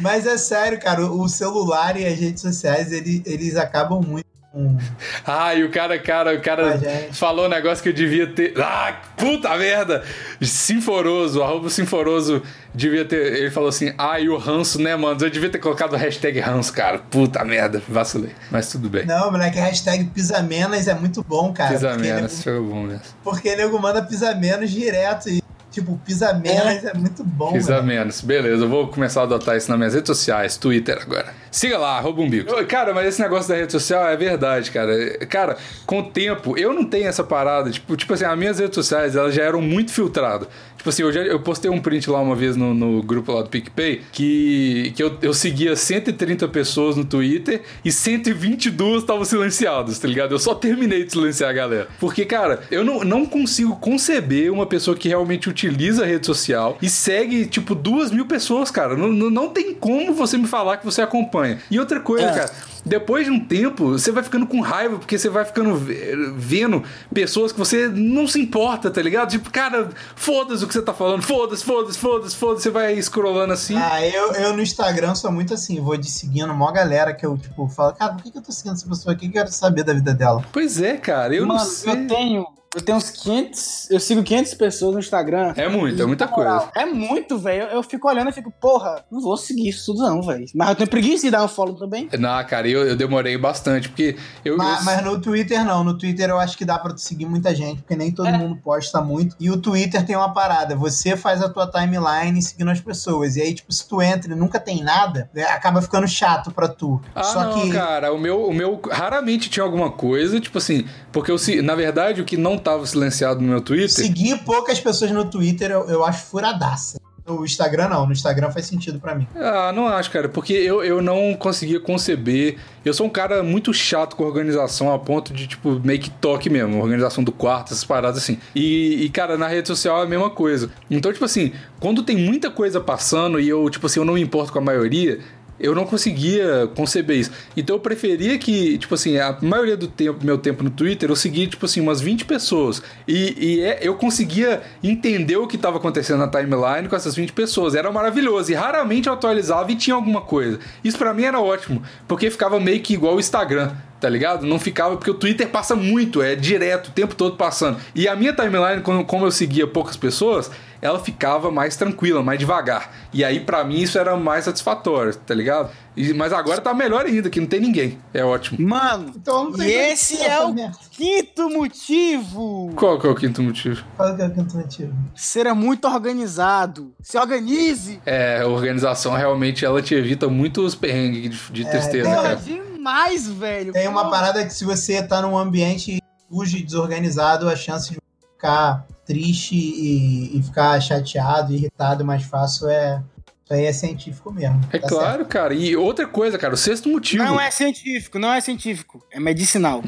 Mas 0.00 0.26
é 0.26 0.36
sério, 0.36 0.80
cara, 0.80 1.06
o 1.06 1.28
celular 1.28 1.96
e 1.96 2.04
as 2.04 2.18
redes 2.18 2.42
sociais, 2.42 2.90
ele- 2.92 3.22
eles 3.24 3.54
acabam 3.56 4.00
muito 4.04 4.26
com. 4.56 4.78
Ah, 5.26 5.54
e 5.54 5.62
o 5.64 5.70
cara, 5.70 5.98
cara, 5.98 6.34
o 6.34 6.40
cara 6.40 6.74
Ah, 6.82 7.12
falou 7.12 7.46
um 7.46 7.48
negócio 7.48 7.82
que 7.82 7.90
eu 7.90 7.92
devia 7.92 8.26
ter. 8.26 8.54
Ah, 8.60 8.94
puta 9.16 9.54
merda! 9.56 10.02
Sinforoso, 10.40 11.42
arroba 11.42 11.68
Sinforoso 11.68 12.42
devia 12.74 13.04
ter. 13.04 13.34
Ele 13.36 13.50
falou 13.50 13.68
assim: 13.68 13.92
ah, 13.98 14.18
e 14.18 14.28
o 14.28 14.36
ranço, 14.38 14.80
né, 14.80 14.96
mano? 14.96 15.20
Eu 15.20 15.30
devia 15.30 15.50
ter 15.50 15.58
colocado 15.58 15.92
o 15.92 15.96
hashtag 15.96 16.40
ranço, 16.40 16.72
cara. 16.72 16.98
Puta 16.98 17.44
merda, 17.44 17.82
vacilei. 17.88 18.30
Mas 18.50 18.70
tudo 18.70 18.88
bem. 18.88 19.04
Não, 19.04 19.30
moleque, 19.30 19.58
a 19.58 19.64
hashtag 19.64 20.04
pisa 20.06 20.40
menos 20.42 20.88
é 20.88 20.94
muito 20.94 21.22
bom, 21.22 21.52
cara. 21.52 21.72
Pisa 21.74 21.90
porque 21.90 22.02
menos, 22.02 22.32
nego- 22.32 22.42
foi 22.42 22.60
bom 22.60 22.82
mesmo. 22.82 23.02
Porque 23.22 23.56
nego 23.56 23.78
manda 23.78 24.02
pisa 24.02 24.34
menos 24.34 24.70
direto. 24.70 25.28
E, 25.28 25.42
tipo, 25.80 25.98
pisa 26.04 26.32
menos 26.32 26.84
é, 26.84 26.94
muito 26.94 27.22
bom, 27.22 27.52
Pisa 27.52 27.74
velho. 27.74 27.86
menos. 27.86 28.20
Beleza, 28.22 28.64
eu 28.64 28.68
vou 28.68 28.88
começar 28.88 29.20
a 29.20 29.24
adotar 29.24 29.56
isso 29.56 29.68
nas 29.68 29.78
minhas 29.78 29.94
redes 29.94 30.06
sociais, 30.08 30.56
Twitter 30.56 30.98
agora. 31.02 31.34
Siga 31.50 31.76
lá, 31.76 31.98
arroba 31.98 32.22
umbigo. 32.22 32.64
Cara, 32.66 32.94
mas 32.94 33.06
esse 33.08 33.20
negócio 33.20 33.48
da 33.48 33.56
rede 33.56 33.72
social 33.72 34.06
é 34.06 34.16
verdade, 34.16 34.70
cara. 34.70 35.18
Cara, 35.26 35.56
com 35.84 36.00
o 36.00 36.10
tempo, 36.10 36.56
eu 36.56 36.72
não 36.72 36.84
tenho 36.84 37.06
essa 37.06 37.22
parada. 37.22 37.70
Tipo, 37.70 37.94
tipo 37.96 38.14
assim, 38.14 38.24
as 38.24 38.38
minhas 38.38 38.58
redes 38.58 38.74
sociais, 38.74 39.14
elas 39.16 39.34
já 39.34 39.42
eram 39.42 39.60
muito 39.60 39.92
filtradas. 39.92 40.48
Tipo 40.86 40.90
assim, 40.90 41.02
eu, 41.02 41.10
já, 41.12 41.20
eu 41.22 41.40
postei 41.40 41.68
um 41.68 41.80
print 41.80 42.08
lá 42.08 42.20
uma 42.20 42.36
vez 42.36 42.54
no, 42.56 42.72
no 42.72 43.02
grupo 43.02 43.32
lá 43.32 43.42
do 43.42 43.48
PicPay 43.48 44.02
que, 44.12 44.92
que 44.94 45.02
eu, 45.02 45.18
eu 45.20 45.34
seguia 45.34 45.74
130 45.74 46.46
pessoas 46.46 46.94
no 46.94 47.04
Twitter 47.04 47.60
e 47.84 47.90
122 47.90 49.02
estavam 49.02 49.24
silenciados, 49.24 49.98
tá 49.98 50.06
ligado? 50.06 50.30
Eu 50.30 50.38
só 50.38 50.54
terminei 50.54 51.02
de 51.02 51.10
silenciar 51.10 51.50
a 51.50 51.52
galera. 51.52 51.88
Porque, 51.98 52.24
cara, 52.24 52.60
eu 52.70 52.84
não, 52.84 53.02
não 53.02 53.26
consigo 53.26 53.74
conceber 53.74 54.52
uma 54.52 54.64
pessoa 54.64 54.96
que 54.96 55.08
realmente 55.08 55.48
utiliza 55.48 56.04
a 56.04 56.06
rede 56.06 56.24
social 56.24 56.78
e 56.80 56.88
segue, 56.88 57.46
tipo, 57.46 57.74
duas 57.74 58.12
mil 58.12 58.26
pessoas, 58.26 58.70
cara. 58.70 58.96
Não, 58.96 59.08
não, 59.08 59.28
não 59.28 59.48
tem 59.48 59.74
como 59.74 60.14
você 60.14 60.38
me 60.38 60.46
falar 60.46 60.76
que 60.76 60.84
você 60.84 61.02
acompanha. 61.02 61.58
E 61.68 61.80
outra 61.80 61.98
coisa, 61.98 62.26
É. 62.26 62.32
cara. 62.32 62.52
Depois 62.86 63.26
de 63.26 63.32
um 63.32 63.40
tempo, 63.44 63.90
você 63.90 64.12
vai 64.12 64.22
ficando 64.22 64.46
com 64.46 64.60
raiva, 64.60 64.96
porque 64.98 65.18
você 65.18 65.28
vai 65.28 65.44
ficando 65.44 65.74
ve- 65.74 66.14
vendo 66.36 66.84
pessoas 67.12 67.50
que 67.50 67.58
você 67.58 67.88
não 67.88 68.28
se 68.28 68.40
importa, 68.40 68.90
tá 68.90 69.02
ligado? 69.02 69.28
Tipo, 69.30 69.50
cara, 69.50 69.88
foda-se 70.14 70.62
o 70.64 70.68
que 70.68 70.72
você 70.72 70.80
tá 70.82 70.94
falando, 70.94 71.22
foda-se, 71.22 71.64
foda-se, 71.64 71.98
foda-se, 71.98 72.36
foda-se, 72.36 72.62
você 72.62 72.70
vai 72.70 72.96
scrollando 73.02 73.52
assim. 73.52 73.76
Ah, 73.76 74.06
eu, 74.06 74.32
eu 74.34 74.52
no 74.52 74.62
Instagram 74.62 75.14
sou 75.16 75.32
muito 75.32 75.52
assim, 75.52 75.80
vou 75.80 75.96
de 75.96 76.08
seguindo 76.08 76.52
uma 76.52 76.70
galera 76.72 77.12
que 77.12 77.26
eu, 77.26 77.36
tipo, 77.36 77.66
falo, 77.68 77.92
cara, 77.94 78.12
por 78.14 78.22
que, 78.22 78.30
que 78.30 78.38
eu 78.38 78.42
tô 78.42 78.52
seguindo 78.52 78.74
essa 78.74 78.88
pessoa 78.88 79.12
aqui? 79.14 79.26
Eu 79.26 79.32
quero 79.32 79.50
saber 79.50 79.82
da 79.82 79.92
vida 79.92 80.14
dela. 80.14 80.44
Pois 80.52 80.80
é, 80.80 80.96
cara, 80.96 81.34
eu 81.34 81.44
Mano, 81.44 81.58
não 81.58 81.66
sei. 81.66 81.92
eu 81.92 82.06
tenho. 82.06 82.46
Eu 82.74 82.82
tenho 82.82 82.98
uns 82.98 83.10
500. 83.10 83.90
Eu 83.90 83.98
sigo 84.00 84.22
500 84.22 84.54
pessoas 84.54 84.92
no 84.94 85.00
Instagram. 85.00 85.54
É 85.56 85.66
muito, 85.68 86.02
é 86.02 86.04
muita 86.04 86.26
moral, 86.26 86.70
coisa. 86.72 86.72
É 86.76 86.84
muito, 86.84 87.38
velho. 87.38 87.62
Eu, 87.64 87.68
eu 87.76 87.82
fico 87.82 88.06
olhando 88.08 88.28
e 88.28 88.32
fico, 88.32 88.52
porra, 88.60 89.02
não 89.10 89.20
vou 89.20 89.36
seguir 89.36 89.68
isso 89.70 89.92
tudo, 89.94 90.02
não, 90.06 90.20
velho. 90.20 90.44
Mas 90.54 90.68
eu 90.70 90.74
tenho 90.74 90.90
preguiça 90.90 91.24
de 91.24 91.30
dar 91.30 91.42
um 91.44 91.48
follow 91.48 91.74
também. 91.76 92.08
Não, 92.18 92.44
cara, 92.44 92.68
eu, 92.68 92.86
eu 92.86 92.94
demorei 92.96 93.38
bastante, 93.38 93.88
porque 93.88 94.16
eu. 94.44 94.56
Mas, 94.58 94.78
eu- 94.80 94.84
mas 94.84 95.04
no 95.04 95.18
Twitter 95.20 95.64
não, 95.64 95.82
no 95.82 95.96
Twitter 95.96 96.28
eu 96.28 96.38
acho 96.38 96.56
que 96.58 96.64
dá 96.66 96.78
pra 96.78 96.92
tu 96.92 97.00
seguir 97.00 97.24
muita 97.24 97.54
gente, 97.54 97.80
porque 97.80 97.96
nem 97.96 98.10
todo 98.12 98.28
É. 98.28 98.36
mundo 98.36 98.56
posta 98.62 99.00
muito. 99.00 99.34
E 99.40 99.50
o 99.50 99.56
Twitter 99.56 100.04
tem 100.04 100.14
uma 100.16 100.34
parada, 100.34 100.76
você 100.76 101.16
faz 101.16 101.40
a 101.40 101.48
tua 101.48 101.66
timeline 101.70 102.42
seguindo 102.42 102.70
as 102.70 102.80
pessoas. 102.80 103.36
E 103.36 103.42
aí, 103.42 103.54
tipo, 103.54 103.72
se 103.72 103.88
tu 103.88 104.02
entra 104.02 104.32
e 104.32 104.36
nunca 104.36 104.60
tem 104.60 104.82
nada, 104.82 105.30
é, 105.34 105.44
acaba 105.44 105.80
ficando 105.80 106.06
chato 106.06 106.50
pra 106.50 106.68
tu. 106.68 107.00
Ah, 107.14 107.22
Só 107.22 107.44
não, 107.44 107.60
que. 107.62 107.70
cara, 107.72 108.12
o 108.12 108.18
meu, 108.18 108.44
o 108.44 108.52
meu 108.52 108.78
raramente 108.90 109.48
tinha 109.48 109.64
alguma 109.64 109.90
coisa, 109.90 110.38
tipo 110.38 110.58
assim, 110.58 110.84
porque 111.10 111.30
eu, 111.30 111.38
se- 111.38 111.62
na 111.62 111.74
verdade, 111.74 112.20
o 112.20 112.24
que 112.24 112.36
não 112.36 112.55
tava 112.58 112.86
silenciado 112.86 113.40
no 113.40 113.48
meu 113.48 113.60
Twitter. 113.60 113.88
Seguir 113.88 114.38
poucas 114.44 114.80
pessoas 114.80 115.10
no 115.10 115.24
Twitter 115.24 115.70
eu, 115.70 115.88
eu 115.88 116.04
acho 116.04 116.26
furadaça. 116.26 116.98
No 117.26 117.44
Instagram, 117.44 117.88
não. 117.88 118.06
No 118.06 118.12
Instagram 118.12 118.52
faz 118.52 118.66
sentido 118.66 119.00
para 119.00 119.14
mim. 119.14 119.26
Ah, 119.34 119.72
não 119.74 119.88
acho, 119.88 120.10
cara, 120.12 120.28
porque 120.28 120.52
eu, 120.52 120.84
eu 120.84 121.02
não 121.02 121.34
conseguia 121.34 121.80
conceber. 121.80 122.56
Eu 122.84 122.94
sou 122.94 123.04
um 123.04 123.10
cara 123.10 123.42
muito 123.42 123.74
chato 123.74 124.14
com 124.14 124.22
organização, 124.22 124.92
a 124.94 124.98
ponto 124.98 125.32
de, 125.32 125.48
tipo, 125.48 125.80
meio 125.80 125.98
que 125.98 126.08
toque 126.08 126.48
mesmo, 126.48 126.80
organização 126.80 127.24
do 127.24 127.32
quarto, 127.32 127.72
essas 127.72 127.84
paradas 127.84 128.22
assim. 128.22 128.38
E, 128.54 129.04
e, 129.04 129.08
cara, 129.08 129.36
na 129.36 129.48
rede 129.48 129.66
social 129.66 130.00
é 130.00 130.04
a 130.04 130.08
mesma 130.08 130.30
coisa. 130.30 130.70
Então, 130.88 131.12
tipo 131.12 131.24
assim, 131.24 131.52
quando 131.80 132.04
tem 132.04 132.16
muita 132.16 132.48
coisa 132.48 132.80
passando 132.80 133.40
e 133.40 133.48
eu, 133.48 133.68
tipo 133.70 133.86
assim, 133.86 133.98
eu 133.98 134.04
não 134.04 134.14
me 134.14 134.22
importo 134.22 134.52
com 134.52 134.60
a 134.60 134.62
maioria, 134.62 135.18
eu 135.58 135.74
não 135.74 135.84
conseguia 135.84 136.68
conceber 136.74 137.18
isso. 137.18 137.30
Então 137.56 137.76
eu 137.76 137.80
preferia 137.80 138.38
que, 138.38 138.78
tipo 138.78 138.94
assim, 138.94 139.18
a 139.18 139.36
maioria 139.40 139.76
do 139.76 139.88
tempo, 139.88 140.24
meu 140.24 140.38
tempo 140.38 140.62
no 140.62 140.70
Twitter, 140.70 141.10
eu 141.10 141.16
seguia, 141.16 141.46
tipo 141.46 141.66
assim, 141.66 141.80
umas 141.80 142.00
20 142.00 142.24
pessoas. 142.24 142.82
E, 143.06 143.34
e 143.38 143.60
é, 143.60 143.78
eu 143.82 143.94
conseguia 143.94 144.62
entender 144.82 145.36
o 145.36 145.46
que 145.46 145.56
estava 145.56 145.78
acontecendo 145.78 146.18
na 146.18 146.28
timeline 146.28 146.88
com 146.88 146.96
essas 146.96 147.14
20 147.14 147.32
pessoas. 147.32 147.74
Era 147.74 147.90
maravilhoso. 147.90 148.50
E 148.50 148.54
raramente 148.54 149.08
eu 149.08 149.14
atualizava 149.14 149.70
e 149.72 149.76
tinha 149.76 149.94
alguma 149.94 150.20
coisa. 150.20 150.58
Isso 150.84 150.98
para 150.98 151.12
mim 151.14 151.24
era 151.24 151.40
ótimo, 151.40 151.82
porque 152.06 152.30
ficava 152.30 152.60
meio 152.60 152.80
que 152.80 152.94
igual 152.94 153.16
o 153.16 153.20
Instagram 153.20 153.72
tá 154.00 154.08
ligado? 154.08 154.46
Não 154.46 154.58
ficava, 154.58 154.96
porque 154.96 155.10
o 155.10 155.14
Twitter 155.14 155.48
passa 155.48 155.74
muito, 155.74 156.22
é 156.22 156.34
direto, 156.34 156.88
o 156.88 156.92
tempo 156.92 157.14
todo 157.14 157.36
passando. 157.36 157.78
E 157.94 158.08
a 158.08 158.16
minha 158.16 158.32
timeline, 158.32 158.82
como 158.82 159.26
eu 159.26 159.30
seguia 159.30 159.66
poucas 159.66 159.96
pessoas, 159.96 160.50
ela 160.80 160.98
ficava 160.98 161.50
mais 161.50 161.76
tranquila, 161.76 162.22
mais 162.22 162.38
devagar. 162.38 162.92
E 163.12 163.24
aí, 163.24 163.40
para 163.40 163.64
mim, 163.64 163.80
isso 163.80 163.98
era 163.98 164.16
mais 164.16 164.44
satisfatório, 164.44 165.14
tá 165.14 165.34
ligado? 165.34 165.70
E, 165.96 166.12
mas 166.12 166.32
agora 166.32 166.60
tá 166.60 166.74
melhor 166.74 167.06
ainda, 167.06 167.30
que 167.30 167.40
não 167.40 167.46
tem 167.46 167.60
ninguém. 167.60 167.98
É 168.12 168.22
ótimo. 168.22 168.66
Mano, 168.66 169.12
então, 169.16 169.50
e 169.58 169.70
esse 169.70 170.22
é 170.22 170.40
o 170.44 170.54
quinto 170.90 171.48
motivo. 171.48 172.72
Qual 172.76 173.00
que 173.00 173.06
é 173.06 173.10
o 173.10 173.14
quinto 173.14 173.42
motivo? 173.42 173.82
Qual 173.96 174.14
que 174.14 174.22
é 174.22 174.26
o 174.26 174.30
quinto 174.30 174.56
motivo? 174.56 174.94
Ser 175.14 175.52
muito 175.54 175.88
organizado. 175.88 176.92
Se 177.00 177.18
organize. 177.18 178.00
É, 178.04 178.40
a 178.42 178.46
organização 178.46 179.14
realmente 179.14 179.64
ela 179.64 179.80
te 179.80 179.94
evita 179.94 180.28
muitos 180.28 180.74
perrengues 180.74 181.22
de, 181.22 181.52
de 181.52 181.66
é, 181.66 181.70
tristeza, 181.70 182.10
cara. 182.10 182.40
Demais, 182.86 183.28
velho. 183.28 183.72
Tem 183.72 183.88
uma 183.88 184.08
parada 184.08 184.44
que 184.46 184.54
se 184.54 184.64
você 184.64 185.02
tá 185.02 185.20
num 185.20 185.36
ambiente 185.36 186.00
sujo 186.30 186.56
e 186.56 186.62
desorganizado, 186.62 187.48
a 187.48 187.56
chance 187.56 187.90
de 187.90 187.98
ficar 188.34 188.86
triste 189.04 189.56
e, 189.56 190.38
e 190.38 190.42
ficar 190.42 190.80
chateado, 190.80 191.52
irritado 191.52 192.04
mais 192.04 192.22
fácil 192.22 192.68
é. 192.68 193.02
Isso 193.44 193.54
aí 193.54 193.64
é 193.64 193.72
científico 193.72 194.32
mesmo. 194.32 194.60
É 194.72 194.78
tá 194.78 194.88
claro, 194.88 195.18
certo. 195.18 195.28
cara. 195.28 195.54
E 195.54 195.76
outra 195.76 196.04
coisa, 196.04 196.36
cara, 196.36 196.54
o 196.54 196.56
sexto 196.56 196.88
motivo. 196.88 197.22
Não 197.22 197.40
é 197.40 197.48
científico, 197.52 198.18
não 198.18 198.32
é 198.32 198.40
científico. 198.40 199.04
É 199.12 199.20
medicinal. 199.20 199.84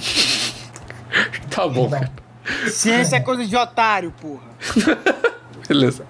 tá 1.50 1.66
bom, 1.66 1.90
cara. 1.90 2.12
Ciência 2.70 3.16
é 3.16 3.20
coisa 3.20 3.44
de 3.44 3.56
otário, 3.56 4.12
porra. 4.20 4.48
Beleza. 5.68 6.06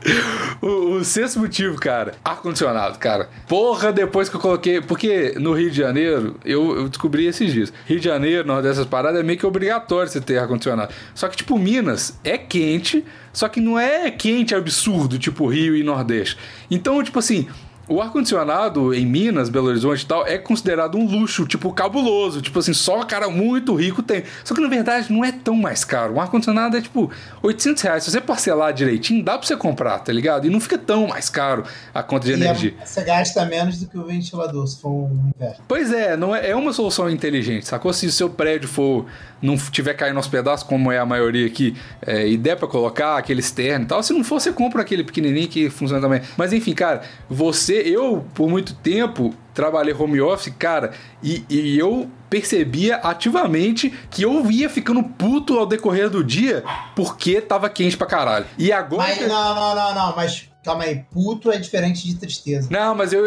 O, 0.62 0.96
o, 0.96 1.04
sexto 1.04 1.40
motivo, 1.40 1.76
cara, 1.76 2.14
ar-condicionado, 2.24 2.98
cara. 2.98 3.28
Porra, 3.48 3.92
depois 3.92 4.28
que 4.28 4.36
eu 4.36 4.40
coloquei. 4.40 4.80
Porque 4.80 5.34
no 5.38 5.52
Rio 5.52 5.70
de 5.70 5.76
Janeiro, 5.76 6.36
eu, 6.44 6.76
eu 6.76 6.88
descobri 6.88 7.26
esses 7.26 7.52
dias. 7.52 7.72
Rio 7.86 7.98
de 7.98 8.04
Janeiro, 8.04 8.46
numa 8.46 8.62
dessas 8.62 8.86
paradas, 8.86 9.20
é 9.20 9.24
meio 9.24 9.38
que 9.38 9.46
obrigatório 9.46 10.10
você 10.10 10.20
ter 10.20 10.38
ar-condicionado. 10.38 10.94
Só 11.14 11.28
que, 11.28 11.36
tipo, 11.36 11.58
Minas 11.58 12.18
é 12.22 12.38
quente, 12.38 13.04
só 13.32 13.48
que 13.48 13.60
não 13.60 13.78
é 13.78 14.10
quente 14.10 14.54
absurdo, 14.54 15.18
tipo 15.18 15.48
Rio 15.48 15.76
e 15.76 15.82
Nordeste. 15.82 16.38
Então, 16.70 17.02
tipo 17.02 17.18
assim, 17.18 17.48
o 17.88 18.02
ar-condicionado 18.02 18.92
em 18.92 19.06
Minas, 19.06 19.48
Belo 19.48 19.68
Horizonte 19.68 20.02
e 20.02 20.06
tal, 20.06 20.26
é 20.26 20.36
considerado 20.36 20.98
um 20.98 21.06
luxo, 21.06 21.46
tipo, 21.46 21.72
cabuloso. 21.72 22.42
Tipo 22.42 22.58
assim, 22.58 22.74
só 22.74 23.02
cara 23.02 23.28
muito 23.28 23.74
rico 23.74 24.02
tem. 24.02 24.22
Só 24.44 24.54
que 24.54 24.60
na 24.60 24.68
verdade 24.68 25.10
não 25.12 25.24
é 25.24 25.32
tão 25.32 25.54
mais 25.54 25.84
caro. 25.84 26.14
Um 26.14 26.20
ar-condicionado 26.20 26.76
é 26.76 26.80
tipo 26.80 27.10
800 27.42 27.82
reais. 27.82 28.04
Se 28.04 28.10
você 28.10 28.20
parcelar 28.20 28.72
direitinho, 28.72 29.24
dá 29.24 29.38
pra 29.38 29.46
você 29.46 29.56
comprar, 29.56 29.98
tá 30.00 30.12
ligado? 30.12 30.46
E 30.46 30.50
não 30.50 30.60
fica 30.60 30.76
tão 30.76 31.08
mais 31.08 31.30
caro 31.30 31.64
a 31.94 32.02
conta 32.02 32.26
de 32.26 32.32
e 32.32 32.34
é 32.34 32.36
energia. 32.36 32.74
É, 32.80 32.84
você 32.84 33.02
gasta 33.02 33.44
menos 33.46 33.80
do 33.80 33.86
que 33.86 33.98
o 33.98 34.04
ventilador, 34.04 34.66
se 34.66 34.80
for 34.80 34.90
um 34.90 35.32
inverno. 35.34 35.56
Pois 35.66 35.92
é, 35.92 36.16
não 36.16 36.36
é, 36.36 36.50
é 36.50 36.56
uma 36.56 36.72
solução 36.72 37.08
inteligente, 37.08 37.66
sacou? 37.66 37.92
Se 37.92 38.06
o 38.06 38.12
seu 38.12 38.28
prédio 38.28 38.68
for 38.68 39.06
não 39.40 39.56
tiver 39.56 39.94
caindo 39.94 40.16
aos 40.16 40.26
pedaços, 40.26 40.66
como 40.66 40.90
é 40.90 40.98
a 40.98 41.06
maioria 41.06 41.46
aqui, 41.46 41.76
é, 42.02 42.26
e 42.26 42.36
der 42.36 42.56
pra 42.56 42.68
colocar 42.68 43.16
aquele 43.16 43.40
externo 43.40 43.84
e 43.84 43.88
tal, 43.88 44.02
se 44.02 44.12
não 44.12 44.24
for, 44.24 44.40
você 44.40 44.52
compra 44.52 44.82
aquele 44.82 45.04
pequenininho 45.04 45.48
que 45.48 45.70
funciona 45.70 46.02
também. 46.02 46.20
Mas 46.36 46.52
enfim, 46.52 46.74
cara, 46.74 47.02
você 47.28 47.77
eu, 47.86 48.24
por 48.34 48.48
muito 48.48 48.74
tempo, 48.74 49.34
trabalhei 49.54 49.92
home 49.92 50.20
office, 50.20 50.52
cara, 50.58 50.92
e, 51.22 51.44
e, 51.48 51.78
eu 51.78 52.08
percebia 52.30 52.96
ativamente 52.96 53.92
que 54.10 54.22
eu 54.22 54.50
ia 54.50 54.68
ficando 54.68 55.02
puto 55.02 55.58
ao 55.58 55.66
decorrer 55.66 56.08
do 56.08 56.22
dia 56.22 56.62
porque 56.94 57.40
tava 57.40 57.68
quente 57.68 57.96
pra 57.96 58.06
caralho. 58.06 58.46
E 58.56 58.70
agora. 58.70 59.08
Mas, 59.08 59.26
não, 59.26 59.54
não, 59.54 59.74
não, 59.74 59.94
não, 59.94 60.16
mas. 60.16 60.48
Calma 60.62 60.84
aí, 60.84 61.04
puto 61.10 61.50
é 61.50 61.56
diferente 61.56 62.06
de 62.06 62.16
tristeza. 62.16 62.68
Não, 62.70 62.94
mas 62.94 63.12
eu. 63.12 63.24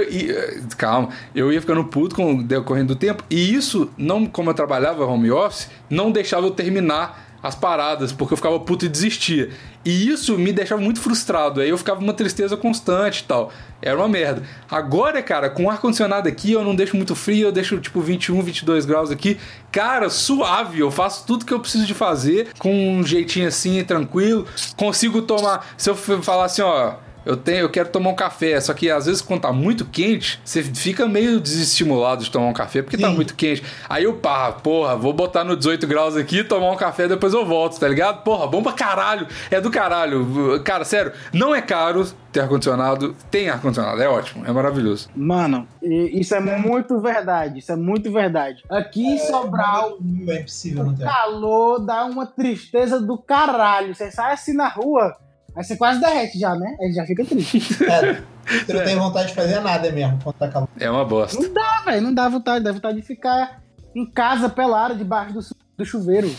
calma, 0.78 1.10
eu 1.34 1.52
ia 1.52 1.60
ficando 1.60 1.84
puto 1.84 2.16
com 2.16 2.36
o 2.36 2.44
decorrer 2.44 2.86
do 2.86 2.96
tempo. 2.96 3.24
E 3.30 3.54
isso, 3.54 3.90
não 3.98 4.26
como 4.28 4.52
eu 4.52 4.54
trabalhava 4.54 5.06
home 5.06 5.32
office, 5.32 5.70
não 5.90 6.12
deixava 6.12 6.46
eu 6.46 6.52
terminar 6.52 7.31
as 7.42 7.56
paradas, 7.56 8.12
porque 8.12 8.34
eu 8.34 8.38
ficava 8.38 8.60
puto 8.60 8.86
e 8.86 8.90
desistia. 8.90 9.50
E 9.84 10.08
isso 10.08 10.38
me 10.38 10.54
deixava 10.54 10.82
muito 10.82 11.00
frustrado. 11.02 11.60
Aí 11.60 11.70
eu 11.70 11.78
ficava 11.78 12.00
uma 12.00 12.14
tristeza 12.14 12.56
constante 12.56 13.20
e 13.20 13.24
tal. 13.24 13.52
Era 13.82 13.98
uma 13.98 14.08
merda. 14.08 14.44
Agora, 14.70 15.22
cara, 15.24 15.50
com 15.50 15.66
o 15.66 15.70
ar-condicionado 15.70 16.28
aqui, 16.28 16.52
eu 16.52 16.64
não 16.64 16.76
deixo 16.76 16.96
muito 16.96 17.16
frio, 17.16 17.48
eu 17.48 17.52
deixo 17.52 17.80
tipo 17.80 18.00
21, 18.00 18.42
22 18.42 18.86
graus 18.86 19.10
aqui. 19.10 19.40
Cara, 19.72 20.10
suave. 20.10 20.80
Eu 20.80 20.92
faço 20.92 21.26
tudo 21.26 21.46
que 21.46 21.54
eu 21.54 21.60
preciso 21.60 21.86
de 21.86 21.94
fazer 21.94 22.50
com 22.60 22.98
um 22.98 23.04
jeitinho 23.04 23.48
assim, 23.48 23.84
tranquilo. 23.84 24.46
Consigo 24.76 25.22
tomar. 25.24 25.74
Se 25.78 25.90
eu 25.90 25.96
falar 25.96 26.46
assim, 26.46 26.62
ó 26.62 26.96
eu 27.26 27.38
tenho, 27.38 27.60
eu 27.60 27.70
quero 27.70 27.90
tomar 27.90 28.10
um 28.10 28.16
café, 28.16 28.60
só 28.60 28.74
que 28.74 28.90
às 28.90 29.06
vezes 29.06 29.22
quando 29.22 29.42
tá 29.42 29.52
muito 29.52 29.86
quente, 29.86 30.40
você 30.44 30.64
fica 30.64 31.08
meio 31.08 31.40
desestimulado 31.40 32.24
de 32.24 32.32
tomar 32.32 32.48
um 32.48 32.54
café 32.54 32.82
porque 32.82 32.98
tá 32.98 33.08
Sim. 33.08 33.10
tá 33.10 33.16
muito 33.16 33.36
quente. 33.36 33.64
Aí 33.88 34.04
eu, 34.04 34.14
pá, 34.14 34.52
porra, 34.52 34.96
vou 34.96 35.14
botar 35.14 35.44
no 35.44 35.56
18 35.56 35.86
graus 35.88 36.16
aqui, 36.16 36.44
tomar 36.44 36.72
um 36.72 36.76
café, 36.76 37.08
depois 37.08 37.34
eu 37.34 37.46
volto, 37.46 37.80
tá 37.80 37.88
ligado? 37.88 38.24
Porra, 38.24 38.48
bom 38.48 38.64
pra 38.64 38.74
caralho. 38.74 39.28
É 39.50 39.62
do 39.62 39.70
caralho. 39.70 40.62
Cara, 40.64 40.84
sério, 40.84 41.12
não 41.34 41.54
é 41.54 41.62
caro 41.62 42.06
ter 42.32 42.40
ar-condicionado. 42.40 43.16
Tem 43.30 43.50
ar-condicionado, 43.50 44.02
é 44.02 44.10
ótimo, 44.10 44.46
é 44.46 44.52
maravilhoso. 44.52 45.10
Mano, 45.16 45.68
isso 45.82 46.34
é 46.34 46.40
muito 46.40 47.00
verdade, 47.00 47.60
isso 47.60 47.72
é 47.72 47.76
muito 47.76 48.12
verdade. 48.12 48.64
Aqui 48.70 49.06
em 49.06 49.18
Sobral, 49.18 49.98
é 50.28 50.42
possível, 50.42 50.88
o 50.88 50.98
calor 50.98 51.80
dá 51.86 52.06
uma 52.06 52.26
tristeza 52.26 53.00
do 53.00 53.18
caralho. 53.18 53.94
Você 53.94 54.10
sai 54.12 54.34
assim 54.34 54.54
na 54.54 54.68
rua 54.68 55.16
Aí 55.56 55.64
você 55.64 55.76
quase 55.76 56.00
derrete 56.00 56.40
já, 56.40 56.56
né? 56.56 56.76
Aí 56.80 56.92
já 56.94 57.06
fica 57.06 57.26
triste. 57.26 57.84
É, 57.84 58.22
você 58.66 58.74
não 58.74 58.84
tem 58.84 58.96
vontade 58.96 59.30
de 59.30 59.36
fazer 59.36 59.60
nada 59.60 59.92
mesmo 59.92 60.20
quando 60.24 60.36
tá 60.36 60.48
calor. 60.48 60.70
É 60.80 60.90
uma 60.90 61.06
bosta. 61.06 61.42
Não 61.42 61.54
dá, 61.54 61.84
velho. 61.86 62.02
Não 62.02 62.14
dá 62.14 62.30
vontade. 62.30 62.64
Dá 62.64 62.72
vontade 62.72 62.98
de 63.00 63.06
ficar 63.06 63.62
em 63.94 64.06
casa 64.06 64.50
pelado 64.50 64.96
debaixo 64.96 65.34
do, 65.34 65.42
do 65.78 65.86
chuveiro. 65.86 66.30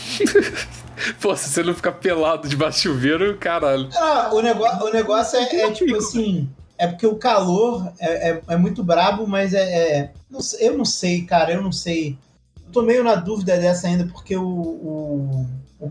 Pô, 1.20 1.35
se 1.37 1.51
você 1.51 1.62
não 1.62 1.75
ficar 1.75 1.92
pelado 1.92 2.48
debaixo 2.48 2.79
do 2.79 2.83
chuveiro, 2.94 3.37
caralho. 3.38 3.88
Ah, 3.94 4.31
o, 4.33 4.40
negócio, 4.40 4.87
o 4.87 4.92
negócio 4.92 5.38
é, 5.38 5.61
é 5.62 5.70
tipo 5.72 5.96
assim. 5.96 6.48
É 6.79 6.87
porque 6.87 7.07
o 7.07 7.16
calor 7.16 7.92
é, 8.01 8.31
é, 8.31 8.42
é 8.48 8.57
muito 8.57 8.83
brabo, 8.83 9.27
mas 9.27 9.55
é. 9.55 9.62
é 9.62 10.11
não, 10.31 10.40
eu 10.59 10.77
não 10.77 10.85
sei, 10.85 11.22
cara, 11.22 11.53
eu 11.53 11.62
não 11.62 11.72
sei. 11.72 12.18
Tô 12.72 12.82
meio 12.82 13.04
na 13.04 13.14
dúvida 13.14 13.56
dessa 13.58 13.87
ainda, 13.87 14.06
porque 14.06 14.37
o, 14.37 14.44
o 14.44 15.46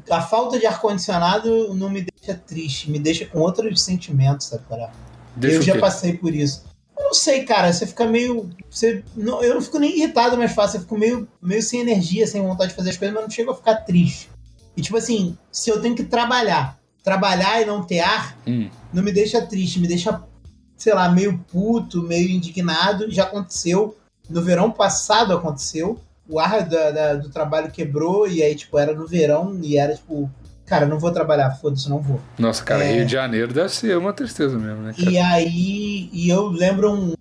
a 0.10 0.22
falta 0.22 0.58
de 0.58 0.66
ar-condicionado 0.66 1.74
não 1.74 1.90
me 1.90 2.02
deixa 2.02 2.40
triste, 2.40 2.90
me 2.90 3.00
deixa 3.00 3.26
com 3.26 3.40
outros 3.40 3.82
sentimentos, 3.82 4.48
sabe, 4.48 4.64
cara? 4.70 4.92
Deixa 5.36 5.58
eu 5.58 5.62
já 5.62 5.80
passei 5.80 6.14
por 6.14 6.34
isso. 6.34 6.64
Eu 6.98 7.06
não 7.06 7.14
sei, 7.14 7.44
cara, 7.44 7.72
você 7.72 7.86
fica 7.86 8.06
meio. 8.06 8.50
Você, 8.70 9.04
não, 9.16 9.44
eu 9.44 9.56
não 9.56 9.62
fico 9.62 9.80
nem 9.80 9.98
irritado 9.98 10.38
mais 10.38 10.54
fácil, 10.54 10.78
eu 10.78 10.82
fico 10.82 10.98
meio, 10.98 11.28
meio 11.42 11.62
sem 11.62 11.82
energia, 11.82 12.26
sem 12.26 12.42
vontade 12.42 12.70
de 12.70 12.76
fazer 12.76 12.92
as 12.92 12.98
coisas, 12.98 13.14
mas 13.14 13.24
não 13.24 13.30
chego 13.30 13.52
a 13.52 13.56
ficar 13.56 13.76
triste. 13.78 14.30
E 14.78 14.82
tipo 14.82 14.98
assim, 14.98 15.38
se 15.52 15.70
eu 15.70 15.82
tenho 15.82 15.96
que 15.96 16.04
trabalhar, 16.04 16.80
trabalhar 17.04 17.62
e 17.62 17.66
não 17.66 17.84
ter 17.84 18.00
ar, 18.00 18.38
hum. 18.48 18.70
não 18.94 19.04
me 19.04 19.12
deixa 19.12 19.42
triste, 19.42 19.80
me 19.80 19.88
deixa, 19.88 20.22
sei 20.78 20.94
lá, 20.94 21.10
meio 21.10 21.38
puto, 21.52 22.02
meio 22.02 22.30
indignado. 22.30 23.12
Já 23.12 23.24
aconteceu. 23.24 23.98
No 24.30 24.42
verão 24.42 24.72
passado 24.72 25.34
aconteceu 25.34 26.00
o 26.28 26.40
ar 26.40 26.68
da, 26.68 26.92
da, 26.92 27.14
do 27.16 27.30
trabalho 27.30 27.72
quebrou 27.72 28.28
e 28.28 28.42
aí, 28.42 28.56
tipo, 28.56 28.78
era 28.78 28.94
no 28.94 29.08
verão 29.08 29.60
e 29.62 29.78
era, 29.78 29.96
tipo, 29.96 30.30
cara, 30.66 30.86
não 30.86 31.00
vou 31.00 31.12
trabalhar, 31.12 31.52
foda-se, 31.52 31.90
não 31.90 32.00
vou. 32.00 32.20
Nossa, 32.38 32.64
cara, 32.64 32.84
é... 32.84 32.94
Rio 32.94 33.06
de 33.06 33.12
Janeiro 33.12 33.54
deve 33.54 33.70
ser 33.70 33.98
uma 33.98 34.14
tristeza 34.14 34.58
mesmo, 34.58 34.82
né? 34.82 34.94
Cara? 34.98 35.10
E 35.10 35.18
aí, 35.18 36.10
e 36.14 36.30
eu 36.30 36.48
lembro 36.48 36.92
um, 36.92 37.14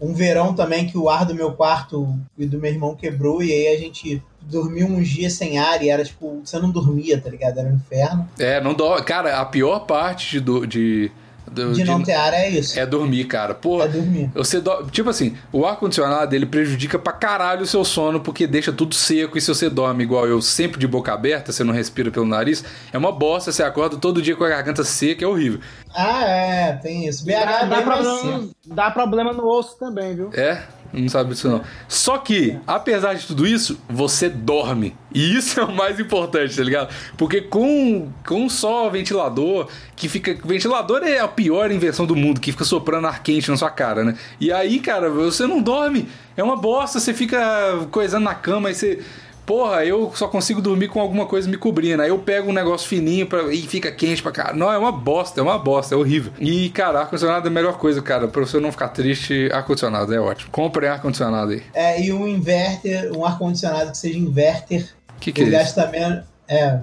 um 0.00 0.12
verão 0.12 0.54
também 0.54 0.86
que 0.86 0.98
o 0.98 1.08
ar 1.08 1.24
do 1.24 1.34
meu 1.34 1.52
quarto 1.52 2.18
e 2.36 2.46
do 2.46 2.58
meu 2.58 2.70
irmão 2.70 2.94
quebrou 2.94 3.42
e 3.42 3.52
aí 3.52 3.68
a 3.74 3.78
gente 3.78 4.22
dormiu 4.40 4.86
uns 4.86 5.08
dias 5.08 5.32
sem 5.34 5.58
ar 5.58 5.82
e 5.82 5.88
era, 5.88 6.04
tipo, 6.04 6.42
você 6.44 6.58
não 6.58 6.70
dormia, 6.70 7.20
tá 7.20 7.30
ligado? 7.30 7.58
Era 7.58 7.68
um 7.68 7.74
inferno. 7.74 8.28
É, 8.38 8.60
não 8.60 8.74
dó. 8.74 9.00
Cara, 9.02 9.40
a 9.40 9.44
pior 9.44 9.80
parte 9.80 10.40
de, 10.40 10.66
de 10.66 11.12
de, 11.50 11.84
não 11.84 12.02
ter 12.02 12.14
ar 12.14 12.32
é 12.32 12.48
isso. 12.48 12.78
É 12.78 12.86
dormir, 12.86 13.24
cara. 13.24 13.54
Porra, 13.54 13.84
É 13.84 13.88
dormir. 13.88 14.30
Você 14.34 14.60
do... 14.60 14.86
Tipo 14.90 15.10
assim, 15.10 15.36
o 15.52 15.66
ar-condicionado 15.66 16.34
ele 16.34 16.46
prejudica 16.46 16.98
pra 16.98 17.12
caralho 17.12 17.62
o 17.62 17.66
seu 17.66 17.84
sono 17.84 18.20
porque 18.20 18.46
deixa 18.46 18.72
tudo 18.72 18.94
seco. 18.94 19.36
E 19.38 19.40
se 19.40 19.48
você 19.48 19.68
dorme 19.68 20.04
igual 20.04 20.26
eu, 20.26 20.40
sempre 20.40 20.78
de 20.78 20.86
boca 20.86 21.12
aberta, 21.12 21.52
você 21.52 21.62
não 21.62 21.72
respira 21.72 22.10
pelo 22.10 22.26
nariz, 22.26 22.64
é 22.92 22.98
uma 22.98 23.12
bosta. 23.12 23.52
Você 23.52 23.62
acorda 23.62 23.96
todo 23.96 24.22
dia 24.22 24.36
com 24.36 24.44
a 24.44 24.48
garganta 24.48 24.84
seca, 24.84 25.24
é 25.24 25.28
horrível. 25.28 25.60
Ah, 25.94 26.24
é, 26.24 26.72
tem 26.82 27.06
isso. 27.06 27.24
BH 27.24 27.30
Dá, 27.30 27.60
é 27.60 27.66
dá, 27.66 27.82
problema, 27.82 28.48
dá 28.66 28.90
problema 28.90 29.32
no 29.32 29.46
osso 29.46 29.78
também, 29.78 30.16
viu? 30.16 30.30
É? 30.32 30.62
Não 31.00 31.08
sabe 31.08 31.30
disso 31.30 31.48
não. 31.48 31.62
Só 31.88 32.18
que, 32.18 32.56
apesar 32.66 33.14
de 33.14 33.26
tudo 33.26 33.46
isso, 33.46 33.78
você 33.88 34.28
dorme. 34.28 34.94
E 35.12 35.36
isso 35.36 35.58
é 35.60 35.64
o 35.64 35.72
mais 35.72 35.98
importante, 35.98 36.56
tá 36.56 36.62
ligado? 36.62 36.94
Porque 37.16 37.40
com, 37.40 38.08
com 38.24 38.48
só 38.48 38.88
ventilador, 38.88 39.68
que 39.96 40.08
fica. 40.08 40.36
Ventilador 40.44 41.02
é 41.02 41.18
a 41.18 41.28
pior 41.28 41.70
invenção 41.70 42.06
do 42.06 42.14
mundo, 42.14 42.40
que 42.40 42.52
fica 42.52 42.64
soprando 42.64 43.06
ar 43.06 43.22
quente 43.22 43.50
na 43.50 43.56
sua 43.56 43.70
cara, 43.70 44.04
né? 44.04 44.16
E 44.40 44.52
aí, 44.52 44.78
cara, 44.78 45.10
você 45.10 45.46
não 45.46 45.60
dorme. 45.60 46.08
É 46.36 46.42
uma 46.42 46.56
bosta, 46.56 47.00
você 47.00 47.12
fica 47.12 47.86
coisando 47.90 48.24
na 48.24 48.34
cama 48.34 48.70
e 48.70 48.74
você. 48.74 49.02
Porra, 49.46 49.84
eu 49.84 50.10
só 50.14 50.26
consigo 50.26 50.60
dormir 50.60 50.88
com 50.88 51.00
alguma 51.00 51.26
coisa 51.26 51.48
me 51.48 51.56
cobrindo. 51.56 52.02
Aí 52.02 52.08
eu 52.08 52.18
pego 52.18 52.50
um 52.50 52.52
negócio 52.52 52.88
fininho 52.88 53.26
pra... 53.26 53.52
e 53.52 53.62
fica 53.62 53.90
quente 53.92 54.22
pra 54.22 54.32
caralho. 54.32 54.58
Não, 54.58 54.72
é 54.72 54.78
uma 54.78 54.92
bosta, 54.92 55.40
é 55.40 55.42
uma 55.42 55.58
bosta, 55.58 55.94
é 55.94 55.98
horrível. 55.98 56.32
E, 56.40 56.70
cara, 56.70 57.00
ar-condicionado 57.00 57.46
é 57.46 57.50
a 57.50 57.52
melhor 57.52 57.76
coisa, 57.78 58.00
cara. 58.00 58.28
Pra 58.28 58.40
você 58.40 58.58
não 58.58 58.72
ficar 58.72 58.88
triste, 58.88 59.50
ar-condicionado 59.52 60.14
é 60.14 60.20
ótimo. 60.20 60.50
Compre 60.50 60.86
ar-condicionado 60.86 61.52
aí. 61.52 61.62
É, 61.74 62.02
e 62.02 62.12
um 62.12 62.26
inverter, 62.26 63.12
um 63.16 63.24
ar-condicionado 63.24 63.90
que 63.90 63.98
seja 63.98 64.18
inverter, 64.18 64.94
O 65.16 65.20
que, 65.20 65.32
que 65.32 65.42
ele 65.42 65.54
é 65.54 65.58
gasta 65.58 65.86
menos. 65.88 66.24
É, 66.46 66.78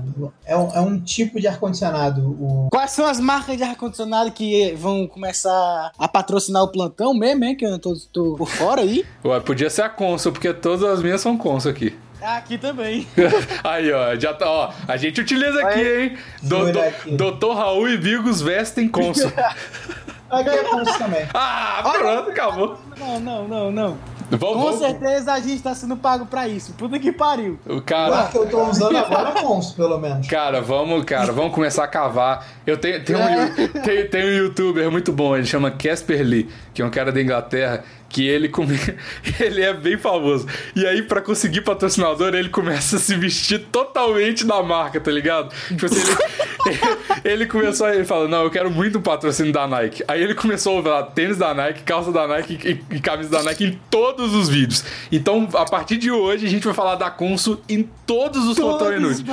é 0.45 0.58
um, 0.58 0.71
é 0.71 0.82
um 0.82 1.00
tipo 1.00 1.39
de 1.39 1.47
ar-condicionado. 1.47 2.21
O... 2.21 2.67
Quais 2.71 2.91
são 2.91 3.06
as 3.06 3.19
marcas 3.19 3.58
de 3.58 3.63
ar-condicionado 3.63 4.32
que 4.32 4.74
vão 4.76 5.08
começar 5.08 5.91
a 5.97 6.08
patrocinar 6.08 6.63
o 6.63 6.67
plantão 6.67 7.13
mesmo, 7.13 7.43
hein? 7.43 7.56
Que 7.56 7.65
eu 7.65 7.78
tô, 7.78 7.95
tô 8.12 8.36
por 8.36 8.50
fora 8.50 8.82
aí. 8.82 9.06
Ué, 9.24 9.39
podia 9.39 9.69
ser 9.69 9.84
a 9.84 9.89
Consul, 9.89 10.32
porque 10.32 10.52
todas 10.54 10.84
as 10.84 11.02
minhas 11.02 11.21
são 11.21 11.38
Consul 11.38 11.71
aqui. 11.71 11.95
Aqui 12.22 12.58
também. 12.58 13.08
Aí, 13.64 13.92
ó, 13.92 14.16
já 14.16 14.34
tá, 14.34 14.50
ó. 14.50 14.72
A 14.88 14.96
gente 14.98 15.22
utiliza 15.22 15.62
aqui, 15.66 15.82
hein? 15.82 16.18
Do, 16.44 16.72
do- 16.72 16.80
aqui. 16.80 17.12
Doutor 17.16 17.56
Raul 17.56 17.90
e 17.90 17.98
Bigos 17.98 18.42
vestem 18.42 18.88
Consul. 18.88 19.32
Aqui 20.30 20.50
é 20.50 20.64
Consul 20.64 20.98
também. 20.98 21.26
ah, 21.34 21.92
pronto, 21.98 22.30
acabou. 22.30 22.78
Não, 22.98 23.20
não, 23.20 23.48
não, 23.48 23.72
não. 23.72 23.98
Vamos, 24.30 24.56
Com 24.56 24.64
vamos. 24.64 24.80
certeza 24.80 25.34
a 25.34 25.40
gente 25.42 25.62
tá 25.62 25.76
sendo 25.76 25.98
pago 25.98 26.26
pra 26.26 26.48
isso. 26.48 26.72
Puta 26.78 26.98
que 26.98 27.12
pariu. 27.12 27.60
O 27.66 27.82
cara. 27.82 28.16
ar 28.20 28.32
que 28.32 28.38
eu 28.38 28.48
tô 28.48 28.64
usando 28.64 28.96
agora 28.98 29.32
é 29.38 29.42
Consul, 29.42 29.76
pelo 29.76 29.98
menos. 30.00 30.26
Cara, 30.28 30.62
vamos, 30.62 31.04
cara, 31.04 31.34
vamos 31.34 31.54
começar 31.54 31.84
a 31.84 31.88
cavar. 31.90 32.48
Eu 32.66 32.78
tenho, 32.78 33.04
tenho, 33.04 33.20
um, 33.20 33.30
yu- 33.46 33.70
tem, 33.84 34.08
tem 34.08 34.24
um 34.26 34.32
youtuber 34.46 34.90
muito 34.90 35.12
bom, 35.12 35.36
ele 35.36 35.46
chama 35.46 35.70
Casper 35.70 36.22
Lee, 36.26 36.50
que 36.74 36.82
é 36.82 36.86
um 36.86 36.90
cara 36.90 37.12
da 37.12 37.22
Inglaterra, 37.22 37.84
que 38.12 38.28
ele 38.28 38.50
come... 38.50 38.78
ele 39.39 39.62
é 39.62 39.74
bem 39.74 39.97
famoso. 39.97 40.45
E 40.76 40.86
aí, 40.86 41.02
pra 41.02 41.21
conseguir 41.21 41.62
patrocinador, 41.62 42.34
ele 42.36 42.50
começa 42.50 42.97
a 42.97 43.00
se 43.00 43.15
vestir 43.15 43.60
totalmente 43.71 44.45
da 44.45 44.62
marca, 44.62 45.00
tá 45.00 45.10
ligado? 45.12 45.54
Tipo 45.67 45.86
assim, 45.86 46.02
ele, 46.65 46.80
ele 47.24 47.45
começou 47.45 47.88
a 47.88 47.95
ele 47.95 48.06
fala, 48.06 48.28
não, 48.28 48.43
eu 48.43 48.50
quero 48.52 48.69
muito 48.69 49.00
um 49.00 49.02
patrocínio 49.02 49.54
da 49.54 49.67
Nike. 49.67 50.04
Aí 50.08 50.21
ele 50.21 50.36
começou 50.36 50.78
a 50.78 50.82
usar 50.82 51.04
tênis 51.12 51.38
da 51.38 51.54
Nike, 51.54 51.84
calça 51.84 52.12
da 52.12 52.28
Nike 52.28 52.82
e, 52.91 53.00
camisa 53.00 53.30
da 53.30 53.43
Nike 53.43 53.65
em 53.65 53.80
todos 53.89 54.34
os 54.34 54.50
vídeos. 54.50 54.84
Então, 55.12 55.47
a 55.54 55.65
partir 55.65 55.97
de 55.97 56.12
hoje, 56.12 56.45
a 56.45 56.50
gente 56.50 56.65
vai 56.65 56.74
falar 56.74 56.95
da 56.95 57.10
Consul 57.10 57.62
em 57.69 57.89
todos 58.06 58.45
os 58.45 58.58
plantão 58.58 58.93
inúteis. 58.93 59.24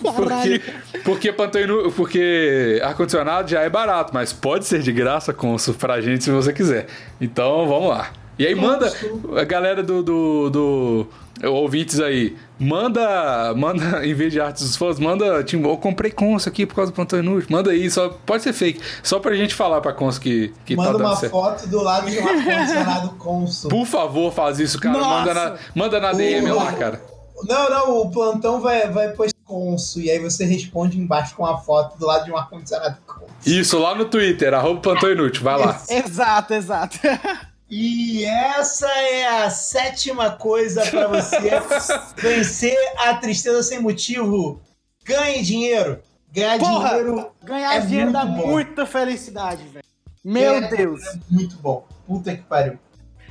Porque, 0.00 1.00
porque, 1.04 1.32
plantão 1.32 1.60
inu- 1.60 1.92
porque 1.92 2.80
ar-condicionado 2.82 3.48
já 3.50 3.60
é 3.62 3.68
barato, 3.68 4.12
mas 4.14 4.32
pode 4.32 4.64
ser 4.64 4.80
de 4.80 4.92
graça, 4.92 5.32
Consul, 5.32 5.74
pra 5.74 6.00
gente 6.00 6.24
se 6.24 6.30
você 6.30 6.52
quiser. 6.52 6.86
Então 7.20 7.66
vamos 7.68 7.79
lá. 7.88 8.10
E 8.38 8.46
aí 8.46 8.54
manda, 8.54 8.90
a 9.38 9.44
galera 9.44 9.82
do, 9.82 10.02
do, 10.02 10.48
do- 10.50 11.06
ouvintes 11.50 12.00
aí, 12.00 12.34
manda, 12.58 13.52
manda, 13.54 14.00
em 14.06 14.14
vez 14.14 14.32
de 14.32 14.40
artes 14.40 14.62
dos 14.62 14.76
fãs, 14.76 14.98
manda, 14.98 15.44
tipo, 15.44 15.68
eu 15.68 15.76
comprei 15.76 16.10
Consul 16.10 16.50
aqui 16.50 16.64
por 16.64 16.74
causa 16.74 16.90
do 16.90 16.94
plantão 16.94 17.18
inútil. 17.18 17.48
Manda 17.50 17.70
aí, 17.70 17.90
só, 17.90 18.08
pode 18.24 18.42
ser 18.42 18.54
fake, 18.54 18.80
só 19.02 19.18
pra 19.18 19.34
gente 19.34 19.54
falar 19.54 19.82
pra 19.82 19.92
Consul 19.92 20.22
que, 20.22 20.54
que 20.64 20.74
tá 20.74 20.82
Manda 20.82 20.92
dando 20.98 21.06
uma 21.06 21.16
certo. 21.16 21.32
foto 21.32 21.66
do 21.68 21.82
lado 21.82 22.10
de 22.10 22.18
um 22.18 22.26
ar-condicionado 22.28 23.10
Consul. 23.20 23.68
Por 23.70 23.84
favor, 23.86 24.32
faz 24.32 24.58
isso, 24.58 24.80
cara. 24.80 24.98
Nossa. 24.98 25.10
Manda 25.18 25.34
na, 25.34 25.56
manda 25.74 26.00
na 26.00 26.12
DM 26.12 26.50
lá, 26.50 26.72
cara. 26.72 27.02
Não, 27.46 27.68
não, 27.70 27.98
o 28.00 28.10
plantão 28.10 28.60
vai, 28.60 28.88
vai 28.90 29.08
postar 29.10 29.38
Consul 29.44 30.02
e 30.02 30.10
aí 30.10 30.18
você 30.18 30.44
responde 30.46 30.98
embaixo 30.98 31.34
com 31.34 31.44
a 31.44 31.58
foto 31.58 31.98
do 31.98 32.06
lado 32.06 32.24
de 32.24 32.30
um 32.32 32.36
ar-condicionado 32.38 32.96
Consul. 33.06 33.26
Isso, 33.44 33.78
lá 33.78 33.94
no 33.94 34.04
Twitter, 34.06 34.54
arroba 34.54 34.80
plantão 34.80 35.10
inútil, 35.10 35.42
vai 35.42 35.58
lá. 35.58 35.78
Exato, 35.90 36.54
exato. 36.54 36.98
E 37.70 38.24
essa 38.24 38.88
é 38.88 39.26
a 39.44 39.50
sétima 39.50 40.30
coisa 40.32 40.84
pra 40.86 41.06
você 41.06 41.38
vencer 42.20 42.76
a 42.98 43.14
tristeza 43.14 43.62
sem 43.62 43.80
motivo. 43.80 44.60
Ganhe 45.04 45.42
dinheiro. 45.42 46.00
Ganhar 46.32 46.58
Porra, 46.58 46.88
dinheiro 46.90 47.30
Ganhar 47.42 47.74
É 47.76 47.80
dinheiro 47.80 48.12
dá 48.12 48.24
bom. 48.24 48.46
muita 48.48 48.86
felicidade, 48.86 49.62
velho. 49.64 49.84
Meu 50.24 50.54
É. 50.54 50.68
Deus. 50.68 51.00
é 51.06 51.18
muito 51.30 51.56
bom. 51.56 51.86
Puta 52.06 52.34
que 52.36 52.42
pariu. 52.42 52.78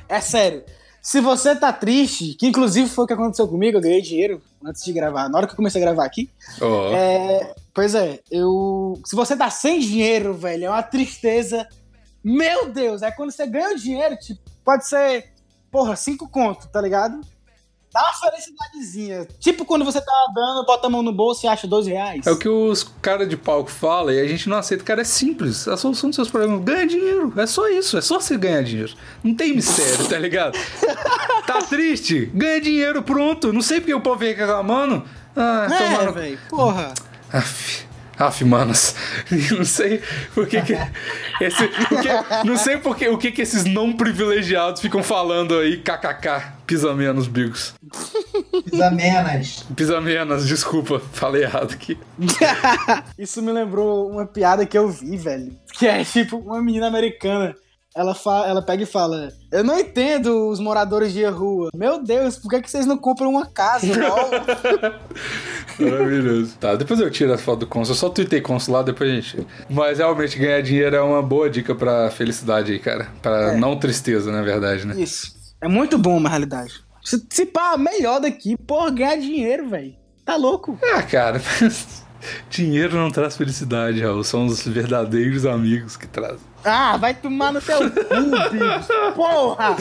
É 0.08 0.20
sério. 0.20 0.64
Se 1.02 1.20
você 1.20 1.54
tá 1.54 1.72
triste, 1.72 2.34
que 2.34 2.46
inclusive 2.46 2.88
foi 2.88 3.04
o 3.04 3.06
que 3.06 3.12
aconteceu 3.14 3.46
comigo, 3.48 3.78
eu 3.78 3.80
ganhei 3.80 4.02
dinheiro 4.02 4.42
antes 4.64 4.84
de 4.84 4.92
gravar. 4.92 5.28
Na 5.28 5.38
hora 5.38 5.46
que 5.46 5.52
eu 5.52 5.56
comecei 5.56 5.80
a 5.80 5.84
gravar 5.84 6.04
aqui. 6.04 6.28
Ó. 6.60 6.92
É, 6.94 7.54
pois 7.72 7.94
é, 7.94 8.20
eu. 8.30 9.00
Se 9.06 9.16
você 9.16 9.34
tá 9.36 9.48
sem 9.48 9.80
dinheiro, 9.80 10.34
velho, 10.34 10.64
é 10.66 10.70
uma 10.70 10.82
tristeza. 10.82 11.66
Meu 12.22 12.70
Deus, 12.70 13.02
é 13.02 13.10
quando 13.10 13.30
você 13.30 13.46
ganha 13.46 13.74
o 13.74 13.78
dinheiro, 13.78 14.16
tipo, 14.16 14.40
pode 14.64 14.86
ser, 14.86 15.32
porra, 15.70 15.96
cinco 15.96 16.28
conto, 16.28 16.68
tá 16.68 16.80
ligado? 16.80 17.20
Dá 17.92 18.02
uma 18.02 18.12
felicidadezinha. 18.12 19.26
Tipo 19.40 19.64
quando 19.64 19.84
você 19.84 20.00
tá 20.00 20.12
andando, 20.30 20.64
bota 20.64 20.86
a 20.86 20.90
mão 20.90 21.02
no 21.02 21.12
bolso 21.12 21.44
e 21.44 21.48
acha 21.48 21.66
dois 21.66 21.88
reais. 21.88 22.24
É 22.24 22.30
o 22.30 22.38
que 22.38 22.48
os 22.48 22.84
caras 23.02 23.28
de 23.28 23.36
palco 23.36 23.68
falam 23.68 24.14
e 24.14 24.20
a 24.20 24.28
gente 24.28 24.48
não 24.48 24.58
aceita. 24.58 24.84
Cara, 24.84 25.00
é 25.00 25.04
simples. 25.04 25.66
A 25.66 25.76
solução 25.76 26.08
dos 26.08 26.14
seus 26.14 26.30
problemas 26.30 26.62
ganha 26.62 26.86
dinheiro. 26.86 27.32
É 27.36 27.46
só 27.46 27.68
isso. 27.68 27.98
É 27.98 28.00
só 28.00 28.20
você 28.20 28.36
ganhar 28.36 28.62
dinheiro. 28.62 28.94
Não 29.24 29.34
tem 29.34 29.56
mistério, 29.56 30.08
tá 30.08 30.16
ligado? 30.18 30.56
tá 31.48 31.62
triste? 31.62 32.26
Ganha 32.32 32.60
dinheiro, 32.60 33.02
pronto. 33.02 33.52
Não 33.52 33.60
sei 33.60 33.80
porque 33.80 33.94
o 33.94 34.00
povo 34.00 34.18
vem 34.18 34.34
reclamando. 34.34 35.02
Ah, 35.34 35.66
é, 35.68 35.96
tomando. 35.96 36.12
velho, 36.12 36.38
porra. 36.48 36.94
Aff, 37.32 37.88
af, 38.20 38.44
manas. 38.44 38.94
Não 39.50 39.64
sei 39.64 40.02
por 40.34 40.46
que 40.46 40.60
que... 40.62 40.74
Esse, 41.40 41.68
porque, 41.88 42.08
não 42.44 42.56
sei 42.56 42.76
por 42.76 42.96
que, 42.96 43.08
o 43.08 43.16
que 43.16 43.32
que 43.32 43.40
esses 43.40 43.64
não 43.64 43.94
privilegiados 43.94 44.82
ficam 44.82 45.02
falando 45.02 45.58
aí, 45.58 45.78
kkk, 45.78 46.52
pisa 46.66 46.94
menos, 46.94 47.26
bigos. 47.26 47.74
Pisa 48.70 48.90
menos. 48.90 49.64
Pisa 49.74 50.00
menos, 50.02 50.46
desculpa, 50.46 51.00
falei 51.12 51.44
errado 51.44 51.72
aqui. 51.72 51.98
Isso 53.18 53.40
me 53.40 53.52
lembrou 53.52 54.10
uma 54.10 54.26
piada 54.26 54.66
que 54.66 54.76
eu 54.76 54.88
vi, 54.90 55.16
velho. 55.16 55.56
Que 55.72 55.86
é 55.86 56.04
tipo 56.04 56.36
uma 56.36 56.60
menina 56.60 56.86
americana. 56.88 57.56
Ela, 58.00 58.14
fa 58.14 58.46
ela 58.46 58.62
pega 58.62 58.82
e 58.82 58.86
fala: 58.86 59.28
Eu 59.52 59.62
não 59.62 59.78
entendo 59.78 60.48
os 60.48 60.58
moradores 60.58 61.12
de 61.12 61.22
rua. 61.26 61.68
Meu 61.74 62.02
Deus, 62.02 62.36
por 62.38 62.48
que, 62.48 62.62
que 62.62 62.70
vocês 62.70 62.86
não 62.86 62.96
compram 62.96 63.28
uma 63.30 63.44
casa? 63.44 63.86
Lol?" 64.00 64.30
Maravilhoso. 65.78 66.56
Tá, 66.58 66.74
depois 66.76 66.98
eu 66.98 67.10
tiro 67.10 67.32
a 67.32 67.36
foto 67.38 67.60
do 67.60 67.66
Consul. 67.66 67.92
Eu 67.94 67.98
só 67.98 68.08
tuitei 68.08 68.40
Consul 68.40 68.74
lá, 68.74 68.82
depois 68.82 69.10
a 69.10 69.14
gente. 69.14 69.46
Mas 69.68 69.98
realmente 69.98 70.38
ganhar 70.38 70.62
dinheiro 70.62 70.96
é 70.96 71.00
uma 71.02 71.22
boa 71.22 71.50
dica 71.50 71.74
pra 71.74 72.10
felicidade 72.10 72.72
aí, 72.72 72.78
cara. 72.78 73.08
Pra 73.20 73.52
É. 73.52 73.56
não 73.56 73.78
tristeza, 73.78 74.32
na 74.32 74.40
verdade, 74.42 74.86
né? 74.86 74.94
Isso. 74.98 75.32
É 75.60 75.68
muito 75.68 75.98
bom, 75.98 76.18
na 76.18 76.28
realidade. 76.30 76.72
Se, 77.04 77.22
se 77.28 77.44
pá, 77.46 77.76
melhor 77.76 78.18
daqui. 78.20 78.56
Porra, 78.56 78.90
ganhar 78.90 79.16
dinheiro, 79.16 79.68
velho. 79.68 79.94
Tá 80.24 80.36
louco? 80.36 80.78
Ah, 80.94 81.02
cara. 81.02 81.40
dinheiro 82.48 82.96
não 82.96 83.10
traz 83.10 83.36
felicidade, 83.36 84.00
Raul. 84.00 84.22
São 84.24 84.46
os 84.46 84.66
verdadeiros 84.66 85.44
amigos 85.46 85.96
que 85.96 86.06
trazem. 86.06 86.38
Ah, 86.64 86.96
vai 86.96 87.14
tomar 87.14 87.52
no 87.52 87.60
teu 87.60 87.78
cu. 87.90 89.14
Porra! 89.14 89.76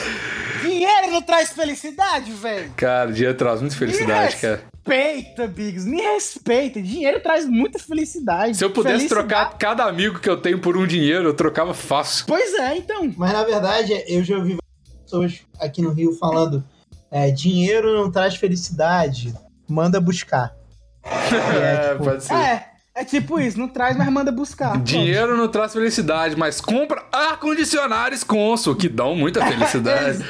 Dinheiro 0.62 1.12
não 1.12 1.22
traz 1.22 1.52
felicidade, 1.52 2.32
velho. 2.32 2.72
Cara, 2.76 3.12
dinheiro 3.12 3.38
traz 3.38 3.62
muita 3.62 3.76
felicidade, 3.76 4.36
Me 4.36 4.42
cara. 4.42 4.64
Respeita, 4.86 5.48
Bigos. 5.48 5.86
Me 5.86 6.02
respeita. 6.02 6.82
Dinheiro 6.82 7.20
traz 7.22 7.46
muita 7.46 7.78
felicidade. 7.80 8.58
Se 8.58 8.64
eu 8.64 8.70
pudesse 8.72 9.08
Felicidade- 9.08 9.28
trocar 9.30 9.58
cada 9.58 9.84
amigo 9.86 10.20
que 10.20 10.30
eu 10.30 10.38
tenho 10.38 10.60
por 10.60 10.76
um 10.78 10.88
dinheiro, 10.88 11.26
eu 11.30 11.34
trocava 11.34 11.74
fácil. 11.74 12.26
Pois 12.28 12.54
é, 12.56 12.78
então. 12.78 13.14
Mas 13.16 13.32
na 13.34 13.44
verdade, 13.44 13.94
eu 14.08 14.24
já 14.24 14.38
ouvi 14.38 14.58
pessoas 15.04 15.42
aqui 15.60 15.82
no 15.82 15.92
Rio 15.92 16.14
falando: 16.18 16.64
é, 17.12 17.30
dinheiro 17.30 17.94
não 17.94 18.12
traz 18.12 18.36
felicidade, 18.36 19.34
manda 19.68 20.00
buscar. 20.02 20.54
É, 21.04 21.92
tipo, 21.94 22.04
pode 22.04 22.24
ser. 22.24 22.34
É, 22.34 22.66
é 22.96 23.06
tipo 23.06 23.40
isso. 23.40 23.58
Não 23.60 23.68
traz, 23.68 23.96
mas 23.98 24.08
manda 24.10 24.32
buscar. 24.32 24.78
Dinheiro 24.80 25.36
não 25.38 25.48
traz 25.48 25.74
felicidade, 25.74 26.36
mas 26.36 26.60
compra 26.62 27.04
ar-condicionados 27.12 28.24
Consul, 28.24 28.76
que 28.76 28.90
dão 28.90 29.16
muita 29.16 29.46
felicidade. 29.46 30.20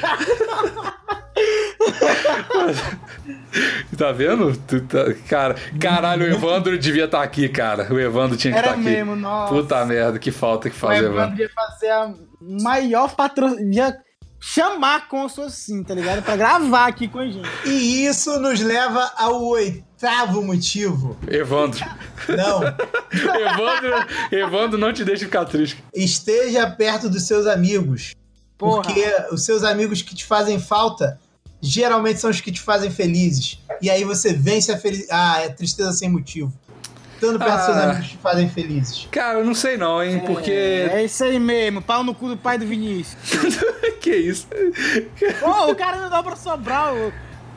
Tá 3.96 4.12
vendo? 4.12 4.56
Tá- 4.56 5.12
Cara, 5.28 5.56
caralho, 5.80 6.24
o 6.24 6.28
Evandro 6.28 6.78
devia 6.78 7.04
estar 7.06 7.22
aqui, 7.22 7.48
cara. 7.48 7.92
O 7.92 7.98
Evandro 7.98 8.36
tinha 8.36 8.52
que 8.52 8.58
estar 8.58 8.72
aqui. 8.72 8.80
mesmo, 8.82 9.16
nossa. 9.16 9.52
Puta 9.52 9.84
merda, 9.84 10.18
que 10.18 10.30
falta 10.30 10.70
que 10.70 10.76
O 10.76 10.78
faz, 10.78 10.98
Evandro 11.02 11.18
Evandro. 11.20 11.40
ia 11.42 11.50
fazer 11.54 11.90
a 11.90 12.14
maior 12.40 13.14
patrocínio. 13.14 13.92
Chamar 14.42 15.06
com 15.06 15.26
assim, 15.26 15.84
tá 15.84 15.94
ligado? 15.94 16.22
Pra 16.22 16.34
gravar 16.34 16.86
aqui 16.86 17.06
com 17.06 17.18
a 17.18 17.26
gente. 17.26 17.46
E 17.66 18.06
isso 18.06 18.40
nos 18.40 18.58
leva 18.58 19.12
ao 19.16 19.44
oitavo 19.44 20.42
motivo. 20.42 21.16
Evandro. 21.28 21.84
Não. 22.26 22.62
Evandro, 23.12 24.06
Evandro 24.32 24.78
não 24.78 24.94
te 24.94 25.04
deixa 25.04 25.26
ficar 25.26 25.44
triste. 25.44 25.84
Esteja 25.94 26.68
perto 26.70 27.10
dos 27.10 27.24
seus 27.24 27.46
amigos. 27.46 28.14
Porra. 28.56 28.82
Porque 28.82 29.04
os 29.30 29.44
seus 29.44 29.62
amigos 29.62 30.00
que 30.00 30.14
te 30.14 30.24
fazem 30.24 30.58
falta 30.58 31.20
geralmente 31.60 32.18
são 32.18 32.30
os 32.30 32.40
que 32.40 32.50
te 32.50 32.60
fazem 32.60 32.90
felizes. 32.90 33.58
E 33.82 33.90
aí 33.90 34.04
você 34.04 34.32
vence 34.32 34.72
a, 34.72 34.78
feliz... 34.78 35.06
ah, 35.10 35.44
a 35.44 35.50
tristeza 35.50 35.92
sem 35.92 36.08
motivo. 36.08 36.52
Estando 37.20 37.38
perto 37.38 37.56
dos 37.56 37.64
seus 37.66 37.76
Ah. 37.76 37.82
amigos 37.84 38.06
que 38.06 38.12
te 38.16 38.18
fazem 38.22 38.48
felizes. 38.48 39.08
Cara, 39.10 39.38
eu 39.40 39.44
não 39.44 39.54
sei 39.54 39.76
não, 39.76 40.02
hein? 40.02 40.22
Porque. 40.26 40.50
É 40.50 41.04
isso 41.04 41.22
aí 41.22 41.38
mesmo, 41.38 41.82
pau 41.82 42.02
no 42.02 42.14
cu 42.14 42.28
do 42.28 42.36
pai 42.36 42.56
do 42.58 42.66
Vinícius. 42.66 43.16
que 44.00 44.10
isso? 44.14 44.46
Pô, 45.40 45.70
o 45.70 45.74
cara 45.74 45.98
não 45.98 46.08
dá 46.10 46.22
pra 46.22 46.36
sobrar. 46.36 46.94
ô. 46.94 47.12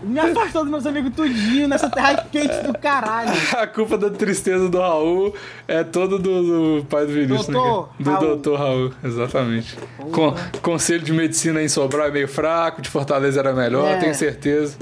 Me 0.06 0.20
afastou 0.20 0.64
dos 0.64 0.70
meus 0.70 0.86
amigos 0.86 1.14
tudinho 1.16 1.66
nessa 1.66 1.90
terra 1.90 2.26
quente 2.30 2.54
do 2.68 2.78
caralho. 2.78 3.32
A 3.58 3.66
culpa 3.66 3.98
da 3.98 4.10
tristeza 4.10 4.68
do 4.68 4.78
Raul 4.78 5.34
é 5.66 5.82
todo 5.82 6.20
do, 6.20 6.80
do 6.82 6.86
pai 6.88 7.06
do 7.06 7.14
Vinícius, 7.14 7.48
né? 7.48 7.54
Doutor 7.54 7.88
cara? 7.88 8.04
Do 8.04 8.10
Raul. 8.12 8.26
doutor 8.28 8.60
Raul, 8.60 8.94
exatamente. 9.02 9.78
Con- 10.12 10.36
conselho 10.62 11.02
de 11.06 11.14
medicina 11.14 11.64
em 11.64 11.70
Sobral 11.70 12.08
é 12.08 12.12
meio 12.12 12.28
fraco, 12.28 12.82
de 12.82 12.90
Fortaleza 12.90 13.40
era 13.40 13.54
melhor, 13.54 13.94
É. 13.94 13.96
tenho 13.98 14.14
certeza. 14.14 14.76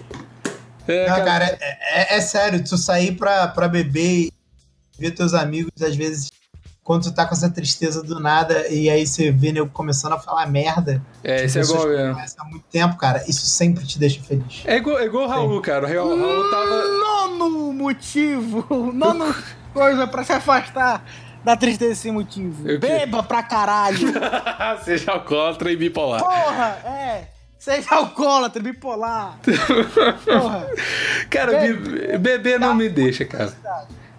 É, 0.88 1.08
Não, 1.08 1.16
cara, 1.18 1.26
cara, 1.26 1.46
é, 1.62 2.16
é- 2.16 2.18
é 2.18 2.22
sério, 2.22 2.64
tu 2.64 2.76
sair 2.76 3.12
pra, 3.12 3.48
pra 3.50 3.68
beber 3.68 4.30
ver 5.02 5.12
teus 5.12 5.34
amigos, 5.34 5.72
às 5.82 5.96
vezes, 5.96 6.30
quando 6.84 7.04
tu 7.04 7.12
tá 7.14 7.26
com 7.26 7.34
essa 7.34 7.50
tristeza 7.50 8.02
do 8.04 8.20
nada, 8.20 8.68
e 8.70 8.90
aí 8.90 9.06
você 9.06 9.32
vê 9.32 9.52
nego 9.52 9.70
começando 9.70 10.14
a 10.14 10.20
falar 10.20 10.46
merda. 10.48 11.02
é, 11.24 11.44
isso 11.46 11.60
é 11.60 11.62
igual 11.62 11.82
que 11.82 11.88
mesmo. 11.98 12.36
há 12.40 12.44
muito 12.46 12.66
tempo, 12.72 12.96
cara, 12.98 13.24
isso 13.28 13.46
sempre 13.46 13.86
te 13.86 13.98
deixa 14.00 14.22
feliz. 14.22 14.62
É 14.66 14.78
igual, 14.78 15.00
é 15.00 15.06
igual 15.06 15.26
o 15.26 15.28
Raul, 15.28 15.62
cara. 15.62 15.86
O 15.86 15.90
Raul, 15.94 16.18
Raul 16.20 16.50
tava. 16.50 16.84
Nono 16.88 17.74
motivo, 17.74 18.66
nono 18.94 19.34
coisa 19.74 20.06
pra 20.08 20.24
se 20.24 20.34
afastar 20.34 21.04
da 21.44 21.56
tristeza 21.58 21.96
sem 21.96 22.12
motivo. 22.12 22.64
Quê? 22.66 22.78
Beba 22.78 23.24
pra 23.24 23.42
caralho. 23.42 23.98
Seja 24.86 25.12
alcoólatra 25.12 25.72
e 25.72 25.76
bipolar. 25.78 26.22
Porra, 26.24 26.78
é. 26.86 27.28
Seja 27.58 27.96
alcoólatra, 27.96 28.62
bipolar. 28.62 29.38
Porra. 30.26 30.68
Cara, 31.30 31.60
be- 31.60 32.18
beber 32.18 32.60
não 32.60 32.74
me 32.76 32.90
deixa, 32.90 33.24
cara. 33.26 33.54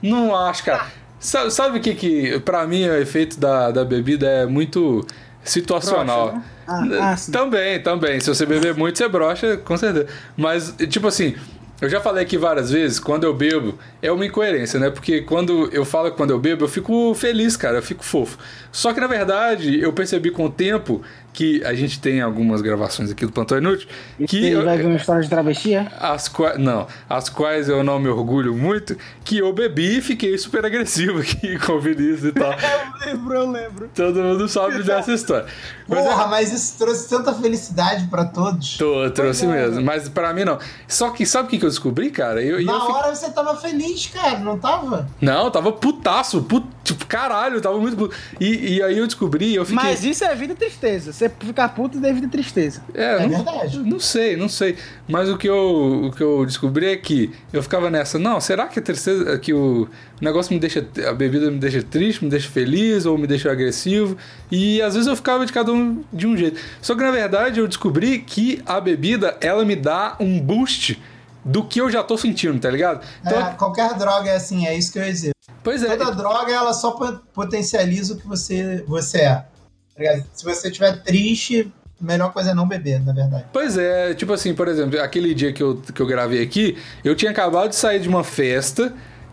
Não 0.02 0.34
acho, 0.34 0.64
cara. 0.64 0.86
Sabe, 1.18 1.78
o 1.78 1.80
que 1.80 1.94
que, 1.94 2.40
pra 2.40 2.66
mim, 2.66 2.84
o 2.88 2.96
efeito 2.96 3.38
da, 3.38 3.70
da 3.70 3.84
bebida 3.84 4.26
é 4.26 4.46
muito 4.46 5.06
situacional. 5.44 6.32
Broxa, 6.32 6.38
né? 6.38 6.44
Ah, 6.66 7.12
ah, 7.12 7.30
também, 7.30 7.80
também. 7.80 8.20
Se 8.20 8.28
você 8.28 8.44
beber 8.44 8.74
muito, 8.74 8.98
você 8.98 9.08
brocha, 9.08 9.56
com 9.56 9.76
certeza. 9.76 10.06
Mas, 10.36 10.74
tipo 10.88 11.06
assim, 11.06 11.36
eu 11.80 11.88
já 11.88 12.00
falei 12.00 12.22
aqui 12.22 12.38
várias 12.38 12.70
vezes, 12.70 13.00
quando 13.00 13.24
eu 13.24 13.34
bebo, 13.34 13.76
é 14.00 14.10
uma 14.12 14.24
incoerência, 14.24 14.78
né? 14.78 14.88
Porque 14.88 15.22
quando 15.22 15.68
eu 15.72 15.84
falo 15.84 16.12
que 16.12 16.16
quando 16.16 16.30
eu 16.30 16.38
bebo, 16.38 16.64
eu 16.64 16.68
fico 16.68 17.12
feliz, 17.14 17.56
cara, 17.56 17.78
eu 17.78 17.82
fico 17.82 18.04
fofo. 18.04 18.38
Só 18.70 18.92
que, 18.92 19.00
na 19.00 19.08
verdade, 19.08 19.80
eu 19.80 19.92
percebi 19.92 20.30
com 20.30 20.44
o 20.46 20.50
tempo 20.50 21.02
que 21.32 21.64
a 21.64 21.74
gente 21.74 21.98
tem 22.00 22.20
algumas 22.20 22.60
gravações 22.60 23.10
aqui 23.10 23.24
do 23.24 23.32
Plantão 23.32 23.56
Inútil 23.58 23.88
que... 24.26 24.36
Ele 24.36 24.50
eu- 24.56 24.64
vai 24.64 24.76
ver 24.76 24.86
uma 24.86 24.96
história 24.96 25.22
de 25.22 25.28
travesti, 25.30 25.74
é? 25.74 25.90
as 25.98 26.28
quais, 26.28 26.58
não, 26.58 26.86
as 27.08 27.28
quais 27.28 27.68
eu 27.68 27.82
não 27.82 27.98
me 27.98 28.08
orgulho 28.08 28.54
muito, 28.54 28.96
que 29.24 29.38
eu 29.38 29.52
bebi 29.52 29.98
e 29.98 30.02
fiquei 30.02 30.36
super 30.36 30.64
agressivo 30.64 31.20
aqui 31.20 31.58
com 31.64 31.72
o 31.72 31.80
Vinícius 31.80 32.24
e 32.24 32.32
tal. 32.32 32.52
Eu 33.02 33.12
lembro, 33.14 33.34
eu 33.34 33.50
lembro. 33.50 33.90
Todo 33.94 34.22
mundo 34.22 34.46
sabe 34.48 34.80
dessa 34.84 35.12
história. 35.12 35.46
Mas 35.88 36.04
Porra, 36.04 36.22
é- 36.22 36.26
mas 36.28 36.52
isso 36.52 36.78
trouxe 36.78 37.08
tanta 37.08 37.34
felicidade 37.34 38.06
pra 38.06 38.24
todos. 38.24 38.76
Tô, 38.76 39.10
trouxe 39.10 39.44
é. 39.44 39.48
mesmo, 39.48 39.82
mas 39.82 40.08
pra 40.08 40.32
mim 40.32 40.44
não. 40.44 40.58
Só 40.86 41.10
que 41.10 41.26
sabe 41.26 41.48
o 41.48 41.50
que, 41.50 41.58
que 41.58 41.64
eu 41.64 41.68
descobri, 41.68 42.10
cara? 42.10 42.40
Eu, 42.42 42.64
Na 42.64 42.72
eu 42.72 42.78
hora 42.78 43.12
você 43.14 43.28
tava 43.30 43.56
feliz, 43.56 44.06
cara, 44.06 44.38
não 44.38 44.56
tava? 44.58 45.08
Não, 45.20 45.50
tava 45.50 45.72
putaço, 45.72 46.42
put... 46.42 46.64
tipo, 46.82 47.06
caralho, 47.06 47.56
eu 47.56 47.60
tava 47.60 47.78
muito 47.78 47.96
puto. 47.96 48.14
E, 48.40 48.74
e 48.76 48.82
aí 48.82 48.98
eu 48.98 49.06
descobri, 49.06 49.54
eu 49.54 49.64
fiquei. 49.64 49.82
Mas 49.82 50.04
isso 50.04 50.24
é 50.24 50.34
vida 50.34 50.52
e 50.52 50.56
tristeza. 50.56 51.12
Você 51.12 51.28
ficar 51.28 51.68
puto 51.70 52.04
é 52.04 52.12
vida 52.12 52.26
e 52.26 52.30
tristeza. 52.30 52.82
É, 52.94 53.16
É 53.16 53.26
não, 53.26 53.44
verdade. 53.44 53.78
não 53.78 54.00
sei, 54.00 54.36
não 54.36 54.48
sei. 54.48 54.76
Mas 55.08 55.28
o 55.28 55.36
que, 55.36 55.48
eu, 55.48 56.04
o 56.06 56.12
que 56.12 56.22
eu 56.22 56.44
descobri 56.46 56.86
é 56.86 56.96
que 56.96 57.32
eu 57.52 57.62
ficava 57.62 57.90
nessa, 57.90 58.18
não, 58.18 58.40
será 58.40 58.66
que 58.66 58.78
a 58.78 58.82
tristeza, 58.82 59.38
que 59.38 59.52
o 59.52 59.88
negócio 60.20 60.52
me 60.52 60.60
deixa, 60.60 60.86
a 61.08 61.12
bebida 61.12 61.50
me 61.50 61.58
deixa 61.58 61.82
triste, 61.82 62.24
me 62.24 62.30
deixa 62.30 62.48
feliz 62.48 63.06
ou 63.06 63.16
me 63.18 63.26
deixa 63.26 63.50
agressivo? 63.50 64.16
E 64.50 64.80
às 64.82 64.94
vezes 64.94 65.08
eu 65.08 65.16
ficava 65.16 65.44
de 65.46 65.52
cada 65.52 65.72
um 65.72 66.02
de 66.12 66.26
um 66.26 66.36
jeito. 66.36 66.60
Só 66.80 66.94
que 66.94 67.02
na 67.02 67.10
verdade 67.10 67.60
eu 67.60 67.68
descobri 67.68 68.18
que 68.20 68.62
a 68.66 68.80
bebida, 68.80 69.36
ela 69.40 69.64
me 69.64 69.76
dá 69.76 70.16
um 70.18 70.40
boost 70.40 71.00
do 71.44 71.64
que 71.64 71.80
eu 71.80 71.90
já 71.90 72.02
tô 72.04 72.16
sentindo, 72.16 72.58
tá 72.60 72.70
ligado? 72.70 73.04
Então, 73.20 73.38
É, 73.48 73.54
qualquer 73.54 73.94
droga 73.94 74.30
é 74.30 74.36
assim, 74.36 74.66
é 74.66 74.76
isso 74.76 74.92
que 74.92 74.98
eu 74.98 75.04
dizer. 75.04 75.32
Pois 75.62 75.82
é. 75.82 75.96
Toda 75.96 76.10
droga, 76.14 76.52
ela 76.52 76.72
só 76.72 76.92
po- 76.92 77.20
potencializa 77.34 78.14
o 78.14 78.16
que 78.16 78.26
você, 78.26 78.84
você 78.86 79.18
é. 79.18 79.34
Tá? 79.34 80.24
Se 80.32 80.44
você 80.44 80.68
estiver 80.68 81.02
triste, 81.02 81.72
a 82.00 82.04
melhor 82.04 82.32
coisa 82.32 82.50
é 82.50 82.54
não 82.54 82.66
beber, 82.66 83.00
na 83.04 83.12
verdade. 83.12 83.44
Pois 83.52 83.76
é, 83.78 84.14
tipo 84.14 84.32
assim, 84.32 84.54
por 84.54 84.66
exemplo, 84.68 85.00
aquele 85.00 85.34
dia 85.34 85.52
que 85.52 85.62
eu, 85.62 85.76
que 85.76 86.00
eu 86.00 86.06
gravei 86.06 86.42
aqui, 86.42 86.76
eu 87.04 87.14
tinha 87.14 87.30
acabado 87.30 87.70
de 87.70 87.76
sair 87.76 88.00
de 88.00 88.08
uma 88.08 88.24
festa 88.24 88.92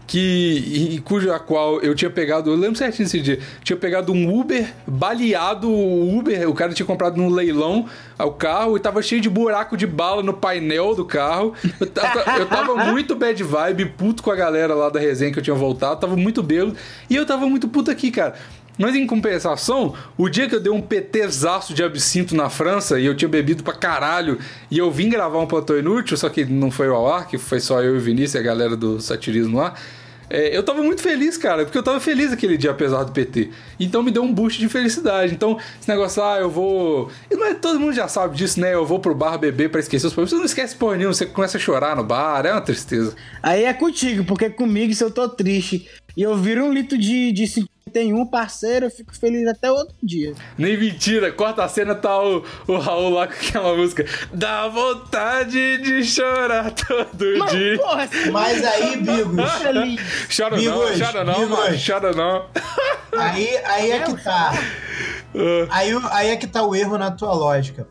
que 0.10 0.90
e, 0.96 1.00
cuja 1.02 1.38
qual 1.38 1.80
eu 1.82 1.94
tinha 1.94 2.10
pegado, 2.10 2.50
eu 2.50 2.56
lembro 2.56 2.76
certinho 2.76 3.06
desse 3.06 3.22
dia, 3.22 3.40
tinha 3.64 3.78
pegado 3.78 4.12
um 4.12 4.40
Uber 4.40 4.68
baleado, 4.88 5.70
o 5.70 6.18
Uber, 6.18 6.50
o 6.50 6.54
cara 6.56 6.74
tinha 6.74 6.86
comprado 6.86 7.16
num 7.16 7.30
leilão 7.30 7.86
o 8.18 8.32
carro 8.32 8.76
e 8.76 8.80
tava 8.80 9.02
cheio 9.04 9.22
de 9.22 9.30
buraco 9.30 9.78
de 9.78 9.86
bala 9.86 10.24
no 10.24 10.34
painel 10.34 10.96
do 10.96 11.06
carro. 11.06 11.54
Eu, 11.80 11.86
ta- 11.88 12.36
eu 12.40 12.46
tava 12.48 12.76
muito 12.92 13.16
bad 13.16 13.42
vibe, 13.44 13.86
puto 13.86 14.24
com 14.24 14.32
a 14.32 14.36
galera 14.36 14.74
lá 14.74 14.90
da 14.90 15.00
resenha 15.00 15.32
que 15.32 15.38
eu 15.40 15.44
tinha 15.44 15.56
voltado, 15.56 16.02
tava 16.02 16.18
muito 16.18 16.42
bêbado 16.42 16.76
e 17.10 17.16
eu 17.16 17.26
tava 17.26 17.48
muito 17.48 17.68
puto 17.68 17.92
aqui, 17.92 18.10
cara. 18.10 18.34
Mas 18.78 18.96
em 18.96 19.06
compensação, 19.06 19.94
o 20.18 20.30
dia 20.30 20.48
que 20.48 20.56
eu 20.56 20.60
dei 20.60 20.72
um 20.72 20.82
PTzaço 20.82 21.74
de 21.74 21.84
absinto 21.84 22.34
na 22.34 22.50
França 22.50 22.98
e 23.00 23.06
eu 23.06 23.14
tinha 23.14 23.28
bebido 23.28 23.62
pra 23.62 23.74
caralho 23.74 24.40
e 24.72 24.78
eu 24.78 24.90
vim 24.90 25.10
gravar 25.10 25.38
um 25.40 25.46
plantão 25.46 25.78
inútil, 25.78 26.16
só 26.18 26.30
que 26.30 26.46
não 26.46 26.72
foi 26.72 26.88
ao 26.88 27.06
ar, 27.14 27.28
que 27.28 27.38
foi 27.38 27.60
só 27.60 27.82
eu 27.84 27.96
e 27.96 27.98
o 27.98 28.02
Vinícius 28.02 28.36
e 28.36 28.38
a 28.38 28.42
galera 28.42 28.78
do 28.78 29.02
satirismo 29.02 29.58
lá. 29.58 29.74
É, 30.30 30.56
eu 30.56 30.62
tava 30.62 30.84
muito 30.84 31.02
feliz, 31.02 31.38
cara, 31.38 31.66
porque 31.66 31.78
eu 31.78 31.84
tava 31.84 32.00
feliz 32.00 32.32
aquele 32.32 32.58
dia, 32.58 32.72
apesar 32.72 33.04
do 33.04 33.12
PT. 33.12 33.50
Então 33.80 34.04
me 34.04 34.12
deu 34.12 34.22
um 34.22 34.32
boost 34.32 34.60
de 34.60 34.70
felicidade. 34.70 35.34
Então, 35.34 35.58
esse 35.80 35.90
negócio, 35.90 36.24
ah, 36.24 36.38
eu 36.40 36.50
vou. 36.50 37.10
E 37.32 37.36
não 37.36 37.48
é, 37.48 37.54
todo 37.56 37.80
mundo 37.80 37.94
já 37.94 38.08
sabe 38.08 38.38
disso, 38.38 38.60
né? 38.60 38.74
Eu 38.74 38.86
vou 38.86 39.00
pro 39.00 39.16
bar 39.16 39.38
beber 39.38 39.70
pra 39.70 39.80
esquecer 39.80 40.08
os 40.08 40.14
problemas. 40.14 40.30
Você 40.32 40.38
não 40.38 40.46
esquece 40.46 40.76
porra 40.76 40.98
nenhuma, 40.98 41.14
você 41.14 41.26
começa 41.26 41.58
a 41.58 41.60
chorar 41.60 41.96
no 41.96 42.04
bar, 42.04 42.46
é 42.46 42.52
uma 42.52 42.62
tristeza. 42.62 43.16
Aí 43.42 43.64
é 43.64 43.74
contigo, 43.74 44.24
porque 44.24 44.50
comigo, 44.50 44.94
se 44.94 45.04
eu 45.04 45.10
tô 45.10 45.28
triste 45.28 45.90
e 46.16 46.22
eu 46.22 46.36
viro 46.38 46.66
um 46.66 46.74
litro 46.74 46.98
de, 46.98 47.32
de 47.32 47.48
51, 47.90 48.26
parceiro, 48.28 48.86
eu 48.86 48.92
fico 48.92 49.16
feliz 49.16 49.48
até 49.48 49.72
outro 49.72 49.96
dia. 50.04 50.34
Nem 50.58 50.78
mentira, 50.78 51.32
corta 51.32 51.64
a 51.64 51.68
cena, 51.70 51.96
tá 51.96 52.22
o, 52.24 52.44
o 52.68 52.78
Raul 52.78 53.10
lá 53.10 53.28
com 53.28 53.34
aquela 53.34 53.76
música. 53.76 54.06
Dá 54.34 54.68
vontade 54.68 55.78
de 55.80 56.04
chorar 56.04 56.72
todo 56.72 57.38
Mas, 57.40 57.52
dia. 57.52 57.78
porra, 57.78 58.10
Mas 58.32 58.64
aí, 58.66 58.98
Bigos, 58.98 59.52
feliz. 59.54 60.02
Chora 60.36 60.50
não, 60.52 60.58
Bigos, 60.64 61.00
chora 61.00 61.24
não, 61.24 61.34
Bigos. 61.40 61.50
mano, 61.50 61.78
chora 61.86 62.12
não. 62.14 62.46
aí, 63.20 63.58
aí 63.66 63.92
é 63.92 64.00
que 64.04 64.24
tá. 64.24 64.52
Aí, 65.70 65.96
o- 65.96 66.08
aí 66.12 66.30
é 66.30 66.36
que 66.36 66.48
tá 66.48 66.64
o 66.64 66.76
erro 66.76 66.98
na 66.98 67.12
tua 67.12 67.34
lógica. 67.34 67.88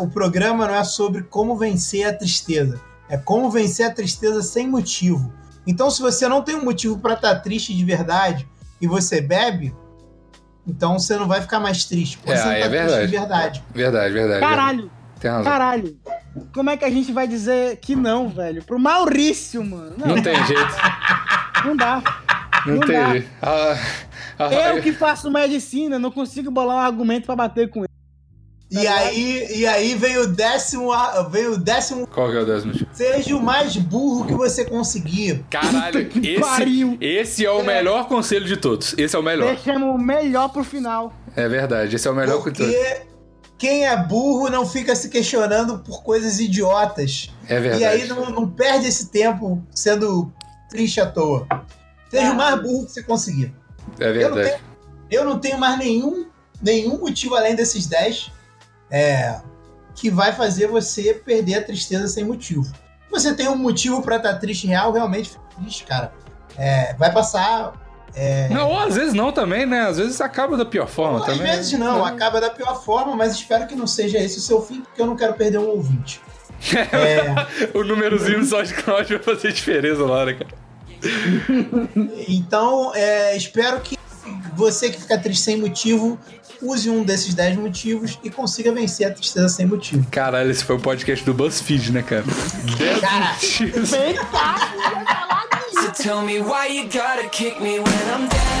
O 0.00 0.08
programa 0.08 0.66
não 0.66 0.74
é 0.74 0.84
sobre 0.84 1.22
como 1.22 1.56
vencer 1.56 2.06
a 2.06 2.12
tristeza. 2.12 2.80
É 3.08 3.16
como 3.16 3.50
vencer 3.50 3.86
a 3.86 3.90
tristeza 3.90 4.42
sem 4.42 4.66
motivo. 4.66 5.32
Então, 5.66 5.90
se 5.90 6.00
você 6.00 6.28
não 6.28 6.42
tem 6.42 6.54
um 6.54 6.64
motivo 6.64 6.98
pra 6.98 7.14
estar 7.14 7.34
triste 7.36 7.74
de 7.76 7.84
verdade 7.84 8.48
e 8.80 8.86
você 8.86 9.20
bebe, 9.20 9.74
então 10.66 10.98
você 10.98 11.16
não 11.16 11.26
vai 11.28 11.40
ficar 11.40 11.60
mais 11.60 11.84
triste. 11.84 12.18
Porque 12.18 12.32
É, 12.32 12.36
você 12.36 12.44
não 12.44 12.50
tá 12.50 12.56
é 12.58 12.60
triste 12.68 12.76
verdade. 12.78 13.06
de 13.06 13.18
verdade. 13.18 13.62
Verdade, 13.74 14.12
verdade. 14.14 14.40
Caralho, 14.40 14.90
Tem 15.20 15.30
razão. 15.30 15.44
caralho. 15.52 15.96
Como 16.52 16.68
é 16.68 16.76
que 16.76 16.84
a 16.84 16.90
gente 16.90 17.12
vai 17.12 17.26
dizer 17.26 17.76
que 17.78 17.96
não, 17.96 18.28
velho? 18.28 18.62
Pro 18.62 18.78
Maurício, 18.78 19.64
mano. 19.64 19.94
Não, 19.96 20.08
Não 20.16 20.22
tem 20.22 20.34
jeito, 20.44 20.74
não 21.64 21.74
dá. 21.76 22.02
não, 22.66 22.74
Não 22.74 22.80
tem 22.80 22.96
dá. 22.96 23.10
jeito. 23.12 23.28
Ah, 23.40 23.76
ah, 24.38 24.52
Eu 24.74 24.82
que 24.82 24.92
faço 24.92 25.30
medicina, 25.30 25.98
não 25.98 26.10
consigo 26.10 26.50
bolar 26.50 26.76
um 26.76 26.80
argumento 26.80 27.24
pra 27.24 27.34
bater 27.36 27.70
com 27.70 27.80
ele. 27.80 27.88
E 28.68 28.84
aí, 28.86 29.58
e 29.60 29.66
aí 29.66 29.94
vem 29.94 30.18
o 30.18 30.26
décimo, 30.26 30.88
vem 31.30 31.46
o 31.46 31.56
décimo. 31.56 32.04
Qual 32.08 32.30
que 32.30 32.36
é 32.36 32.40
o 32.40 32.44
décimo? 32.44 32.74
Seja 32.92 33.36
o 33.36 33.40
mais 33.40 33.76
burro 33.76 34.26
que 34.26 34.34
você 34.34 34.64
conseguir. 34.64 35.44
Caralho, 35.48 36.08
que 36.08 36.18
esse, 36.30 36.40
pariu. 36.40 36.98
esse 37.00 37.44
é 37.46 37.50
o 37.50 37.62
melhor 37.62 38.08
conselho 38.08 38.44
de 38.44 38.56
todos. 38.56 38.92
Esse 38.98 39.14
é 39.14 39.18
o 39.18 39.22
melhor. 39.22 39.54
Deixamos 39.54 39.94
o 39.94 39.98
melhor 39.98 40.48
pro 40.48 40.64
final. 40.64 41.12
É 41.36 41.48
verdade, 41.48 41.94
esse 41.94 42.08
é 42.08 42.10
o 42.10 42.14
melhor 42.14 42.42
Porque 42.42 42.64
conselho. 42.64 43.06
quem 43.56 43.86
é 43.86 43.96
burro 43.96 44.48
não 44.50 44.66
fica 44.66 44.96
se 44.96 45.08
questionando 45.10 45.78
por 45.78 46.02
coisas 46.02 46.40
idiotas. 46.40 47.32
É 47.48 47.60
verdade. 47.60 47.82
E 47.82 47.86
aí 47.86 48.08
não, 48.08 48.30
não 48.30 48.48
perde 48.50 48.88
esse 48.88 49.10
tempo 49.10 49.62
sendo 49.70 50.32
triste 50.68 51.00
à 51.00 51.06
toa. 51.06 51.46
Seja 52.10 52.32
o 52.32 52.34
mais 52.36 52.60
burro 52.60 52.84
que 52.86 52.92
você 52.92 53.02
conseguir. 53.04 53.54
É 54.00 54.08
Eu 54.08 54.12
não, 54.12 54.34
verdade. 54.34 54.48
tenho, 54.50 54.60
eu 55.08 55.24
não 55.24 55.38
tenho 55.38 55.58
mais 55.58 55.78
nenhum, 55.78 56.26
nenhum 56.60 56.98
motivo 56.98 57.36
além 57.36 57.54
desses 57.54 57.86
10 57.86 58.32
é, 58.90 59.40
que 59.94 60.10
vai 60.10 60.32
fazer 60.32 60.66
você 60.68 61.14
perder 61.14 61.54
a 61.56 61.62
tristeza 61.64 62.06
sem 62.08 62.24
motivo. 62.24 62.70
Você 63.10 63.34
tem 63.34 63.48
um 63.48 63.56
motivo 63.56 64.02
pra 64.02 64.16
estar 64.16 64.34
triste 64.34 64.66
real, 64.66 64.92
realmente 64.92 65.30
fica 65.30 65.42
triste, 65.58 65.84
cara. 65.84 66.12
É, 66.58 66.94
vai 66.94 67.12
passar. 67.12 67.72
é, 68.14 68.48
Não, 68.48 68.68
ou 68.70 68.78
às 68.78 68.94
vezes 68.96 69.14
não 69.14 69.32
também, 69.32 69.64
né? 69.66 69.82
Às 69.82 69.98
vezes 69.98 70.20
acaba 70.20 70.56
da 70.56 70.64
pior 70.64 70.86
forma 70.88 71.18
às 71.20 71.26
também. 71.26 71.42
vezes 71.42 71.78
não, 71.78 72.04
acaba 72.04 72.40
da 72.40 72.50
pior 72.50 72.82
forma, 72.82 73.14
mas 73.16 73.32
espero 73.34 73.66
que 73.66 73.74
não 73.74 73.86
seja 73.86 74.18
esse 74.18 74.38
o 74.38 74.40
seu 74.42 74.60
fim, 74.62 74.80
porque 74.82 75.00
eu 75.00 75.06
não 75.06 75.16
quero 75.16 75.34
perder 75.34 75.58
um 75.58 75.68
ouvinte. 75.68 76.20
É, 76.92 77.68
O 77.78 77.84
númerozinho 77.84 78.40
do 78.40 78.46
SoundCloud 78.46 79.14
vai 79.14 79.22
fazer 79.22 79.52
diferença 79.52 80.02
lá, 80.04 80.24
né, 80.24 80.34
cara? 80.34 80.66
então, 82.28 82.92
é, 82.94 83.36
espero 83.36 83.80
que 83.80 83.96
você 84.56 84.90
que 84.90 85.00
fica 85.00 85.16
triste 85.18 85.44
sem 85.44 85.56
motivo 85.58 86.18
use 86.62 86.88
um 86.88 87.04
desses 87.04 87.34
10 87.34 87.58
motivos 87.58 88.18
e 88.24 88.30
consiga 88.30 88.72
vencer 88.72 89.06
a 89.06 89.10
tristeza 89.12 89.48
sem 89.48 89.66
motivo. 89.66 90.06
Caralho, 90.10 90.50
esse 90.50 90.64
foi 90.64 90.76
o 90.76 90.80
podcast 90.80 91.22
do 91.24 91.34
BuzzFeed, 91.34 91.92
né, 91.92 92.02
cara? 92.02 92.24
10 92.78 93.00
Cara, 93.00 93.32
motivos. 93.34 93.90
So 93.90 93.96
tell 96.02 96.22
me 96.22 96.40
why 96.40 96.66
you 96.68 96.84
gotta 96.84 97.28
kick 97.30 97.60
me 97.60 97.78
when 97.78 97.84
I'm 97.84 98.28
down. 98.28 98.55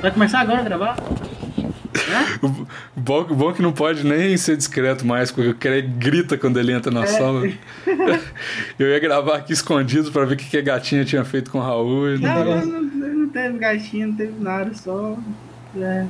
Vai 0.00 0.10
começar 0.12 0.40
agora 0.40 0.60
a 0.60 0.62
gravar? 0.62 0.96
O 2.40 3.00
bom, 3.00 3.20
o 3.22 3.34
bom 3.34 3.50
é 3.50 3.54
que 3.54 3.62
não 3.62 3.72
pode 3.72 4.06
nem 4.06 4.36
ser 4.36 4.56
discreto 4.56 5.04
mais, 5.04 5.32
porque 5.32 5.50
o 5.50 5.54
cara 5.54 5.80
grita 5.80 6.38
quando 6.38 6.60
ele 6.60 6.72
entra 6.72 6.92
na 6.92 7.06
sala. 7.06 7.42
Eu 8.78 8.88
ia 8.88 9.00
gravar 9.00 9.38
aqui 9.38 9.52
escondido 9.52 10.12
pra 10.12 10.24
ver 10.24 10.34
o 10.34 10.36
que 10.36 10.48
que 10.48 10.58
a 10.58 10.62
gatinha 10.62 11.04
tinha 11.04 11.24
feito 11.24 11.50
com 11.50 11.58
o 11.58 11.60
Raul. 11.60 12.14
E 12.14 12.18
Não, 12.18 12.44
não, 12.44 12.66
não, 12.66 12.82
não, 12.82 13.28
teve 13.28 13.58
gatinho, 13.58 14.08
não 14.08 14.14
teve 14.14 14.40
nada, 14.40 14.72
só. 14.72 15.16
É, 15.76 16.06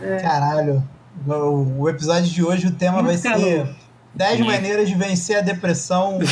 é. 0.00 0.16
Caralho. 0.18 0.82
O, 1.26 1.82
o 1.82 1.88
episódio 1.88 2.30
de 2.30 2.44
hoje, 2.44 2.68
o 2.68 2.72
tema 2.72 3.02
vai 3.02 3.16
ser 3.16 3.30
calor. 3.30 3.68
10 4.14 4.40
maneiras 4.40 4.88
de 4.88 4.94
vencer 4.94 5.38
a 5.38 5.40
depressão. 5.40 6.20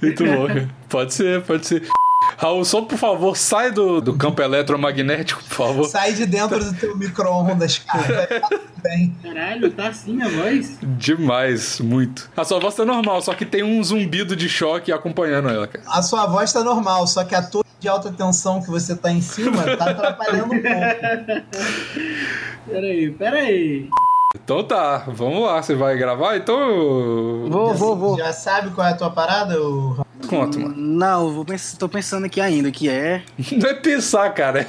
Muito 0.00 0.24
louco. 0.24 0.77
Pode 0.88 1.14
ser, 1.14 1.42
pode 1.42 1.66
ser. 1.66 1.88
Raul, 2.36 2.64
só 2.64 2.82
por 2.82 2.98
favor, 2.98 3.36
sai 3.36 3.70
do, 3.70 4.00
do 4.00 4.16
campo 4.16 4.40
eletromagnético, 4.42 5.42
por 5.42 5.54
favor. 5.54 5.84
Sai 5.88 6.12
de 6.12 6.26
dentro 6.26 6.62
do 6.62 6.72
teu 6.74 6.96
micro-ondas, 6.96 7.78
cara. 7.78 8.02
Vai 8.02 8.26
ficar 8.26 8.48
tudo 8.48 8.82
bem. 8.82 9.16
Caralho, 9.22 9.70
tá 9.72 9.88
assim 9.88 10.22
a 10.22 10.28
voz? 10.28 10.78
Demais, 10.82 11.80
muito. 11.80 12.30
A 12.36 12.44
sua 12.44 12.60
voz 12.60 12.74
tá 12.74 12.84
normal, 12.84 13.20
só 13.22 13.34
que 13.34 13.44
tem 13.44 13.62
um 13.62 13.82
zumbido 13.82 14.36
de 14.36 14.48
choque 14.48 14.92
acompanhando 14.92 15.48
ela, 15.48 15.66
cara. 15.66 15.84
A 15.88 16.02
sua 16.02 16.26
voz 16.26 16.52
tá 16.52 16.62
normal, 16.62 17.06
só 17.06 17.24
que 17.24 17.34
a 17.34 17.42
torre 17.42 17.66
de 17.80 17.88
alta 17.88 18.12
tensão 18.12 18.60
que 18.60 18.70
você 18.70 18.94
tá 18.94 19.10
em 19.10 19.20
cima 19.20 19.76
tá 19.76 19.90
atrapalhando 19.90 20.54
um 20.54 20.62
pouco. 20.62 21.48
Peraí, 22.68 23.10
peraí. 23.12 23.88
Então 24.36 24.62
tá, 24.62 25.04
vamos 25.08 25.42
lá. 25.42 25.62
Você 25.62 25.74
vai 25.74 25.96
gravar? 25.96 26.36
Então. 26.36 27.48
Vou, 27.48 27.74
vou, 27.74 27.96
vou. 27.96 28.18
Já 28.18 28.30
sabe 28.30 28.70
qual 28.72 28.86
é 28.86 28.90
a 28.90 28.96
tua 28.96 29.10
parada? 29.10 29.58
ô? 29.58 30.06
Conta, 30.28 30.58
mano. 30.58 30.74
Não, 30.76 31.32
vou 31.32 31.44
pens- 31.44 31.76
tô 31.78 31.88
pensando 31.88 32.26
aqui 32.26 32.40
ainda, 32.40 32.70
que 32.70 32.88
é. 32.88 33.22
Não 33.52 33.68
é 33.70 33.74
pensar, 33.74 34.30
cara, 34.34 34.60
é 34.60 34.66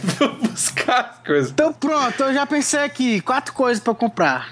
buscar 0.47 0.99
as 1.19 1.25
coisas. 1.27 1.51
Então 1.51 1.73
pronto, 1.73 2.23
eu 2.23 2.33
já 2.33 2.45
pensei 2.45 2.79
aqui, 2.81 3.21
quatro 3.21 3.53
coisas 3.53 3.83
pra 3.83 3.91
eu 3.91 3.95
comprar. 3.95 4.49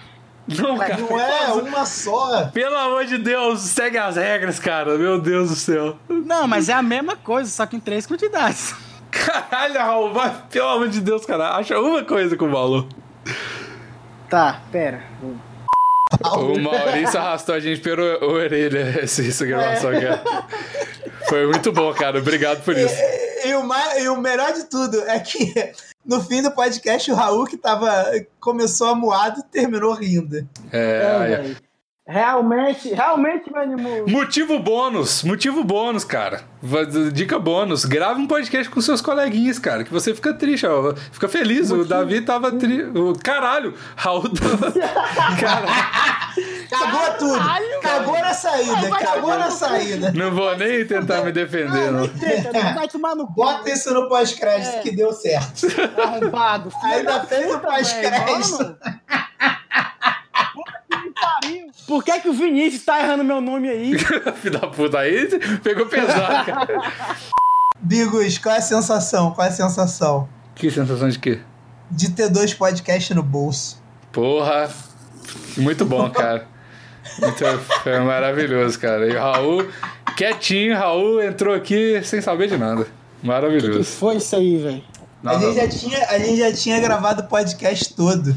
Não, 0.48 0.78
cara. 0.78 0.98
Não 0.98 1.20
é 1.20 1.48
uma 1.54 1.86
só. 1.86 2.46
Pelo 2.48 2.78
amor 2.78 3.04
de 3.06 3.18
Deus, 3.18 3.60
segue 3.62 3.98
as 3.98 4.16
regras, 4.16 4.60
cara. 4.60 4.98
Meu 4.98 5.20
Deus 5.20 5.50
do 5.50 5.56
céu. 5.56 5.98
Não, 6.08 6.48
mas 6.48 6.70
é 6.70 6.74
a 6.74 6.82
mesma 6.82 7.16
coisa, 7.18 7.50
só 7.52 7.66
que 7.66 7.76
em 7.76 7.80
três 7.82 8.06
quantidades. 8.06 8.74
Caralho, 9.12 9.74
Raul, 9.80 10.14
vai, 10.14 10.34
pelo 10.50 10.68
amor 10.70 10.88
de 10.90 11.02
Deus, 11.02 11.26
cara. 11.26 11.56
Acha 11.56 11.78
uma 11.80 12.04
coisa 12.04 12.38
com 12.38 12.50
valor. 12.50 12.88
Tá, 14.30 14.62
pera. 14.72 15.04
O 16.38 16.60
Maurício 16.60 17.20
arrastou 17.20 17.56
a 17.56 17.60
gente 17.60 17.82
pela 17.82 18.24
orelha 18.24 19.00
essa, 19.04 19.22
essa 19.22 19.46
gravação, 19.46 19.92
cara. 19.92 20.24
Foi 21.28 21.46
muito 21.48 21.72
bom, 21.72 21.94
cara. 21.94 22.20
Obrigado 22.20 22.64
por 22.64 22.78
isso. 22.78 22.96
E 23.46 23.54
o, 23.54 23.64
mais, 23.64 24.04
e 24.04 24.08
o 24.08 24.18
melhor 24.20 24.54
de 24.54 24.64
tudo 24.66 25.02
é 25.08 25.20
que 25.20 25.54
no 26.06 26.24
fim 26.24 26.42
do 26.42 26.52
podcast 26.52 27.12
o 27.12 27.16
Raul, 27.16 27.46
que 27.46 27.58
tava, 27.58 28.06
começou 28.40 28.88
amuado, 28.88 29.44
terminou 29.52 29.94
rindo. 29.94 30.48
É, 30.72 31.18
aí, 31.20 31.54
ó. 31.54 31.67
Realmente, 32.08 32.94
realmente 32.94 33.52
me 33.52 33.60
animou. 33.60 34.08
Motivo 34.08 34.60
bônus, 34.60 35.24
motivo 35.24 35.62
bônus, 35.64 36.06
cara. 36.06 36.42
Dica 37.12 37.38
bônus. 37.38 37.84
Grave 37.84 38.22
um 38.22 38.28
podcast 38.28 38.70
com 38.70 38.80
seus 38.80 39.02
coleguinhas, 39.02 39.60
cara. 39.60 39.84
Que 39.84 39.92
você 39.92 40.16
fica 40.16 40.34
triste, 40.34 40.66
ó. 40.66 40.94
Fica 41.12 41.28
feliz. 41.28 41.70
O 41.70 41.84
Davi 41.84 42.22
tava 42.22 42.52
triste. 42.54 42.86
Caralho, 43.22 43.74
Raul 43.98 44.24
tava. 44.30 44.72
Caralho. 45.38 45.68
Cagou 46.70 47.12
tudo. 47.18 47.38
Caralho, 47.40 47.82
Cagou 47.82 48.20
na 48.20 48.34
saída. 48.34 48.90
Cagou 49.00 49.38
na 49.38 49.52
saída. 49.52 50.12
Não 50.14 50.32
vou 50.32 50.56
nem 50.58 50.86
tentar 50.86 51.22
me 51.24 51.32
defender, 51.34 51.92
não. 51.92 52.08
Vai 52.74 52.88
tomar 52.88 53.16
no 53.16 53.28
cu, 53.28 53.34
Bota 53.34 53.70
isso 53.70 53.94
no 53.94 54.08
pós-crédito 54.08 54.76
É. 54.78 54.80
que 54.80 54.92
deu 54.96 55.12
certo. 55.12 55.68
arrombado. 56.02 56.72
Ainda 56.84 57.20
da 57.20 57.26
fez 57.26 57.54
o 57.54 57.60
pós-crédito. 57.60 58.26
velho, 58.26 58.58
mano. 58.64 58.78
Puta 60.54 60.82
que 60.90 60.98
me 60.98 61.12
pariu. 61.42 61.68
Por 61.88 62.04
que, 62.04 62.20
que 62.20 62.30
o 62.30 62.34
Vinícius 62.34 62.84
tá 62.84 63.00
errando 63.02 63.24
meu 63.24 63.42
nome 63.42 63.70
aí? 63.70 63.98
Filho 64.42 64.60
da 64.60 64.68
puta, 64.68 65.00
aí 65.00 65.28
pegou 65.64 65.86
pesado, 65.86 66.46
cara. 66.46 66.82
Bigos, 67.80 68.38
qual 68.38 68.56
é 68.56 68.58
a 68.58 68.62
sensação? 68.62 69.32
Qual 69.32 69.46
é 69.46 69.50
a 69.50 69.54
sensação? 69.54 70.28
Que 70.56 70.70
sensação 70.72 71.08
de 71.10 71.20
quê? 71.20 71.40
De 71.90 72.12
ter 72.12 72.30
dois 72.30 72.54
podcasts 72.54 73.16
no 73.16 73.24
bolso. 73.24 73.82
Porra, 74.12 74.70
muito 75.58 75.86
bom, 75.86 76.10
cara. 76.10 76.48
Muito, 77.20 77.44
foi 77.84 78.00
maravilhoso, 78.00 78.80
cara. 78.80 79.08
E 79.08 79.16
o 79.16 79.20
Raul, 79.20 79.68
quietinho, 80.16 80.76
Raul 80.76 81.22
entrou 81.22 81.54
aqui 81.54 82.02
sem 82.04 82.22
saber 82.22 82.48
de 82.48 82.58
nada. 82.58 82.86
que 82.86 83.28
Maravilhoso. 83.28 83.84
foi 83.84 84.18
isso 84.18 84.36
aí, 84.36 84.58
velho? 84.58 84.84
A, 85.24 85.34
gente 85.34 85.46
não. 85.46 85.54
já 85.54 85.68
tinha, 85.68 86.08
a 86.10 86.20
gente 86.20 86.38
já 86.38 86.54
tinha 86.54 86.80
gravado 86.80 87.22
o 87.22 87.28
podcast 87.28 87.94
todo. 87.94 88.36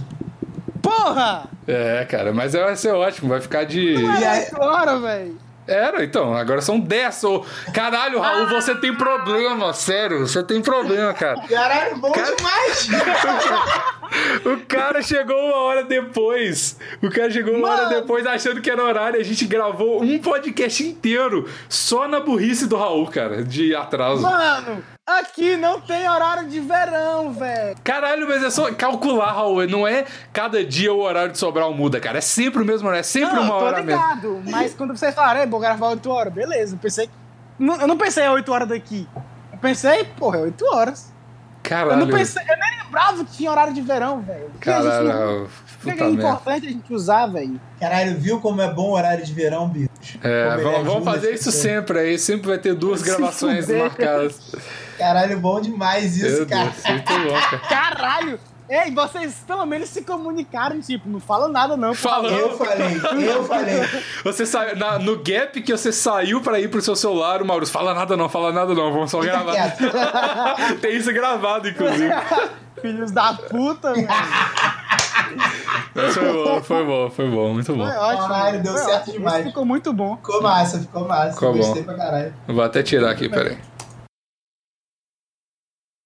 Porra! 0.96 1.44
É, 1.66 2.04
cara, 2.08 2.32
mas 2.32 2.52
vai 2.52 2.74
ser 2.76 2.92
ótimo, 2.94 3.28
vai 3.28 3.40
ficar 3.40 3.64
de. 3.64 3.94
E 3.94 4.06
aí- 4.24 4.46
Agora, 4.52 4.98
velho. 4.98 5.38
Era, 5.68 6.02
então, 6.02 6.34
agora 6.34 6.60
são 6.60 6.80
10. 6.80 7.22
Ô, 7.24 7.44
Caralho, 7.72 8.18
Raul, 8.18 8.48
você 8.48 8.74
tem 8.74 8.92
problema, 8.92 9.72
sério, 9.72 10.26
você 10.26 10.42
tem 10.42 10.60
problema, 10.60 11.14
cara. 11.14 11.40
Caralho, 11.48 11.96
bom 11.98 12.10
Cara- 12.10 12.34
demais! 12.34 12.88
O 14.44 14.66
cara 14.66 15.00
chegou 15.02 15.36
uma 15.36 15.56
hora 15.62 15.84
depois. 15.84 16.76
O 17.00 17.08
cara 17.08 17.30
chegou 17.30 17.54
uma 17.54 17.68
hora 17.68 17.82
Mano. 17.84 17.94
depois 18.00 18.26
achando 18.26 18.60
que 18.60 18.68
era 18.68 18.82
horário. 18.82 19.18
e 19.18 19.20
A 19.20 19.24
gente 19.24 19.46
gravou 19.46 20.02
um 20.02 20.18
podcast 20.18 20.82
inteiro 20.84 21.48
só 21.68 22.08
na 22.08 22.18
burrice 22.18 22.66
do 22.66 22.76
Raul, 22.76 23.06
cara, 23.06 23.44
de 23.44 23.72
atraso. 23.72 24.22
Mano, 24.22 24.82
aqui 25.18 25.56
não 25.56 25.80
tem 25.80 26.08
horário 26.08 26.48
de 26.48 26.60
verão, 26.60 27.32
velho. 27.32 27.76
Caralho, 27.82 28.28
mas 28.28 28.42
é 28.42 28.50
só 28.50 28.72
calcular, 28.72 29.32
Raul. 29.32 29.66
Não 29.66 29.86
é 29.86 30.04
cada 30.32 30.64
dia 30.64 30.92
o 30.92 31.00
horário 31.00 31.32
de 31.32 31.38
Sobral 31.38 31.72
muda, 31.74 31.98
cara. 32.00 32.18
É 32.18 32.20
sempre 32.22 32.62
o 32.62 32.64
mesmo 32.64 32.86
horário, 32.88 33.00
é 33.00 33.04
sempre 33.04 33.34
Não, 33.36 33.42
uma 33.42 33.58
tô 33.58 33.64
hora 33.64 33.82
mesmo. 33.82 34.00
ligado. 34.02 34.42
Mas 34.46 34.74
quando 34.74 34.96
vocês 34.96 35.14
falaram, 35.14 35.40
"Ei, 35.40 35.46
vou 35.46 35.60
gravar 35.60 35.88
8 35.88 36.10
horas, 36.10 36.32
beleza. 36.32 36.74
Eu 36.74 36.78
pensei. 36.78 37.10
Não, 37.58 37.80
eu 37.80 37.86
não 37.86 37.96
pensei 37.98 38.26
8 38.28 38.50
horas 38.52 38.68
daqui. 38.68 39.06
Eu 39.52 39.58
pensei, 39.58 40.04
porra, 40.04 40.38
é 40.38 40.42
8 40.42 40.64
horas. 40.74 41.12
Eu 41.62 41.62
Caralho. 41.76 42.06
não 42.06 42.08
pensei, 42.08 42.42
eu 42.42 42.56
nem 42.58 42.82
lembrava 42.84 43.24
que 43.24 43.32
tinha 43.36 43.50
horário 43.50 43.74
de 43.74 43.82
verão, 43.82 44.20
velho. 44.22 44.48
Porque 44.50 44.70
a 44.70 44.80
gente 44.80 44.90
Caralho, 44.90 45.08
não-. 45.40 45.48
Por 45.80 45.84
que 45.94 46.00
é 46.00 46.04
merda. 46.04 46.10
importante 46.18 46.66
a 46.66 46.70
gente 46.70 46.94
usar, 46.94 47.26
velho? 47.26 47.60
Caralho, 47.78 48.18
viu 48.18 48.40
como 48.40 48.60
é 48.62 48.72
bom 48.72 48.88
o 48.90 48.92
horário 48.94 49.24
de 49.24 49.32
verão, 49.32 49.68
Bigo? 49.68 49.89
É, 50.22 50.54
ele 50.54 50.62
vamos, 50.62 50.86
vamos 50.86 51.04
fazer 51.04 51.32
isso 51.34 51.50
sempre 51.52 51.98
aí. 51.98 52.18
Sempre 52.18 52.48
vai 52.48 52.58
ter 52.58 52.74
duas 52.74 53.00
Se 53.00 53.06
gravações 53.06 53.66
fuder. 53.66 53.82
marcadas. 53.82 54.40
Caralho, 54.98 55.38
bom 55.38 55.60
demais 55.60 56.16
isso, 56.16 56.38
Meu 56.38 56.46
cara. 56.46 56.64
Deus, 56.70 56.84
muito 56.86 57.12
bom, 57.12 57.40
cara. 57.40 57.58
Caralho! 57.68 58.40
Ei, 58.72 58.88
vocês 58.92 59.34
pelo 59.44 59.66
menos 59.66 59.88
se 59.88 60.02
comunicaram, 60.02 60.80
tipo, 60.80 61.08
não 61.08 61.18
falam 61.18 61.48
nada 61.48 61.76
não. 61.76 61.92
Falou. 61.92 62.30
Eu 62.30 62.56
falei, 62.56 63.00
eu 63.28 63.42
falei. 63.44 63.74
Você 64.22 64.46
saiu 64.46 64.76
na- 64.76 64.96
no 64.96 65.16
gap 65.16 65.60
que 65.60 65.72
você 65.76 65.90
saiu 65.90 66.40
pra 66.40 66.60
ir 66.60 66.70
pro 66.70 66.80
seu 66.80 66.94
celular, 66.94 67.42
o 67.42 67.44
Maurício, 67.44 67.72
fala 67.72 67.92
nada 67.92 68.16
não, 68.16 68.28
fala 68.28 68.52
nada 68.52 68.72
não, 68.72 68.92
vamos 68.92 69.10
só 69.10 69.20
Fica 69.20 69.32
gravar. 69.42 70.56
Tem 70.80 70.96
isso 70.96 71.12
gravado, 71.12 71.68
inclusive. 71.68 72.14
Filhos 72.80 73.10
da 73.10 73.34
puta, 73.34 73.92
velho. 73.92 74.06
Foi 76.12 76.32
bom, 76.32 76.62
foi 76.62 76.84
bom, 76.84 77.10
foi 77.10 77.30
bom, 77.30 77.54
muito 77.54 77.74
bom. 77.74 77.86
Foi 77.86 77.96
ótimo. 77.96 78.28
Caralho, 78.28 78.62
deu 78.62 78.72
Foi 78.72 78.82
certo 78.82 79.00
ótimo. 79.02 79.12
demais. 79.18 79.36
Esse 79.36 79.48
ficou 79.48 79.64
muito 79.64 79.92
bom. 79.92 80.16
Ficou 80.16 80.42
massa, 80.42 80.78
ficou 80.80 81.08
massa. 81.08 81.32
Ficou 81.32 81.52
bom. 81.52 81.58
Gostei 81.58 81.82
pra 81.82 81.94
caralho. 81.94 82.34
Vou 82.46 82.62
até 82.62 82.82
tirar 82.82 83.10
aqui, 83.10 83.28
peraí. 83.28 83.58